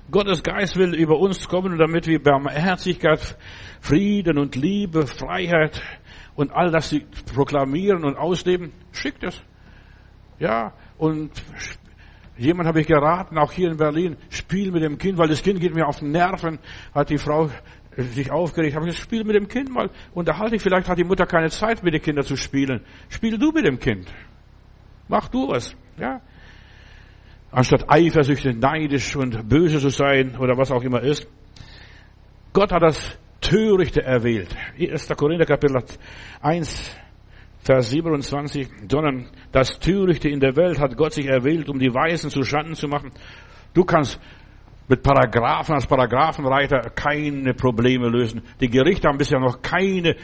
Gottes 0.10 0.42
Geist 0.42 0.78
will 0.78 0.96
über 0.96 1.20
uns 1.20 1.48
kommen, 1.48 1.78
damit 1.78 2.08
wir 2.08 2.22
Barmherzigkeit, 2.22 3.38
Frieden 3.82 4.38
und 4.38 4.56
Liebe, 4.56 5.06
Freiheit 5.06 5.82
und 6.38 6.54
all 6.54 6.72
das 6.72 6.96
proklamieren 7.36 8.06
und 8.06 8.16
ausleben. 8.16 8.72
Schickt 8.94 9.26
es. 9.26 9.42
Ja, 10.40 10.72
und 10.98 11.32
jemand 12.38 12.70
habe 12.70 12.80
ich 12.80 12.88
geraten, 12.88 13.38
auch 13.38 13.52
hier 13.52 13.70
in 13.70 13.76
Berlin, 13.76 14.16
spiel 14.30 14.72
mit 14.72 14.84
dem 14.84 14.98
Kind, 14.98 15.18
weil 15.18 15.28
das 15.28 15.44
Kind 15.44 15.60
geht 15.60 15.76
mir 15.76 15.86
auf 15.86 16.00
den 16.00 16.12
Nerven, 16.12 16.60
hat 16.96 17.10
die 17.10 17.18
Frau 17.18 17.50
sich 17.98 18.32
aufgeregt, 18.32 18.76
habe 18.76 18.86
ich 18.86 18.92
gesagt, 18.92 19.04
spiel 19.04 19.26
mit 19.26 19.36
dem 19.36 19.50
Kind 19.50 19.70
mal, 19.70 19.90
unterhalte 20.14 20.54
dich, 20.54 20.62
vielleicht 20.62 20.88
hat 20.88 20.98
die 20.98 21.04
Mutter 21.04 21.26
keine 21.26 21.50
Zeit, 21.50 21.84
mit 21.84 21.94
den 21.94 22.02
Kindern 22.02 22.24
zu 22.24 22.38
spielen. 22.38 22.86
Spiel 23.10 23.38
du 23.38 23.52
mit 23.52 23.66
dem 23.66 23.80
Kind. 23.80 24.08
Mach 25.10 25.28
du 25.28 25.50
was, 25.50 25.76
ja 25.98 26.22
anstatt 27.52 27.90
eifersüchtig, 27.90 28.58
neidisch 28.58 29.16
und 29.16 29.48
böse 29.48 29.80
zu 29.80 29.90
sein 29.90 30.38
oder 30.38 30.58
was 30.58 30.72
auch 30.72 30.84
immer 30.84 31.02
ist. 31.02 31.28
Gott 32.54 32.72
hat 32.72 32.82
das 32.82 33.18
Törichte 33.48 34.04
erwählt. 34.04 34.54
1. 34.78 35.08
Korinther 35.16 35.46
Kapitel 35.46 35.82
1, 36.42 36.98
Vers 37.60 37.90
27, 37.92 38.68
sondern 38.92 39.30
das 39.54 39.80
Törichte 39.80 40.28
in 40.28 40.42
der 40.42 40.58
Welt 40.58 40.82
hat 40.82 40.98
Gott 40.98 41.14
sich 41.14 41.28
erwählt, 41.28 41.70
um 41.70 41.80
die 41.80 41.94
Weisen 41.94 42.30
zu 42.30 42.44
Schanden 42.44 42.76
zu 42.76 42.90
machen. 42.90 43.12
Du 43.74 43.86
kannst 43.86 44.20
mit 44.90 45.02
Paragraphen 45.02 45.76
als 45.76 45.88
Paragraphenreiter 45.88 46.90
keine 46.94 47.54
Probleme 47.54 48.10
lösen. 48.10 48.42
Die 48.60 48.70
Gerichte 48.70 49.08
haben 49.08 49.18
bisher 49.18 49.40
noch 49.40 49.62
keine 49.62 50.18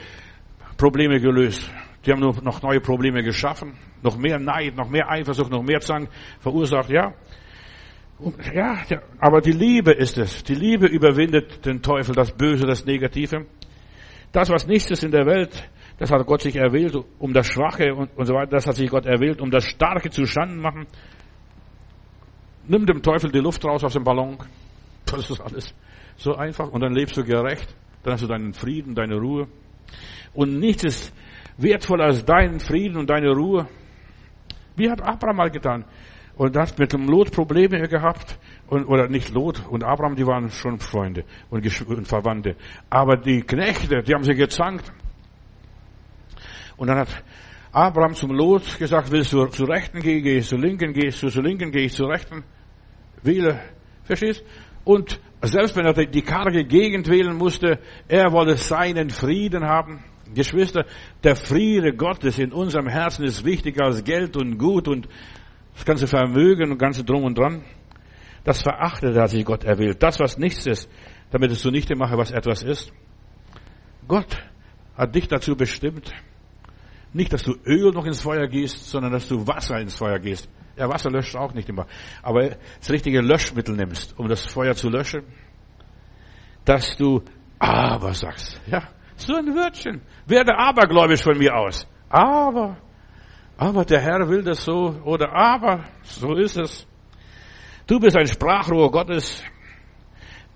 Probleme 0.75 1.21
gelöst. 1.21 1.71
Die 2.05 2.11
haben 2.11 2.19
nur 2.19 2.35
noch 2.43 2.61
neue 2.61 2.81
Probleme 2.81 3.23
geschaffen, 3.23 3.77
noch 4.01 4.17
mehr 4.17 4.37
Neid, 4.37 4.75
noch 4.75 4.89
mehr 4.89 5.09
Eifersucht, 5.09 5.49
noch 5.49 5.63
mehr 5.63 5.79
Zank 5.79 6.09
verursacht, 6.41 6.89
ja. 6.89 7.13
Und, 8.23 8.37
ja, 8.53 8.77
aber 9.19 9.41
die 9.41 9.51
Liebe 9.51 9.91
ist 9.91 10.17
es. 10.17 10.43
Die 10.43 10.55
Liebe 10.55 10.87
überwindet 10.87 11.65
den 11.65 11.81
Teufel, 11.81 12.15
das 12.15 12.31
Böse, 12.31 12.65
das 12.65 12.85
Negative. 12.85 13.45
Das, 14.31 14.49
was 14.49 14.65
nichts 14.65 14.89
ist 14.91 15.03
in 15.03 15.11
der 15.11 15.25
Welt, 15.25 15.69
das 15.97 16.09
hat 16.09 16.25
Gott 16.25 16.41
sich 16.41 16.55
erwählt, 16.55 16.95
um 17.19 17.33
das 17.33 17.47
Schwache 17.47 17.93
und, 17.93 18.15
und 18.15 18.25
so 18.25 18.33
weiter, 18.33 18.51
das 18.51 18.65
hat 18.65 18.75
sich 18.75 18.89
Gott 18.89 19.05
erwählt, 19.05 19.41
um 19.41 19.51
das 19.51 19.65
Starke 19.65 20.09
zu 20.09 20.25
Schanden 20.25 20.61
machen. 20.61 20.87
Nimm 22.65 22.85
dem 22.85 23.01
Teufel 23.01 23.29
die 23.29 23.39
Luft 23.39 23.65
raus 23.65 23.83
aus 23.83 23.93
dem 23.93 24.03
Ballon. 24.03 24.37
Das 25.05 25.29
ist 25.29 25.41
alles 25.41 25.75
so 26.15 26.33
einfach. 26.33 26.69
Und 26.69 26.81
dann 26.81 26.93
lebst 26.93 27.17
du 27.17 27.23
gerecht. 27.23 27.75
Dann 28.03 28.13
hast 28.13 28.23
du 28.23 28.27
deinen 28.27 28.53
Frieden, 28.53 28.95
deine 28.95 29.17
Ruhe. 29.17 29.47
Und 30.33 30.59
nichts 30.59 30.85
ist 30.85 31.13
wertvoller 31.57 32.05
als 32.05 32.25
deinen 32.25 32.59
Frieden 32.59 32.97
und 32.97 33.09
deine 33.09 33.31
Ruhe. 33.31 33.67
Wie 34.75 34.89
hat 34.89 35.01
Abraham 35.01 35.35
mal 35.35 35.51
getan? 35.51 35.85
Und 36.35 36.57
hat 36.57 36.79
mit 36.79 36.93
dem 36.93 37.07
Lot 37.07 37.31
Probleme 37.31 37.87
gehabt. 37.87 38.39
Und, 38.67 38.85
oder 38.85 39.07
nicht 39.07 39.33
Lot 39.33 39.67
und 39.67 39.83
Abraham, 39.83 40.15
die 40.15 40.25
waren 40.25 40.49
schon 40.49 40.79
Freunde 40.79 41.25
und, 41.49 41.65
und 41.87 42.07
Verwandte. 42.07 42.55
Aber 42.89 43.17
die 43.17 43.41
Knechte, 43.41 44.01
die 44.01 44.13
haben 44.13 44.23
sich 44.23 44.37
gezankt. 44.37 44.91
Und 46.75 46.87
dann 46.87 46.97
hat 46.97 47.23
Abraham 47.71 48.13
zum 48.13 48.31
Lot 48.31 48.77
gesagt, 48.79 49.11
willst 49.11 49.33
du 49.33 49.45
zur 49.47 49.69
Rechten 49.69 49.99
gehen, 49.99 50.23
gehst 50.23 50.49
zur 50.49 50.59
Linken, 50.59 50.93
gehst 50.93 51.21
du 51.21 51.29
zur 51.29 51.43
Linken, 51.43 51.71
gehst 51.71 51.95
zur 51.95 52.09
Rechten. 52.09 52.43
Wähle. 53.21 53.61
Verstehst? 54.03 54.43
Und 54.83 55.19
selbst 55.41 55.75
wenn 55.75 55.85
er 55.85 55.93
die 55.93 56.21
karge 56.21 56.65
Gegend 56.65 57.09
wählen 57.09 57.35
musste, 57.35 57.79
er 58.07 58.31
wollte 58.31 58.57
seinen 58.57 59.09
Frieden 59.09 59.65
haben. 59.65 60.03
Geschwister, 60.33 60.85
der 61.23 61.35
Friede 61.35 61.93
Gottes 61.93 62.39
in 62.39 62.51
unserem 62.51 62.87
Herzen 62.87 63.23
ist 63.23 63.45
wichtiger 63.45 63.85
als 63.85 64.03
Geld 64.03 64.35
und 64.35 64.57
Gut 64.57 64.87
und 64.87 65.07
das 65.73 65.85
ganze 65.85 66.07
Vermögen 66.07 66.71
und 66.71 66.77
ganze 66.77 67.03
Drum 67.03 67.23
und 67.23 67.37
Dran. 67.37 67.63
Das 68.43 68.61
verachtet 68.61 69.15
hat 69.17 69.29
sich 69.29 69.45
Gott 69.45 69.63
erwählt. 69.63 70.03
Das, 70.03 70.19
was 70.19 70.37
nichts 70.37 70.65
ist, 70.65 70.89
damit 71.31 71.51
es 71.51 71.61
zunichte 71.61 71.95
mache, 71.95 72.17
was 72.17 72.31
etwas 72.31 72.61
ist. 72.61 72.91
Gott 74.07 74.37
hat 74.95 75.15
dich 75.15 75.27
dazu 75.27 75.55
bestimmt, 75.55 76.11
nicht, 77.13 77.31
dass 77.31 77.43
du 77.43 77.53
Öl 77.65 77.91
noch 77.91 78.05
ins 78.05 78.21
Feuer 78.21 78.47
gießt, 78.47 78.89
sondern 78.89 79.11
dass 79.11 79.27
du 79.27 79.47
Wasser 79.47 79.79
ins 79.79 79.95
Feuer 79.95 80.19
gießt. 80.19 80.49
Ja, 80.75 80.89
Wasser 80.89 81.11
löscht 81.11 81.35
auch 81.35 81.53
nicht 81.53 81.69
immer. 81.69 81.85
Aber 82.23 82.49
das 82.79 82.89
richtige 82.89 83.21
Löschmittel 83.21 83.75
nimmst, 83.75 84.17
um 84.17 84.27
das 84.27 84.41
Feuer 84.45 84.73
zu 84.73 84.89
löschen. 84.89 85.23
Dass 86.65 86.97
du 86.97 87.21
aber 87.59 88.13
sagst. 88.13 88.59
Ja, 88.65 88.89
so 89.15 89.35
ein 89.35 89.53
Wörtchen. 89.55 90.01
Werde 90.25 90.57
abergläubisch 90.57 91.21
von 91.21 91.37
mir 91.37 91.55
aus. 91.55 91.87
Aber, 92.09 92.77
aber 93.57 93.85
der 93.85 94.01
Herr 94.01 94.27
will 94.29 94.43
das 94.43 94.63
so 94.63 94.95
oder 95.03 95.31
aber, 95.33 95.85
so 96.03 96.35
ist 96.35 96.57
es. 96.57 96.87
Du 97.87 97.99
bist 97.99 98.15
ein 98.17 98.27
Sprachrohr 98.27 98.91
Gottes. 98.91 99.43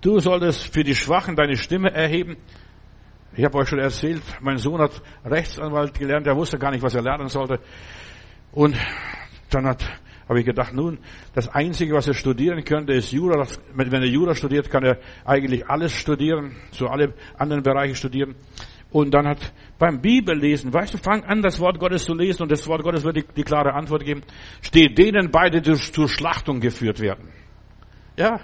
Du 0.00 0.18
solltest 0.18 0.72
für 0.72 0.84
die 0.84 0.94
Schwachen 0.94 1.36
deine 1.36 1.56
Stimme 1.56 1.90
erheben. 1.92 2.36
Ich 3.36 3.44
habe 3.44 3.58
euch 3.58 3.68
schon 3.68 3.78
erzählt, 3.78 4.22
mein 4.40 4.56
Sohn 4.56 4.80
hat 4.80 5.02
Rechtsanwalt 5.24 5.96
gelernt, 5.98 6.26
er 6.26 6.36
wusste 6.36 6.58
gar 6.58 6.70
nicht, 6.70 6.82
was 6.82 6.94
er 6.94 7.02
lernen 7.02 7.28
sollte. 7.28 7.60
Und 8.52 8.76
dann 9.50 9.66
hat, 9.66 9.84
habe 10.28 10.40
ich 10.40 10.46
gedacht, 10.46 10.72
nun, 10.72 10.98
das 11.34 11.48
Einzige, 11.48 11.94
was 11.94 12.08
er 12.08 12.14
studieren 12.14 12.64
könnte, 12.64 12.94
ist 12.94 13.12
Jura. 13.12 13.46
Wenn 13.74 13.92
er 13.92 14.08
Jura 14.08 14.34
studiert, 14.34 14.70
kann 14.70 14.84
er 14.84 14.98
eigentlich 15.24 15.68
alles 15.68 15.92
studieren, 15.92 16.56
so 16.72 16.88
alle 16.88 17.14
anderen 17.36 17.62
Bereiche 17.62 17.94
studieren. 17.94 18.34
Und 18.90 19.12
dann 19.12 19.26
hat 19.28 19.52
beim 19.78 20.00
Bibellesen, 20.00 20.72
weißt 20.72 20.94
du, 20.94 20.98
fang 20.98 21.22
an, 21.24 21.42
das 21.42 21.60
Wort 21.60 21.78
Gottes 21.78 22.04
zu 22.04 22.14
lesen 22.14 22.42
und 22.42 22.50
das 22.50 22.66
Wort 22.66 22.82
Gottes 22.82 23.04
wird 23.04 23.16
die, 23.16 23.24
die 23.36 23.42
klare 23.42 23.74
Antwort 23.74 24.04
geben. 24.04 24.22
Steht 24.62 24.96
denen 24.96 25.30
beide 25.30 25.60
zur 25.62 26.08
Schlachtung 26.08 26.60
geführt 26.60 27.00
werden. 27.00 27.28
Ja. 28.16 28.40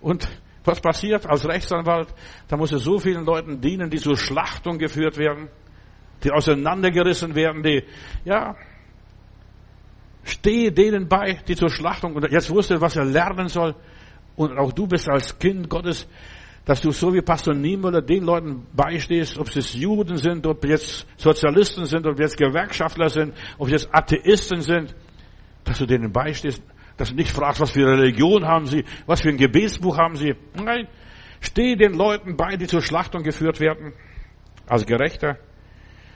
Und 0.00 0.26
was 0.64 0.80
passiert 0.80 1.26
als 1.26 1.46
Rechtsanwalt? 1.46 2.08
Da 2.48 2.56
muss 2.56 2.72
er 2.72 2.78
so 2.78 2.98
vielen 2.98 3.24
Leuten 3.24 3.60
dienen, 3.60 3.90
die 3.90 3.98
zur 3.98 4.16
Schlachtung 4.16 4.78
geführt 4.78 5.18
werden, 5.18 5.48
die 6.24 6.30
auseinandergerissen 6.30 7.34
werden, 7.34 7.62
die, 7.62 7.82
ja, 8.24 8.56
stehe 10.24 10.72
denen 10.72 11.08
bei, 11.08 11.40
die 11.46 11.56
zur 11.56 11.70
Schlachtung, 11.70 12.14
und 12.14 12.30
jetzt 12.30 12.50
wusste 12.50 12.80
was 12.80 12.96
er 12.96 13.04
lernen 13.04 13.48
soll. 13.48 13.74
Und 14.36 14.56
auch 14.56 14.72
du 14.72 14.86
bist 14.86 15.08
als 15.08 15.38
Kind 15.38 15.68
Gottes 15.68 16.08
dass 16.64 16.80
du 16.80 16.92
so 16.92 17.12
wie 17.12 17.22
Pastor 17.22 17.54
Niemöller 17.54 18.02
den 18.02 18.24
Leuten 18.24 18.66
beistehst, 18.72 19.36
ob 19.38 19.48
es 19.54 19.74
Juden 19.74 20.16
sind, 20.16 20.46
ob 20.46 20.64
jetzt 20.64 21.06
Sozialisten 21.16 21.86
sind, 21.86 22.06
ob 22.06 22.18
jetzt 22.20 22.36
Gewerkschaftler 22.36 23.08
sind, 23.08 23.34
ob 23.58 23.68
jetzt 23.68 23.88
Atheisten 23.92 24.60
sind, 24.60 24.94
dass 25.64 25.78
du 25.78 25.86
denen 25.86 26.12
beistehst, 26.12 26.62
dass 26.96 27.10
du 27.10 27.16
nicht 27.16 27.32
fragst, 27.32 27.60
was 27.60 27.72
für 27.72 27.86
Religion 27.86 28.46
haben 28.46 28.66
sie, 28.66 28.84
was 29.06 29.22
für 29.22 29.30
ein 29.30 29.36
Gebetsbuch 29.36 29.98
haben 29.98 30.14
sie. 30.14 30.34
Nein, 30.54 30.86
steh 31.40 31.74
den 31.74 31.94
Leuten 31.94 32.36
bei, 32.36 32.56
die 32.56 32.66
zur 32.66 32.82
Schlachtung 32.82 33.22
geführt 33.22 33.58
werden. 33.58 33.92
Als 34.68 34.86
Gerechter 34.86 35.38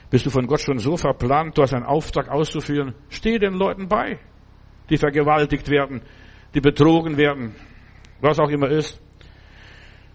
bist 0.09 0.25
du 0.25 0.29
von 0.29 0.47
Gott 0.47 0.61
schon 0.61 0.79
so 0.79 0.95
verplant, 0.95 1.57
du 1.57 1.61
hast 1.61 1.73
einen 1.73 1.85
Auftrag 1.85 2.29
auszuführen. 2.29 2.95
Steh 3.09 3.37
den 3.37 3.55
Leuten 3.55 3.89
bei, 3.89 4.19
die 4.89 4.97
vergewaltigt 4.97 5.69
werden, 5.69 6.01
die 6.53 6.61
betrogen 6.61 7.17
werden, 7.17 7.53
was 8.21 8.39
auch 8.39 8.49
immer 8.49 8.69
ist. 8.69 9.01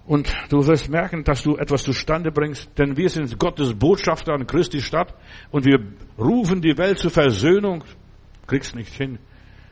Und 0.05 0.34
du 0.48 0.66
wirst 0.66 0.88
merken, 0.88 1.22
dass 1.22 1.42
du 1.42 1.57
etwas 1.57 1.84
zustande 1.84 2.32
bringst, 2.32 2.76
denn 2.76 2.96
wir 2.96 3.09
sind 3.09 3.38
Gottes 3.38 3.72
Botschafter 3.74 4.32
an 4.32 4.46
Christi 4.46 4.80
Stadt 4.80 5.14
und 5.50 5.64
wir 5.64 5.78
rufen 6.18 6.61
die 6.61 6.76
Welt 6.76 6.98
zur 6.98 7.11
Versöhnung. 7.11 7.84
Kriegst 8.46 8.74
nicht 8.74 8.92
hin. 8.94 9.18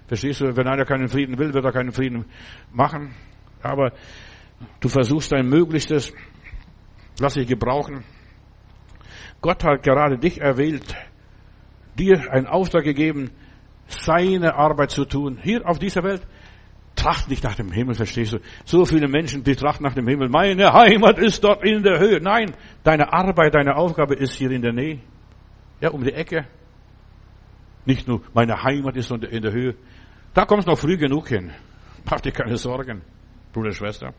Verstehst 0.06 0.40
du? 0.40 0.56
Wenn 0.56 0.68
einer 0.68 0.84
keinen 0.84 1.08
Frieden 1.08 1.38
will, 1.38 1.52
wird 1.52 1.64
er 1.64 1.72
keinen 1.72 1.92
Frieden 1.92 2.26
machen. 2.72 3.14
Aber 3.62 3.92
du 4.78 4.88
versuchst 4.88 5.32
dein 5.32 5.48
Möglichstes. 5.48 6.12
Lass 7.18 7.34
dich 7.34 7.48
gebrauchen. 7.48 8.04
Gott 9.40 9.64
hat 9.64 9.82
gerade 9.82 10.18
dich 10.18 10.40
erwählt, 10.40 10.94
dir 11.98 12.32
einen 12.32 12.46
Auftrag 12.46 12.84
gegeben, 12.84 13.30
seine 13.88 14.54
Arbeit 14.54 14.90
zu 14.90 15.04
tun. 15.04 15.38
Hier 15.42 15.66
auf 15.68 15.78
dieser 15.78 16.02
Welt. 16.04 16.22
Tracht 16.97 17.28
nicht 17.28 17.45
nach 17.45 17.55
dem 17.55 17.72
Himmel, 17.72 17.95
verstehst 17.95 18.32
du? 18.32 18.38
So 18.64 18.84
viele 18.84 19.09
Menschen, 19.09 19.43
die 19.43 19.57
trachten 19.57 19.84
nach 19.84 19.95
dem 19.95 20.07
Himmel. 20.07 20.28
Meine 20.28 20.72
Heimat 20.72 21.18
ist 21.18 21.43
dort 21.43 21.64
in 21.64 21.82
der 21.82 21.99
Höhe. 21.99 22.20
Nein, 22.20 22.53
deine 22.82 23.12
Arbeit, 23.12 23.55
deine 23.55 23.76
Aufgabe 23.76 24.14
ist 24.14 24.34
hier 24.34 24.51
in 24.51 24.62
der 24.62 24.72
Nähe. 24.72 25.01
Ja, 25.80 25.91
um 25.91 26.05
die 26.05 26.12
Ecke. 26.12 26.47
Nicht 27.86 28.07
nur 28.07 28.22
meine 28.34 28.62
Heimat 28.62 28.97
ist 28.97 29.11
in 29.11 29.43
der 29.43 29.53
Höhe. 29.53 29.74
Da 30.34 30.45
kommst 30.45 30.66
du 30.66 30.72
noch 30.72 30.78
früh 30.78 30.97
genug 30.97 31.28
hin. 31.28 31.53
Mach 32.09 32.20
dir 32.20 32.32
keine 32.32 32.57
Sorgen, 32.57 33.03
Bruder, 33.53 33.72
Schwester. 33.72 34.12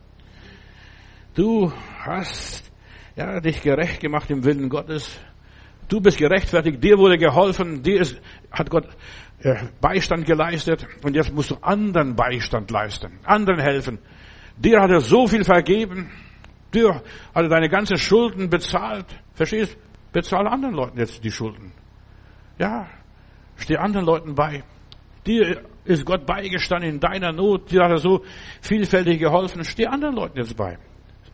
Du 1.34 1.72
hast 2.04 2.70
ja, 3.16 3.40
dich 3.40 3.62
gerecht 3.62 4.00
gemacht 4.00 4.30
im 4.30 4.44
Willen 4.44 4.68
Gottes. 4.68 5.18
Du 5.92 6.00
bist 6.00 6.16
gerechtfertigt, 6.16 6.82
dir 6.82 6.96
wurde 6.96 7.18
geholfen, 7.18 7.82
dir 7.82 8.00
ist, 8.00 8.18
hat 8.50 8.70
Gott 8.70 8.88
äh, 9.40 9.56
Beistand 9.78 10.24
geleistet 10.24 10.86
und 11.02 11.14
jetzt 11.14 11.34
musst 11.34 11.50
du 11.50 11.56
anderen 11.56 12.16
Beistand 12.16 12.70
leisten, 12.70 13.18
anderen 13.24 13.60
helfen. 13.60 13.98
Dir 14.56 14.80
hat 14.80 14.90
er 14.90 15.02
so 15.02 15.26
viel 15.26 15.44
vergeben, 15.44 16.10
dir 16.72 16.94
hat 16.94 17.42
er 17.42 17.48
deine 17.50 17.68
ganzen 17.68 17.98
Schulden 17.98 18.48
bezahlt. 18.48 19.04
Verstehst? 19.34 19.76
Bezahl 20.14 20.48
anderen 20.48 20.74
Leuten 20.74 20.98
jetzt 20.98 21.22
die 21.22 21.30
Schulden. 21.30 21.72
Ja, 22.58 22.88
steh 23.56 23.76
anderen 23.76 24.06
Leuten 24.06 24.34
bei. 24.34 24.64
Dir 25.26 25.62
ist 25.84 26.06
Gott 26.06 26.24
beigestanden 26.24 26.88
in 26.88 27.00
deiner 27.00 27.32
Not, 27.32 27.70
dir 27.70 27.82
hat 27.82 27.90
er 27.90 27.98
so 27.98 28.24
vielfältig 28.62 29.18
geholfen. 29.18 29.62
Steh 29.62 29.88
anderen 29.88 30.14
Leuten 30.14 30.38
jetzt 30.38 30.56
bei. 30.56 30.78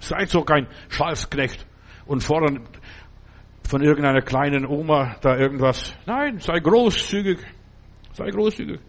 Seid 0.01 0.31
so 0.31 0.43
kein 0.43 0.67
Schalfsknecht 0.89 1.65
und 2.07 2.25
fordern 2.25 2.67
von 3.69 3.83
irgendeiner 3.83 4.23
kleinen 4.23 4.65
Oma 4.65 5.17
da 5.21 5.37
irgendwas. 5.37 5.95
Nein, 6.07 6.39
sei 6.39 6.59
großzügig. 6.59 7.39
Sei 8.15 8.31
großzügig. 8.31 8.81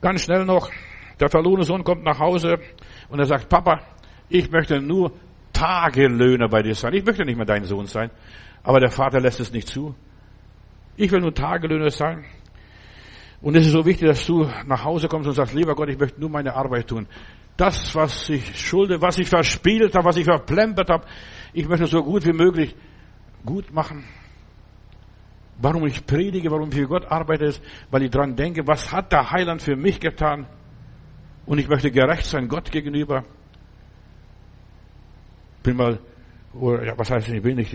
Ganz 0.00 0.22
schnell 0.22 0.44
noch, 0.44 0.70
der 1.18 1.28
verlorene 1.28 1.64
Sohn 1.64 1.82
kommt 1.82 2.04
nach 2.04 2.20
Hause 2.20 2.58
und 3.08 3.18
er 3.18 3.24
sagt, 3.24 3.48
Papa, 3.48 3.80
ich 4.28 4.48
möchte 4.52 4.80
nur 4.80 5.12
Tagelöhner 5.52 6.48
bei 6.48 6.62
dir 6.62 6.76
sein. 6.76 6.94
Ich 6.94 7.04
möchte 7.04 7.24
nicht 7.24 7.36
mehr 7.36 7.44
dein 7.44 7.64
Sohn 7.64 7.86
sein. 7.86 8.10
Aber 8.62 8.78
der 8.78 8.90
Vater 8.90 9.18
lässt 9.18 9.40
es 9.40 9.52
nicht 9.52 9.66
zu. 9.66 9.96
Ich 10.96 11.10
will 11.10 11.20
nur 11.20 11.34
Tagelöhner 11.34 11.90
sein. 11.90 12.24
Und 13.40 13.56
es 13.56 13.66
ist 13.66 13.72
so 13.72 13.84
wichtig, 13.84 14.06
dass 14.06 14.24
du 14.26 14.48
nach 14.66 14.84
Hause 14.84 15.08
kommst 15.08 15.28
und 15.28 15.34
sagst, 15.34 15.54
lieber 15.54 15.74
Gott, 15.74 15.88
ich 15.88 15.98
möchte 15.98 16.20
nur 16.20 16.30
meine 16.30 16.54
Arbeit 16.54 16.86
tun. 16.86 17.08
Das, 17.56 17.96
was 17.96 18.28
ich 18.28 18.56
schulde, 18.56 19.02
was 19.02 19.18
ich 19.18 19.28
verspielt 19.28 19.94
habe, 19.96 20.04
was 20.04 20.16
ich 20.18 20.24
verplempert 20.24 20.88
habe, 20.88 21.04
ich 21.52 21.66
möchte 21.68 21.86
so 21.86 22.02
gut 22.04 22.24
wie 22.24 22.32
möglich 22.32 22.76
gut 23.44 23.72
machen. 23.72 24.04
Warum 25.58 25.86
ich 25.86 26.04
predige, 26.04 26.50
warum 26.50 26.68
ich 26.68 26.74
für 26.74 26.86
Gott 26.86 27.06
arbeite, 27.06 27.46
ist, 27.46 27.62
weil 27.90 28.02
ich 28.02 28.10
dran 28.10 28.36
denke, 28.36 28.66
was 28.66 28.92
hat 28.92 29.12
der 29.12 29.30
Heiland 29.30 29.62
für 29.62 29.76
mich 29.76 30.00
getan? 30.00 30.46
Und 31.46 31.58
ich 31.58 31.68
möchte 31.68 31.90
gerecht 31.90 32.26
sein 32.26 32.48
Gott 32.48 32.70
gegenüber. 32.70 33.24
Bin 35.62 35.76
mal, 35.76 35.98
ja, 36.54 36.98
was 36.98 37.10
heißt, 37.10 37.28
ich 37.28 37.42
will 37.42 37.54
nicht, 37.54 37.74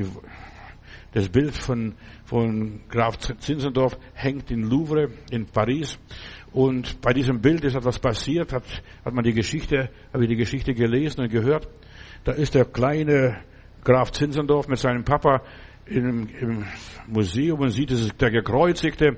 das 1.13 1.27
Bild 1.27 1.55
von, 1.55 1.95
von 2.23 2.81
Graf 2.87 3.17
Zinzendorf 3.17 3.97
hängt 4.13 4.51
in 4.51 4.69
Louvre 4.69 5.09
in 5.29 5.45
Paris. 5.45 5.97
Und 6.53 7.01
bei 7.01 7.13
diesem 7.13 7.41
Bild 7.41 7.63
ist 7.63 7.75
etwas 7.75 7.99
passiert, 7.99 8.53
hat, 8.53 8.63
hat 9.03 9.13
man 9.13 9.23
die 9.23 9.33
Geschichte, 9.33 9.89
habe 10.13 10.23
ich 10.23 10.29
die 10.29 10.35
Geschichte 10.35 10.73
gelesen 10.73 11.21
und 11.21 11.29
gehört. 11.29 11.67
Da 12.23 12.33
ist 12.33 12.53
der 12.53 12.65
kleine 12.65 13.43
Graf 13.83 14.11
Zinzendorf 14.11 14.67
mit 14.67 14.79
seinem 14.79 15.03
Papa 15.03 15.41
im, 15.85 16.27
im 16.39 16.65
Museum 17.07 17.59
und 17.59 17.69
sieht, 17.69 17.91
es 17.91 18.01
ist 18.01 18.21
der 18.21 18.31
Gekreuzigte. 18.31 19.17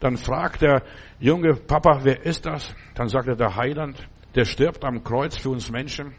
Dann 0.00 0.16
fragt 0.16 0.62
der 0.62 0.82
junge 1.20 1.54
Papa, 1.54 2.00
wer 2.02 2.24
ist 2.24 2.46
das? 2.46 2.74
Dann 2.94 3.08
sagt 3.08 3.28
er, 3.28 3.36
der 3.36 3.56
Heiland, 3.56 3.96
der 4.34 4.44
stirbt 4.44 4.84
am 4.84 5.02
Kreuz 5.02 5.36
für 5.36 5.50
uns 5.50 5.70
Menschen. 5.70 6.14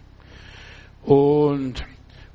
Und, 1.03 1.83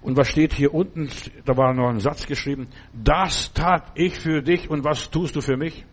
und 0.02 0.16
was 0.16 0.28
steht 0.28 0.52
hier 0.52 0.74
unten? 0.74 1.08
Da 1.44 1.56
war 1.56 1.72
noch 1.72 1.88
ein 1.88 2.00
Satz 2.00 2.26
geschrieben. 2.26 2.68
Das 2.92 3.52
tat 3.52 3.92
ich 3.94 4.18
für 4.18 4.42
dich 4.42 4.68
und 4.68 4.84
was 4.84 5.10
tust 5.10 5.36
du 5.36 5.40
für 5.40 5.56
mich? 5.56 5.84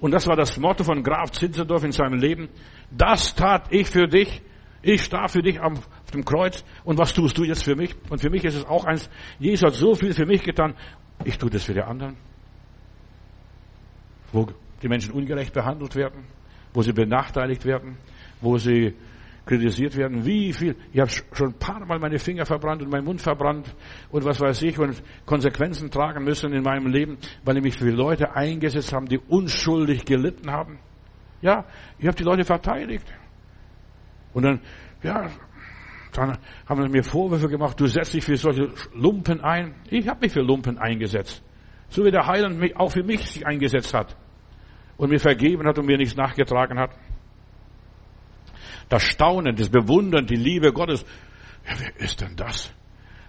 Und 0.00 0.12
das 0.12 0.26
war 0.28 0.36
das 0.36 0.56
Motto 0.58 0.84
von 0.84 1.02
Graf 1.02 1.32
Zinzendorf 1.32 1.82
in 1.82 1.92
seinem 1.92 2.20
Leben. 2.20 2.48
Das 2.90 3.34
tat 3.34 3.66
ich 3.70 3.88
für 3.88 4.06
dich. 4.06 4.42
Ich 4.80 5.02
starb 5.02 5.30
für 5.30 5.42
dich 5.42 5.60
auf 6.08 6.12
dem 6.12 6.24
Kreuz. 6.24 6.64
Und 6.84 6.98
was 6.98 7.12
tust 7.12 7.36
du 7.36 7.44
jetzt 7.44 7.64
für 7.64 7.76
mich? 7.76 7.94
Und 8.08 8.20
für 8.20 8.30
mich 8.30 8.42
ist 8.44 8.56
es 8.56 8.64
auch 8.64 8.84
eins. 8.86 9.10
Jesus 9.38 9.66
hat 9.66 9.74
so 9.74 9.94
viel 9.94 10.14
für 10.14 10.24
mich 10.24 10.42
getan. 10.42 10.74
Ich 11.24 11.36
tue 11.36 11.50
das 11.50 11.64
für 11.64 11.74
die 11.74 11.82
anderen. 11.82 12.16
Wo 14.32 14.46
die 14.82 14.88
Menschen 14.88 15.12
ungerecht 15.12 15.52
behandelt 15.52 15.94
werden, 15.96 16.24
wo 16.72 16.82
sie 16.82 16.92
benachteiligt 16.92 17.64
werden, 17.66 17.98
wo 18.40 18.56
sie 18.56 18.94
kritisiert 19.44 19.96
werden, 19.96 20.24
wie 20.24 20.52
viel. 20.52 20.76
Ich 20.92 21.00
habe 21.00 21.10
schon 21.10 21.48
ein 21.48 21.58
paar 21.58 21.84
Mal 21.84 21.98
meine 21.98 22.18
Finger 22.18 22.46
verbrannt 22.46 22.82
und 22.82 22.90
meinen 22.90 23.04
Mund 23.04 23.20
verbrannt 23.20 23.74
und 24.10 24.24
was 24.24 24.40
weiß 24.40 24.62
ich 24.62 24.78
und 24.78 25.02
Konsequenzen 25.26 25.90
tragen 25.90 26.24
müssen 26.24 26.52
in 26.52 26.62
meinem 26.62 26.86
Leben, 26.86 27.18
weil 27.44 27.56
ich 27.58 27.62
mich 27.62 27.76
für 27.76 27.90
Leute 27.90 28.34
eingesetzt 28.34 28.92
habe, 28.92 29.06
die 29.06 29.18
unschuldig 29.18 30.04
gelitten 30.04 30.50
haben. 30.50 30.78
Ja, 31.40 31.66
ich 31.98 32.06
habe 32.06 32.16
die 32.16 32.24
Leute 32.24 32.44
verteidigt. 32.44 33.06
Und 34.32 34.44
dann, 34.44 34.60
ja, 35.02 35.30
dann 36.12 36.38
haben 36.66 36.82
sie 36.82 36.88
mir 36.88 37.02
Vorwürfe 37.02 37.48
gemacht, 37.48 37.78
du 37.78 37.86
setzt 37.86 38.14
dich 38.14 38.24
für 38.24 38.36
solche 38.36 38.70
Lumpen 38.94 39.40
ein. 39.40 39.74
Ich 39.90 40.08
habe 40.08 40.20
mich 40.20 40.32
für 40.32 40.40
Lumpen 40.42 40.78
eingesetzt. 40.78 41.42
So 41.88 42.04
wie 42.04 42.10
der 42.10 42.26
Heiland 42.26 42.58
mich 42.58 42.76
auch 42.76 42.90
für 42.90 43.02
mich 43.02 43.26
sich 43.26 43.46
eingesetzt 43.46 43.94
hat 43.94 44.16
und 44.96 45.10
mir 45.10 45.20
vergeben 45.20 45.66
hat 45.66 45.78
und 45.78 45.86
mir 45.86 45.96
nichts 45.96 46.16
nachgetragen 46.16 46.78
hat 46.78 46.90
das 48.88 49.02
Staunen, 49.02 49.56
das 49.56 49.68
Bewundern, 49.68 50.26
die 50.26 50.36
Liebe 50.36 50.72
Gottes. 50.72 51.04
Ja, 51.66 51.74
wer 51.78 51.96
ist 52.00 52.20
denn 52.20 52.36
das? 52.36 52.72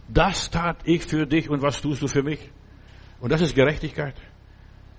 Das 0.08 0.50
tat 0.50 0.78
ich 0.86 1.04
für 1.04 1.26
dich 1.28 1.50
und 1.50 1.62
was 1.62 1.82
tust 1.82 2.02
du 2.02 2.08
für 2.08 2.24
mich? 2.24 2.40
Und 3.20 3.32
das 3.32 3.42
ist 3.42 3.56
Gerechtigkeit. 3.56 4.16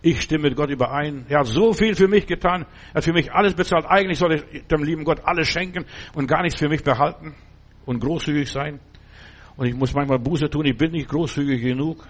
Ich 0.03 0.23
stimme 0.23 0.45
mit 0.45 0.57
Gott 0.57 0.71
überein. 0.71 1.27
Er 1.29 1.41
hat 1.41 1.47
so 1.47 1.73
viel 1.73 1.95
für 1.95 2.09
mich 2.09 2.27
getan. 2.27 2.65
Er 2.93 2.97
hat 2.97 3.05
für 3.05 3.13
mich 3.13 3.33
alles 3.33 3.55
bezahlt. 3.55 3.85
Eigentlich 3.87 4.19
soll 4.19 4.35
ich 4.35 4.67
dem 4.67 4.83
lieben 4.83 5.05
Gott 5.05 5.21
alles 5.25 5.49
schenken 5.49 5.85
und 6.15 6.27
gar 6.27 6.43
nichts 6.43 6.59
für 6.59 6.69
mich 6.69 6.83
behalten 6.83 7.35
und 7.91 7.99
großzügig 8.01 8.49
sein. 8.49 8.79
Und 9.57 9.67
ich 9.67 9.75
muss 9.75 9.93
manchmal 9.93 10.21
Buße 10.21 10.49
tun. 10.49 10.65
Ich 10.65 10.77
bin 10.77 10.93
nicht 10.93 11.09
großzügig 11.09 11.61
genug. 11.61 12.07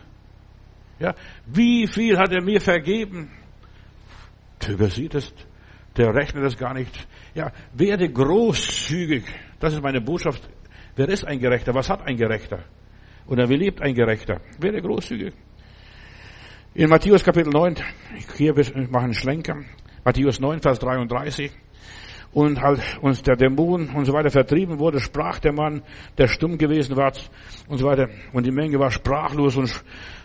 Ja, 0.98 1.14
wie 1.46 1.86
viel 1.86 2.18
hat 2.18 2.30
er 2.32 2.42
mir 2.42 2.60
vergeben? 2.60 3.30
Du 4.58 4.72
übersieht 4.72 5.14
es. 5.14 5.32
Der 5.96 6.14
rechnet 6.14 6.44
es 6.44 6.56
gar 6.56 6.74
nicht. 6.74 7.08
Ja, 7.34 7.50
werde 7.72 8.10
großzügig. 8.10 9.24
Das 9.58 9.72
ist 9.72 9.82
meine 9.82 10.02
Botschaft. 10.02 10.48
Wer 10.96 11.08
ist 11.08 11.24
ein 11.26 11.40
Gerechter? 11.40 11.74
Was 11.74 11.88
hat 11.88 12.06
ein 12.06 12.16
Gerechter? 12.16 12.62
Oder 13.26 13.48
wie 13.48 13.56
lebt 13.56 13.80
ein 13.80 13.94
Gerechter? 13.94 14.40
Werde 14.58 14.82
großzügig. 14.82 15.32
In 16.74 16.90
Matthäus 16.90 17.24
Kapitel 17.24 17.50
9, 17.52 17.76
hier 18.36 18.54
wir 18.54 18.88
machen 18.88 19.14
Schlenker. 19.14 19.56
Matthäus 20.04 20.38
9, 20.40 20.60
Vers 20.60 20.78
33. 20.78 21.50
Und 22.32 22.60
halt 22.60 22.80
uns 23.00 23.22
der 23.22 23.34
Dämon 23.34 23.88
und 23.88 24.04
so 24.04 24.12
weiter 24.12 24.30
vertrieben 24.30 24.78
wurde, 24.78 25.00
sprach 25.00 25.40
der 25.40 25.52
Mann, 25.52 25.82
der 26.16 26.28
stumm 26.28 26.58
gewesen 26.58 26.96
war 26.96 27.12
und 27.66 27.78
so 27.78 27.86
weiter. 27.86 28.08
Und 28.32 28.46
die 28.46 28.52
Menge 28.52 28.78
war 28.78 28.92
sprachlos 28.92 29.56
und 29.56 29.66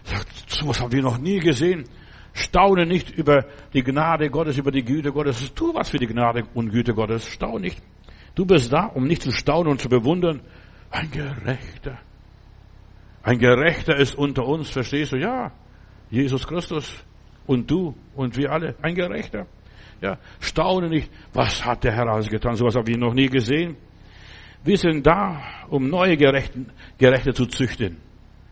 sagt, 0.04 0.30
sowas 0.48 0.80
haben 0.80 0.92
wir 0.92 1.02
noch 1.02 1.18
nie 1.18 1.40
gesehen. 1.40 1.86
Staune 2.34 2.86
nicht 2.86 3.10
über 3.10 3.46
die 3.74 3.82
Gnade 3.82 4.30
Gottes, 4.30 4.58
über 4.58 4.70
die 4.70 4.84
Güte 4.84 5.12
Gottes. 5.12 5.54
Tu 5.56 5.74
was 5.74 5.90
für 5.90 5.98
die 5.98 6.06
Gnade 6.06 6.44
und 6.54 6.70
Güte 6.70 6.94
Gottes. 6.94 7.28
Staune 7.28 7.62
nicht. 7.62 7.82
Du 8.36 8.46
bist 8.46 8.72
da, 8.72 8.86
um 8.86 9.08
nicht 9.08 9.22
zu 9.22 9.32
staunen 9.32 9.72
und 9.72 9.82
zu 9.82 9.90
bewundern. 9.90 10.42
Ein 10.92 11.10
Gerechter. 11.10 11.98
Ein 13.24 13.40
Gerechter 13.40 13.96
ist 13.96 14.16
unter 14.16 14.46
uns, 14.46 14.70
verstehst 14.70 15.14
du? 15.14 15.18
Ja. 15.18 15.52
Jesus 16.12 16.46
Christus 16.46 17.04
und 17.48 17.72
du 17.72 17.96
und 18.16 18.38
wir 18.38 18.52
alle. 18.52 18.76
Ein 18.82 18.94
Gerechter. 18.94 19.48
Ja. 20.06 20.20
Staune 20.40 20.88
nicht. 20.88 21.10
Was 21.34 21.66
hat 21.66 21.84
der 21.84 21.94
Herr 21.94 22.08
alles 22.08 22.30
getan? 22.30 22.56
Sowas 22.56 22.76
habe 22.76 22.92
ich 22.92 22.98
noch 22.98 23.16
nie 23.16 23.28
gesehen. 23.28 23.76
Wir 24.64 24.78
sind 24.78 25.04
da, 25.04 25.42
um 25.68 25.90
neue 25.90 26.16
Gerechte, 26.16 26.68
Gerechte 27.00 27.34
zu 27.34 27.48
züchten. 27.48 27.98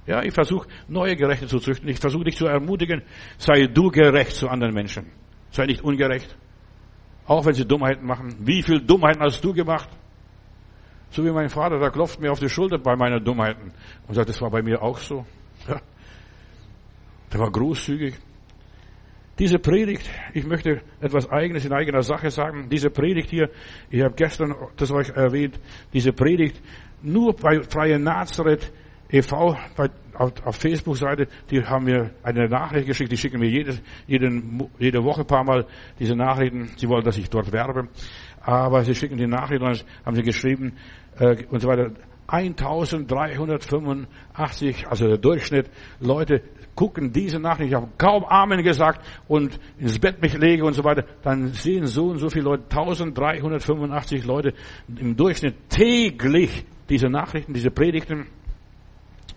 Ja, 0.08 0.24
ich 0.24 0.34
versuche 0.34 0.68
neue 0.88 1.16
Gerechte 1.16 1.46
zu 1.46 1.60
züchten. 1.60 1.88
Ich 1.90 2.00
versuche 2.00 2.24
dich 2.24 2.38
zu 2.38 2.48
ermutigen, 2.48 3.04
sei 3.38 3.68
du 3.68 3.92
gerecht 3.92 4.32
zu 4.32 4.50
anderen 4.50 4.74
Menschen. 4.74 5.12
Sei 5.52 5.68
nicht 5.68 5.84
ungerecht. 5.84 6.36
Auch 7.28 7.46
wenn 7.46 7.54
sie 7.54 7.68
Dummheiten 7.68 8.08
machen. 8.08 8.36
Wie 8.40 8.64
viel 8.64 8.82
Dummheiten 8.82 9.22
hast 9.22 9.44
du 9.46 9.54
gemacht? 9.54 9.90
So 11.12 11.24
wie 11.24 11.30
mein 11.30 11.50
Vater, 11.50 11.78
der 11.78 11.92
klopft 11.92 12.20
mir 12.20 12.32
auf 12.32 12.40
die 12.40 12.50
Schulter 12.50 12.80
bei 12.80 12.96
meinen 12.96 13.24
Dummheiten 13.24 13.72
und 14.08 14.16
sagt, 14.16 14.28
das 14.28 14.42
war 14.42 14.50
bei 14.50 14.64
mir 14.64 14.82
auch 14.82 14.98
so. 14.98 15.24
Ja. 15.68 15.80
Der 17.32 17.40
war 17.40 17.52
großzügig. 17.52 18.16
Diese 19.40 19.58
Predigt, 19.58 20.08
ich 20.34 20.46
möchte 20.46 20.82
etwas 21.02 21.28
Eigenes 21.30 21.66
in 21.66 21.74
eigener 21.74 22.04
Sache 22.04 22.30
sagen. 22.30 22.70
Diese 22.70 22.92
Predigt 22.92 23.32
hier, 23.32 23.50
ich 23.90 24.02
habe 24.04 24.14
gestern 24.16 24.54
das 24.78 24.92
euch 24.92 25.10
erwähnt, 25.10 25.60
diese 25.92 26.14
Predigt 26.14 26.62
nur 27.02 27.36
bei 27.36 27.62
Freie 27.64 27.98
Nazareth 27.98 28.72
e.V. 29.10 29.58
Auf, 30.16 30.32
auf 30.46 30.56
Facebook-Seite, 30.58 31.28
die 31.50 31.64
haben 31.64 31.86
mir 31.86 32.12
eine 32.22 32.48
Nachricht 32.48 32.86
geschickt, 32.86 33.12
die 33.12 33.18
schicken 33.18 33.40
mir 33.40 33.50
jede, 33.50 33.80
jeden, 34.06 34.70
jede 34.78 35.04
Woche 35.04 35.22
ein 35.22 35.28
paar 35.28 35.44
Mal 35.44 35.66
diese 36.00 36.16
Nachrichten. 36.16 36.70
Sie 36.78 36.88
wollen, 36.88 37.04
dass 37.04 37.18
ich 37.18 37.32
dort 37.32 37.52
werbe. 37.52 37.88
Aber 38.42 38.84
sie 38.84 38.94
schicken 38.94 39.18
die 39.18 39.26
Nachrichten 39.26 39.66
haben 40.06 40.16
sie 40.16 40.22
geschrieben 40.22 40.74
äh, 41.18 41.44
und 41.50 41.60
so 41.60 41.68
weiter. 41.68 41.92
1385, 42.34 44.88
also 44.88 45.08
der 45.08 45.20
Durchschnitt, 45.20 45.70
Leute 46.00 46.42
gucken 46.74 47.14
diese 47.14 47.38
Nachricht, 47.40 47.70
ich 47.70 47.76
habe 47.76 47.90
kaum 48.00 48.26
Amen 48.26 48.64
gesagt 48.64 49.06
und 49.28 49.60
ins 49.78 50.00
Bett 50.00 50.20
mich 50.20 50.36
lege 50.36 50.66
und 50.66 50.74
so 50.74 50.84
weiter, 50.84 51.06
dann 51.22 51.50
sehen 51.50 51.86
so 51.86 52.08
und 52.08 52.18
so 52.18 52.30
viele 52.30 52.46
Leute, 52.46 52.64
1385 52.64 54.26
Leute 54.26 54.56
im 55.00 55.16
Durchschnitt 55.16 55.70
täglich 55.70 56.66
diese 56.90 57.08
Nachrichten, 57.08 57.54
diese 57.54 57.70
Predigten. 57.70 58.26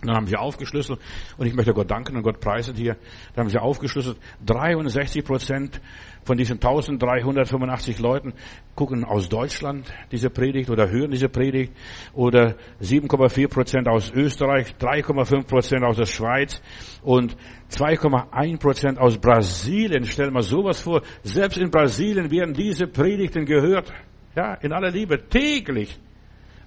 Dann 0.02 0.14
haben 0.14 0.26
sie 0.26 0.36
aufgeschlüsselt 0.36 1.00
und 1.38 1.46
ich 1.46 1.54
möchte 1.54 1.72
Gott 1.72 1.90
danken 1.90 2.16
und 2.16 2.22
Gott 2.22 2.40
preisen 2.40 2.76
hier. 2.76 2.96
Dann 3.34 3.44
haben 3.44 3.50
sie 3.50 3.58
aufgeschlüsselt, 3.58 4.18
63 4.44 5.24
Prozent 5.24 5.80
von 6.24 6.36
diesen 6.36 6.54
1385 6.54 7.98
Leuten 8.00 8.34
gucken 8.74 9.04
aus 9.04 9.28
Deutschland 9.28 9.92
diese 10.10 10.28
Predigt 10.28 10.70
oder 10.70 10.90
hören 10.90 11.12
diese 11.12 11.28
Predigt 11.28 11.72
oder 12.14 12.56
7,4 12.82 13.48
Prozent 13.48 13.88
aus 13.88 14.10
Österreich, 14.12 14.74
3,5 14.78 15.46
Prozent 15.46 15.84
aus 15.84 15.96
der 15.96 16.06
Schweiz 16.06 16.60
und 17.02 17.36
2,1 17.70 18.58
Prozent 18.58 18.98
aus 18.98 19.18
Brasilien. 19.18 20.04
Stell 20.04 20.30
mal 20.30 20.42
sowas 20.42 20.80
vor. 20.80 21.02
Selbst 21.22 21.58
in 21.58 21.70
Brasilien 21.70 22.30
werden 22.30 22.54
diese 22.54 22.86
Predigten 22.86 23.44
gehört. 23.44 23.92
Ja, 24.34 24.54
in 24.54 24.72
aller 24.72 24.90
Liebe, 24.90 25.28
täglich. 25.28 25.98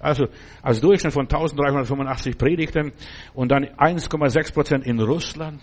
Also 0.00 0.26
als 0.62 0.80
Durchschnitt 0.80 1.12
von 1.12 1.24
1385 1.24 2.36
Predigten 2.36 2.92
und 3.34 3.50
dann 3.52 3.66
1,6 3.66 4.54
Prozent 4.54 4.86
in 4.86 4.98
Russland 4.98 5.60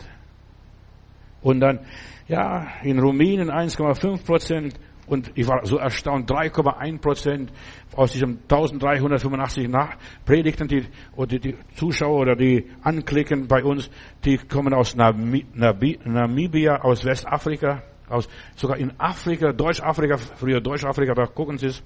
und 1.42 1.60
dann 1.60 1.80
ja 2.28 2.68
in 2.84 3.00
Rumänien 3.00 3.50
1,5 3.50 4.26
Prozent 4.26 4.80
und 5.08 5.32
ich 5.36 5.48
war 5.48 5.66
so 5.66 5.78
erstaunt 5.78 6.30
3,1 6.30 7.00
Prozent 7.00 7.52
aus 7.96 8.12
diesen 8.12 8.42
1385 8.44 9.70
nach 9.70 9.96
Predigten, 10.26 10.68
die 10.68 10.86
oder 11.16 11.40
die 11.40 11.56
Zuschauer 11.76 12.20
oder 12.20 12.36
die 12.36 12.70
anklicken 12.84 13.48
bei 13.48 13.64
uns, 13.64 13.90
die 14.26 14.38
kommen 14.38 14.74
aus 14.74 14.96
Namibia, 14.96 16.82
aus 16.82 17.06
Westafrika, 17.06 17.84
aus 18.10 18.28
sogar 18.56 18.78
in 18.78 18.92
Afrika, 19.00 19.54
Deutschafrika, 19.54 20.18
früher 20.18 20.60
Deutschafrika, 20.60 21.14
da 21.14 21.26
gucken 21.26 21.58
Sie 21.58 21.68
es. 21.68 21.82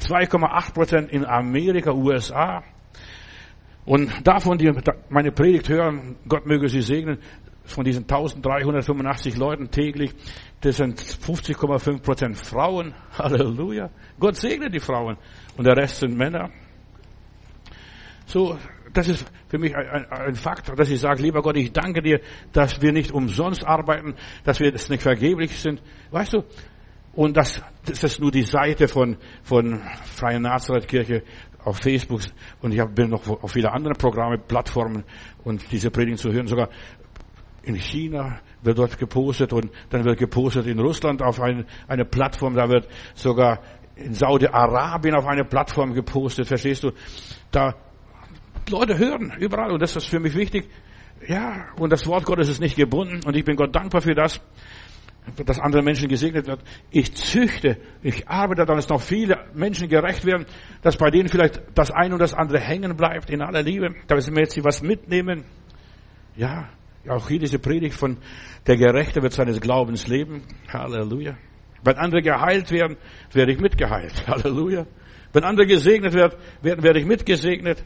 2,8 0.00 0.74
Prozent 0.74 1.10
in 1.10 1.24
Amerika, 1.24 1.92
USA. 1.92 2.62
Und 3.84 4.26
davon, 4.26 4.58
die 4.58 4.70
meine 5.08 5.32
Predigt 5.32 5.68
hören, 5.68 6.16
Gott 6.28 6.46
möge 6.46 6.68
sie 6.68 6.82
segnen, 6.82 7.18
von 7.64 7.84
diesen 7.84 8.02
1385 8.04 9.36
Leuten 9.36 9.70
täglich, 9.70 10.14
das 10.60 10.78
sind 10.78 11.00
50,5 11.00 12.02
Prozent 12.02 12.36
Frauen. 12.36 12.94
Halleluja. 13.18 13.90
Gott 14.18 14.36
segne 14.36 14.70
die 14.70 14.80
Frauen. 14.80 15.16
Und 15.56 15.66
der 15.66 15.76
Rest 15.76 16.00
sind 16.00 16.16
Männer. 16.16 16.50
So, 18.26 18.58
das 18.92 19.08
ist 19.08 19.30
für 19.48 19.58
mich 19.58 19.74
ein, 19.74 20.06
ein, 20.10 20.34
Fakt, 20.34 20.78
dass 20.78 20.90
ich 20.90 21.00
sage, 21.00 21.22
lieber 21.22 21.42
Gott, 21.42 21.56
ich 21.56 21.72
danke 21.72 22.02
dir, 22.02 22.20
dass 22.52 22.80
wir 22.82 22.92
nicht 22.92 23.12
umsonst 23.12 23.64
arbeiten, 23.64 24.14
dass 24.44 24.60
wir 24.60 24.72
das 24.72 24.88
nicht 24.88 25.02
vergeblich 25.02 25.58
sind. 25.58 25.82
Weißt 26.10 26.34
du, 26.34 26.44
und 27.14 27.36
das, 27.36 27.62
das 27.84 28.04
ist 28.04 28.20
nur 28.20 28.30
die 28.30 28.42
Seite 28.42 28.88
von, 28.88 29.16
von 29.42 29.80
Freie 30.14 30.40
Nazareth-Kirche 30.40 31.22
auf 31.64 31.78
Facebook. 31.78 32.20
Und 32.62 32.72
ich 32.72 32.84
bin 32.94 33.10
noch 33.10 33.26
auf 33.28 33.52
viele 33.52 33.72
andere 33.72 33.94
Programme, 33.94 34.38
Plattformen 34.38 35.04
und 35.44 35.70
diese 35.72 35.90
Predigen 35.90 36.16
zu 36.16 36.32
hören. 36.32 36.46
Sogar 36.46 36.68
in 37.62 37.74
China 37.74 38.40
wird 38.62 38.78
dort 38.78 38.98
gepostet 38.98 39.52
und 39.52 39.70
dann 39.90 40.04
wird 40.04 40.18
gepostet 40.18 40.66
in 40.66 40.78
Russland 40.78 41.22
auf 41.22 41.40
eine, 41.40 41.66
eine 41.86 42.04
Plattform. 42.04 42.54
Da 42.54 42.68
wird 42.68 42.88
sogar 43.14 43.60
in 43.96 44.14
Saudi-Arabien 44.14 45.14
auf 45.14 45.26
eine 45.26 45.44
Plattform 45.44 45.92
gepostet. 45.94 46.46
Verstehst 46.46 46.84
du? 46.84 46.92
Da 47.50 47.74
Leute 48.70 48.98
hören 48.98 49.32
überall 49.38 49.72
und 49.72 49.82
das 49.82 49.96
ist 49.96 50.06
für 50.06 50.20
mich 50.20 50.34
wichtig. 50.34 50.68
Ja, 51.26 51.66
und 51.76 51.90
das 51.90 52.06
Wort 52.06 52.24
Gottes 52.24 52.48
ist 52.48 52.60
nicht 52.60 52.76
gebunden 52.76 53.20
und 53.26 53.36
ich 53.36 53.44
bin 53.44 53.56
Gott 53.56 53.74
dankbar 53.74 54.00
für 54.02 54.14
das 54.14 54.40
dass 55.44 55.58
andere 55.58 55.82
Menschen 55.82 56.08
gesegnet 56.08 56.46
werden. 56.46 56.62
Ich 56.90 57.14
züchte, 57.14 57.78
ich 58.02 58.28
arbeite 58.28 58.64
dass 58.64 58.88
noch 58.88 59.00
viele 59.00 59.46
Menschen 59.54 59.88
gerecht 59.88 60.24
werden, 60.24 60.46
dass 60.82 60.96
bei 60.96 61.10
denen 61.10 61.28
vielleicht 61.28 61.62
das 61.74 61.90
eine 61.90 62.14
und 62.14 62.20
das 62.20 62.34
andere 62.34 62.60
hängen 62.60 62.96
bleibt 62.96 63.30
in 63.30 63.42
aller 63.42 63.62
Liebe, 63.62 63.94
dass 64.06 64.30
wir 64.30 64.40
jetzt 64.40 64.62
was 64.64 64.82
mitnehmen. 64.82 65.44
Ja, 66.36 66.68
auch 67.08 67.28
hier 67.28 67.38
diese 67.38 67.58
Predigt 67.58 67.94
von 67.94 68.18
der 68.66 68.76
Gerechte 68.76 69.22
wird 69.22 69.32
seines 69.32 69.60
Glaubens 69.60 70.06
leben. 70.06 70.42
Halleluja. 70.72 71.36
Wenn 71.82 71.96
andere 71.96 72.22
geheilt 72.22 72.70
werden, 72.70 72.96
werde 73.32 73.52
ich 73.52 73.60
mitgeheilt. 73.60 74.24
Halleluja. 74.26 74.86
Wenn 75.32 75.44
andere 75.44 75.66
gesegnet 75.66 76.14
werden, 76.14 76.38
werde 76.62 76.98
ich 76.98 77.06
mitgesegnet. 77.06 77.84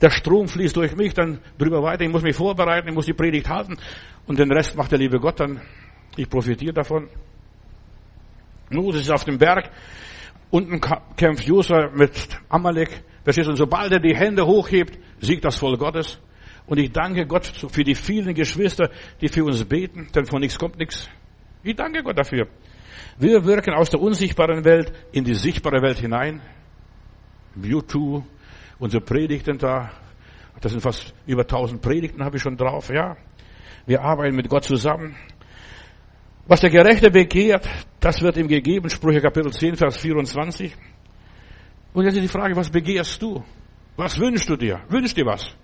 Der 0.00 0.10
Strom 0.10 0.48
fließt 0.48 0.76
durch 0.76 0.96
mich 0.96 1.14
dann 1.14 1.38
drüber 1.58 1.82
weiter. 1.82 2.04
Ich 2.04 2.10
muss 2.10 2.22
mich 2.22 2.36
vorbereiten, 2.36 2.88
ich 2.88 2.94
muss 2.94 3.06
die 3.06 3.12
Predigt 3.12 3.48
halten. 3.48 3.76
Und 4.26 4.38
den 4.38 4.50
Rest 4.50 4.76
macht 4.76 4.92
der 4.92 4.98
liebe 4.98 5.18
Gott 5.18 5.40
dann. 5.40 5.60
Ich 6.16 6.28
profitiere 6.28 6.72
davon. 6.72 7.08
Moses 8.70 9.02
ist 9.02 9.10
auf 9.10 9.24
dem 9.24 9.38
Berg. 9.38 9.70
Unten 10.50 10.80
kämpft 11.16 11.44
Josua 11.44 11.90
mit 11.92 12.28
Amalek. 12.48 13.02
Verstehst 13.24 13.48
du? 13.48 13.56
Sobald 13.56 13.92
er 13.92 14.00
die 14.00 14.14
Hände 14.14 14.46
hochhebt, 14.46 14.98
siegt 15.20 15.44
das 15.44 15.56
Volk 15.56 15.80
Gottes. 15.80 16.20
Und 16.66 16.78
ich 16.78 16.92
danke 16.92 17.26
Gott 17.26 17.46
für 17.46 17.84
die 17.84 17.94
vielen 17.94 18.34
Geschwister, 18.34 18.90
die 19.20 19.28
für 19.28 19.44
uns 19.44 19.64
beten, 19.64 20.08
denn 20.14 20.26
von 20.26 20.40
nichts 20.40 20.58
kommt 20.58 20.78
nichts. 20.78 21.08
Ich 21.62 21.74
danke 21.74 22.02
Gott 22.02 22.18
dafür. 22.18 22.46
Wir 23.18 23.44
wirken 23.44 23.74
aus 23.74 23.90
der 23.90 24.00
unsichtbaren 24.00 24.64
Welt 24.64 24.92
in 25.12 25.24
die 25.24 25.34
sichtbare 25.34 25.82
Welt 25.82 25.98
hinein. 25.98 26.40
YouTube, 27.60 28.24
unsere 28.78 29.04
Predigten 29.04 29.58
da, 29.58 29.90
das 30.60 30.72
sind 30.72 30.80
fast 30.80 31.14
über 31.26 31.42
1000 31.42 31.80
Predigten 31.80 32.24
habe 32.24 32.36
ich 32.36 32.42
schon 32.42 32.56
drauf, 32.56 32.90
ja. 32.90 33.16
Wir 33.86 34.02
arbeiten 34.02 34.34
mit 34.34 34.48
Gott 34.48 34.64
zusammen. 34.64 35.14
Was 36.46 36.60
der 36.60 36.70
Gerechte 36.70 37.10
begehrt, 37.10 37.66
das 38.00 38.20
wird 38.20 38.36
ihm 38.36 38.48
gegeben. 38.48 38.90
Sprüche 38.90 39.20
Kapitel 39.20 39.50
10, 39.50 39.76
Vers 39.76 39.96
24. 39.96 40.74
Und 41.94 42.04
jetzt 42.04 42.16
ist 42.16 42.22
die 42.22 42.28
Frage, 42.28 42.54
was 42.54 42.68
begehrst 42.68 43.22
du? 43.22 43.42
Was 43.96 44.18
wünschst 44.18 44.48
du 44.50 44.56
dir? 44.56 44.82
Wünschst 44.88 45.16
dir 45.16 45.24
was? 45.24 45.54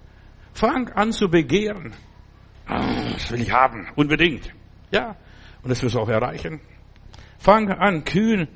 Fang 0.55 0.89
an 0.91 1.13
zu 1.13 1.29
begehren. 1.29 1.93
Ah, 2.67 3.13
das 3.13 3.31
will 3.31 3.43
ich 3.43 3.53
haben. 3.53 3.89
Unbedingt. 3.95 4.51
Ja. 4.91 5.17
Und 5.63 5.69
das 5.69 5.83
wirst 5.83 5.97
du 5.97 6.01
auch 6.01 6.09
erreichen. 6.09 6.61
Fang 7.39 7.71
an, 7.71 8.05
kühn 8.05 8.49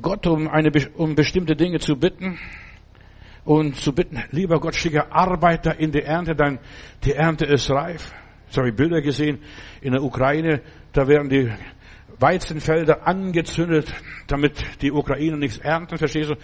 Gott 0.00 0.26
um 0.26 0.48
eine, 0.48 0.70
um 0.96 1.14
bestimmte 1.14 1.56
Dinge 1.56 1.78
zu 1.78 1.96
bitten 1.96 2.38
und 3.44 3.76
zu 3.76 3.92
bitten, 3.92 4.22
lieber 4.30 4.58
Gott, 4.60 4.74
schicke 4.74 5.12
Arbeiter 5.12 5.78
in 5.78 5.92
die 5.92 6.02
Ernte, 6.02 6.34
denn 6.34 6.58
die 7.04 7.12
Ernte 7.12 7.44
ist 7.44 7.70
reif. 7.70 8.12
So 8.48 8.60
habe 8.60 8.70
ich 8.70 8.76
Bilder 8.76 9.00
gesehen 9.00 9.38
in 9.80 9.92
der 9.92 10.02
Ukraine, 10.02 10.60
da 10.92 11.06
werden 11.08 11.28
die 11.28 11.50
Weizenfelder 12.18 13.06
angezündet, 13.06 13.92
damit 14.26 14.82
die 14.82 14.92
Ukrainer 14.92 15.36
nichts 15.36 15.58
ernten, 15.58 15.98
verstehst 15.98 16.30
du? 16.30 16.36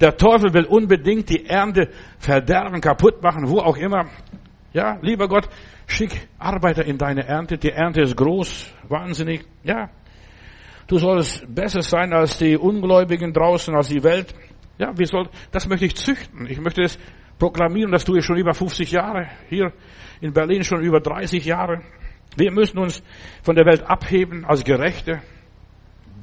Der 0.00 0.16
Teufel 0.16 0.52
will 0.54 0.64
unbedingt 0.64 1.28
die 1.28 1.46
Ernte 1.46 1.90
verderben, 2.18 2.80
kaputt 2.80 3.22
machen, 3.22 3.48
wo 3.48 3.58
auch 3.58 3.76
immer. 3.76 4.06
Ja, 4.72 4.98
lieber 5.02 5.28
Gott, 5.28 5.48
schick 5.86 6.28
Arbeiter 6.38 6.84
in 6.84 6.98
deine 6.98 7.26
Ernte. 7.26 7.58
Die 7.58 7.70
Ernte 7.70 8.02
ist 8.02 8.16
groß, 8.16 8.72
wahnsinnig. 8.88 9.44
Ja, 9.64 9.90
du 10.86 10.98
sollst 10.98 11.52
besser 11.52 11.82
sein 11.82 12.12
als 12.12 12.38
die 12.38 12.56
Ungläubigen 12.56 13.32
draußen, 13.32 13.74
als 13.74 13.88
die 13.88 14.02
Welt. 14.02 14.34
Ja, 14.78 14.92
wie 14.96 15.06
soll, 15.06 15.28
das 15.50 15.68
möchte 15.68 15.86
ich 15.86 15.96
züchten. 15.96 16.46
Ich 16.48 16.60
möchte 16.60 16.82
es 16.82 16.98
proklamieren, 17.38 17.92
das 17.92 18.04
tue 18.04 18.18
ich 18.18 18.24
schon 18.24 18.36
über 18.36 18.54
50 18.54 18.90
Jahre. 18.90 19.28
Hier 19.48 19.72
in 20.20 20.32
Berlin 20.32 20.64
schon 20.64 20.82
über 20.82 21.00
30 21.00 21.44
Jahre. 21.44 21.82
Wir 22.36 22.52
müssen 22.52 22.78
uns 22.78 23.02
von 23.42 23.56
der 23.56 23.64
Welt 23.66 23.82
abheben 23.82 24.44
als 24.44 24.64
Gerechte. 24.64 25.22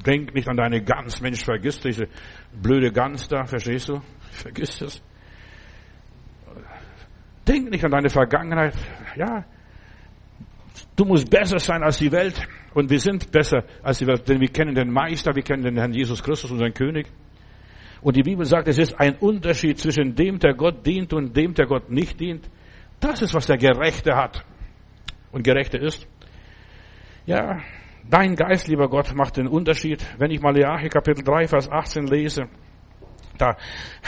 Denk 0.06 0.34
nicht 0.36 0.48
an 0.48 0.58
deine 0.58 0.84
Gans. 0.84 1.22
Mensch, 1.22 1.44
vergiss 1.44 1.80
diese 1.80 2.08
blöde 2.54 2.92
Gans 2.92 3.28
da, 3.28 3.46
verstehst 3.46 3.90
du? 3.90 4.02
Vergiss 4.32 4.78
das. 4.78 5.02
Denk 7.48 7.70
nicht 7.70 7.84
an 7.84 7.92
deine 7.92 8.10
Vergangenheit. 8.10 8.76
Ja. 9.16 9.46
Du 10.96 11.06
musst 11.06 11.30
besser 11.30 11.60
sein 11.60 11.84
als 11.84 11.98
die 11.98 12.12
Welt. 12.12 12.48
Und 12.74 12.90
wir 12.90 13.00
sind 13.00 13.32
besser 13.32 13.64
als 13.84 14.00
die 14.00 14.08
Welt, 14.08 14.28
denn 14.28 14.42
wir 14.42 14.50
kennen 14.50 14.76
den 14.76 14.92
Meister, 14.92 15.34
wir 15.34 15.44
kennen 15.44 15.64
den 15.64 15.78
Herrn 15.78 15.94
Jesus 15.94 16.22
Christus, 16.22 16.52
unseren 16.52 16.74
König. 16.74 17.08
Und 18.06 18.16
die 18.16 18.22
Bibel 18.22 18.46
sagt, 18.46 18.68
es 18.68 18.78
ist 18.78 19.00
ein 19.00 19.16
Unterschied 19.16 19.80
zwischen 19.80 20.14
dem, 20.14 20.38
der 20.38 20.54
Gott 20.54 20.86
dient 20.86 21.12
und 21.12 21.36
dem, 21.36 21.56
der 21.56 21.66
Gott 21.66 21.90
nicht 21.90 22.20
dient. 22.20 22.48
Das 23.00 23.24
ist, 23.24 23.34
was 23.34 23.48
der 23.48 23.58
Gerechte 23.58 24.16
hat. 24.16 24.46
Und 25.32 25.44
Gerechte 25.44 25.80
ist. 25.80 26.06
Ja, 27.26 27.64
dein 28.08 28.36
Geist, 28.36 28.68
lieber 28.68 28.90
Gott, 28.90 29.12
macht 29.16 29.38
den 29.38 29.48
Unterschied. 29.48 30.06
Wenn 30.20 30.30
ich 30.30 30.40
Malachi 30.40 30.88
Kapitel 30.90 31.24
3, 31.24 31.48
Vers 31.48 31.68
18 31.68 32.06
lese, 32.06 32.44
da 33.40 33.58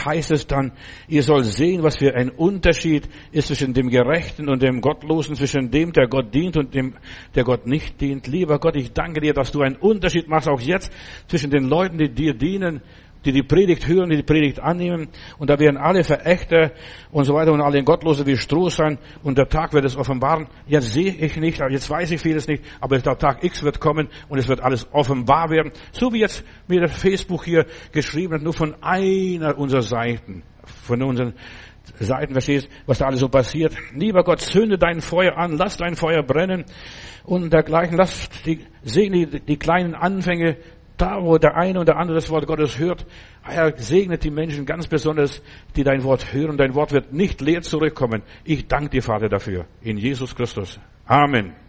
heißt 0.05 0.29
es 0.29 0.45
dann, 0.45 0.73
ihr 1.07 1.23
sollt 1.23 1.45
sehen, 1.45 1.81
was 1.81 1.97
für 1.97 2.13
ein 2.13 2.29
Unterschied 2.29 3.09
ist 3.31 3.47
zwischen 3.47 3.73
dem 3.73 3.89
Gerechten 3.89 4.47
und 4.47 4.61
dem 4.61 4.79
Gottlosen, 4.79 5.35
zwischen 5.35 5.71
dem, 5.71 5.91
der 5.91 6.07
Gott 6.07 6.33
dient 6.35 6.55
und 6.55 6.75
dem, 6.75 6.93
der 7.33 7.43
Gott 7.43 7.65
nicht 7.65 7.99
dient. 7.99 8.27
Lieber 8.27 8.59
Gott, 8.59 8.75
ich 8.75 8.93
danke 8.93 9.21
dir, 9.21 9.33
dass 9.33 9.51
du 9.51 9.61
einen 9.61 9.75
Unterschied 9.75 10.27
machst, 10.27 10.47
auch 10.47 10.61
jetzt, 10.61 10.91
zwischen 11.27 11.49
den 11.49 11.63
Leuten, 11.63 11.97
die 11.97 12.09
dir 12.09 12.35
dienen 12.35 12.81
die 13.25 13.31
die 13.31 13.43
Predigt 13.43 13.87
hören, 13.87 14.09
die 14.09 14.17
die 14.17 14.23
Predigt 14.23 14.59
annehmen. 14.59 15.09
Und 15.37 15.49
da 15.49 15.59
werden 15.59 15.77
alle 15.77 16.03
Verächter 16.03 16.71
und 17.11 17.25
so 17.25 17.33
weiter 17.33 17.51
und 17.51 17.61
alle 17.61 17.83
Gottlose 17.83 18.25
wie 18.25 18.37
Stroh 18.37 18.69
sein. 18.69 18.97
Und 19.23 19.37
der 19.37 19.49
Tag 19.49 19.73
wird 19.73 19.85
es 19.85 19.97
offenbaren. 19.97 20.47
Jetzt 20.67 20.93
sehe 20.93 21.13
ich 21.13 21.37
nicht, 21.37 21.59
jetzt 21.69 21.89
weiß 21.89 22.11
ich 22.11 22.21
vieles 22.21 22.47
nicht, 22.47 22.63
aber 22.79 22.97
der 22.97 23.17
Tag 23.17 23.43
X 23.43 23.63
wird 23.63 23.79
kommen 23.79 24.09
und 24.29 24.37
es 24.37 24.47
wird 24.47 24.61
alles 24.61 24.87
offenbar 24.91 25.49
werden. 25.49 25.71
So 25.91 26.13
wie 26.13 26.19
jetzt 26.19 26.43
mir 26.67 26.87
Facebook 26.87 27.45
hier 27.45 27.65
geschrieben 27.91 28.35
hat, 28.35 28.41
nur 28.41 28.53
von 28.53 28.75
einer 28.81 29.57
unserer 29.57 29.81
Seiten, 29.81 30.43
von 30.63 31.01
unseren 31.01 31.33
Seiten, 31.99 32.33
verstehst, 32.33 32.69
was 32.85 32.99
da 32.99 33.05
alles 33.05 33.21
so 33.21 33.29
passiert. 33.29 33.75
Lieber 33.93 34.23
Gott, 34.23 34.41
zünde 34.41 34.77
dein 34.77 35.01
Feuer 35.01 35.37
an, 35.37 35.57
lass 35.57 35.77
dein 35.77 35.95
Feuer 35.95 36.23
brennen 36.23 36.65
und 37.23 37.51
dergleichen, 37.51 37.97
lass 37.97 38.29
die, 38.45 38.65
segne 38.83 39.27
die, 39.27 39.39
die 39.39 39.57
kleinen 39.57 39.95
Anfänge 39.95 40.57
da, 40.97 41.21
wo 41.21 41.37
der 41.37 41.55
eine 41.55 41.79
und 41.79 41.87
der 41.87 41.97
andere 41.97 42.15
das 42.15 42.29
Wort 42.29 42.47
Gottes 42.47 42.77
hört, 42.79 43.05
er 43.47 43.77
segnet 43.77 44.23
die 44.23 44.31
Menschen 44.31 44.65
ganz 44.65 44.87
besonders, 44.87 45.41
die 45.75 45.83
dein 45.83 46.03
Wort 46.03 46.33
hören. 46.33 46.57
Dein 46.57 46.75
Wort 46.75 46.91
wird 46.91 47.13
nicht 47.13 47.39
leer 47.41 47.61
zurückkommen. 47.61 48.23
Ich 48.43 48.67
danke 48.67 48.89
dir, 48.89 49.03
Vater, 49.03 49.29
dafür. 49.29 49.65
In 49.81 49.97
Jesus 49.97 50.35
Christus. 50.35 50.79
Amen. 51.05 51.66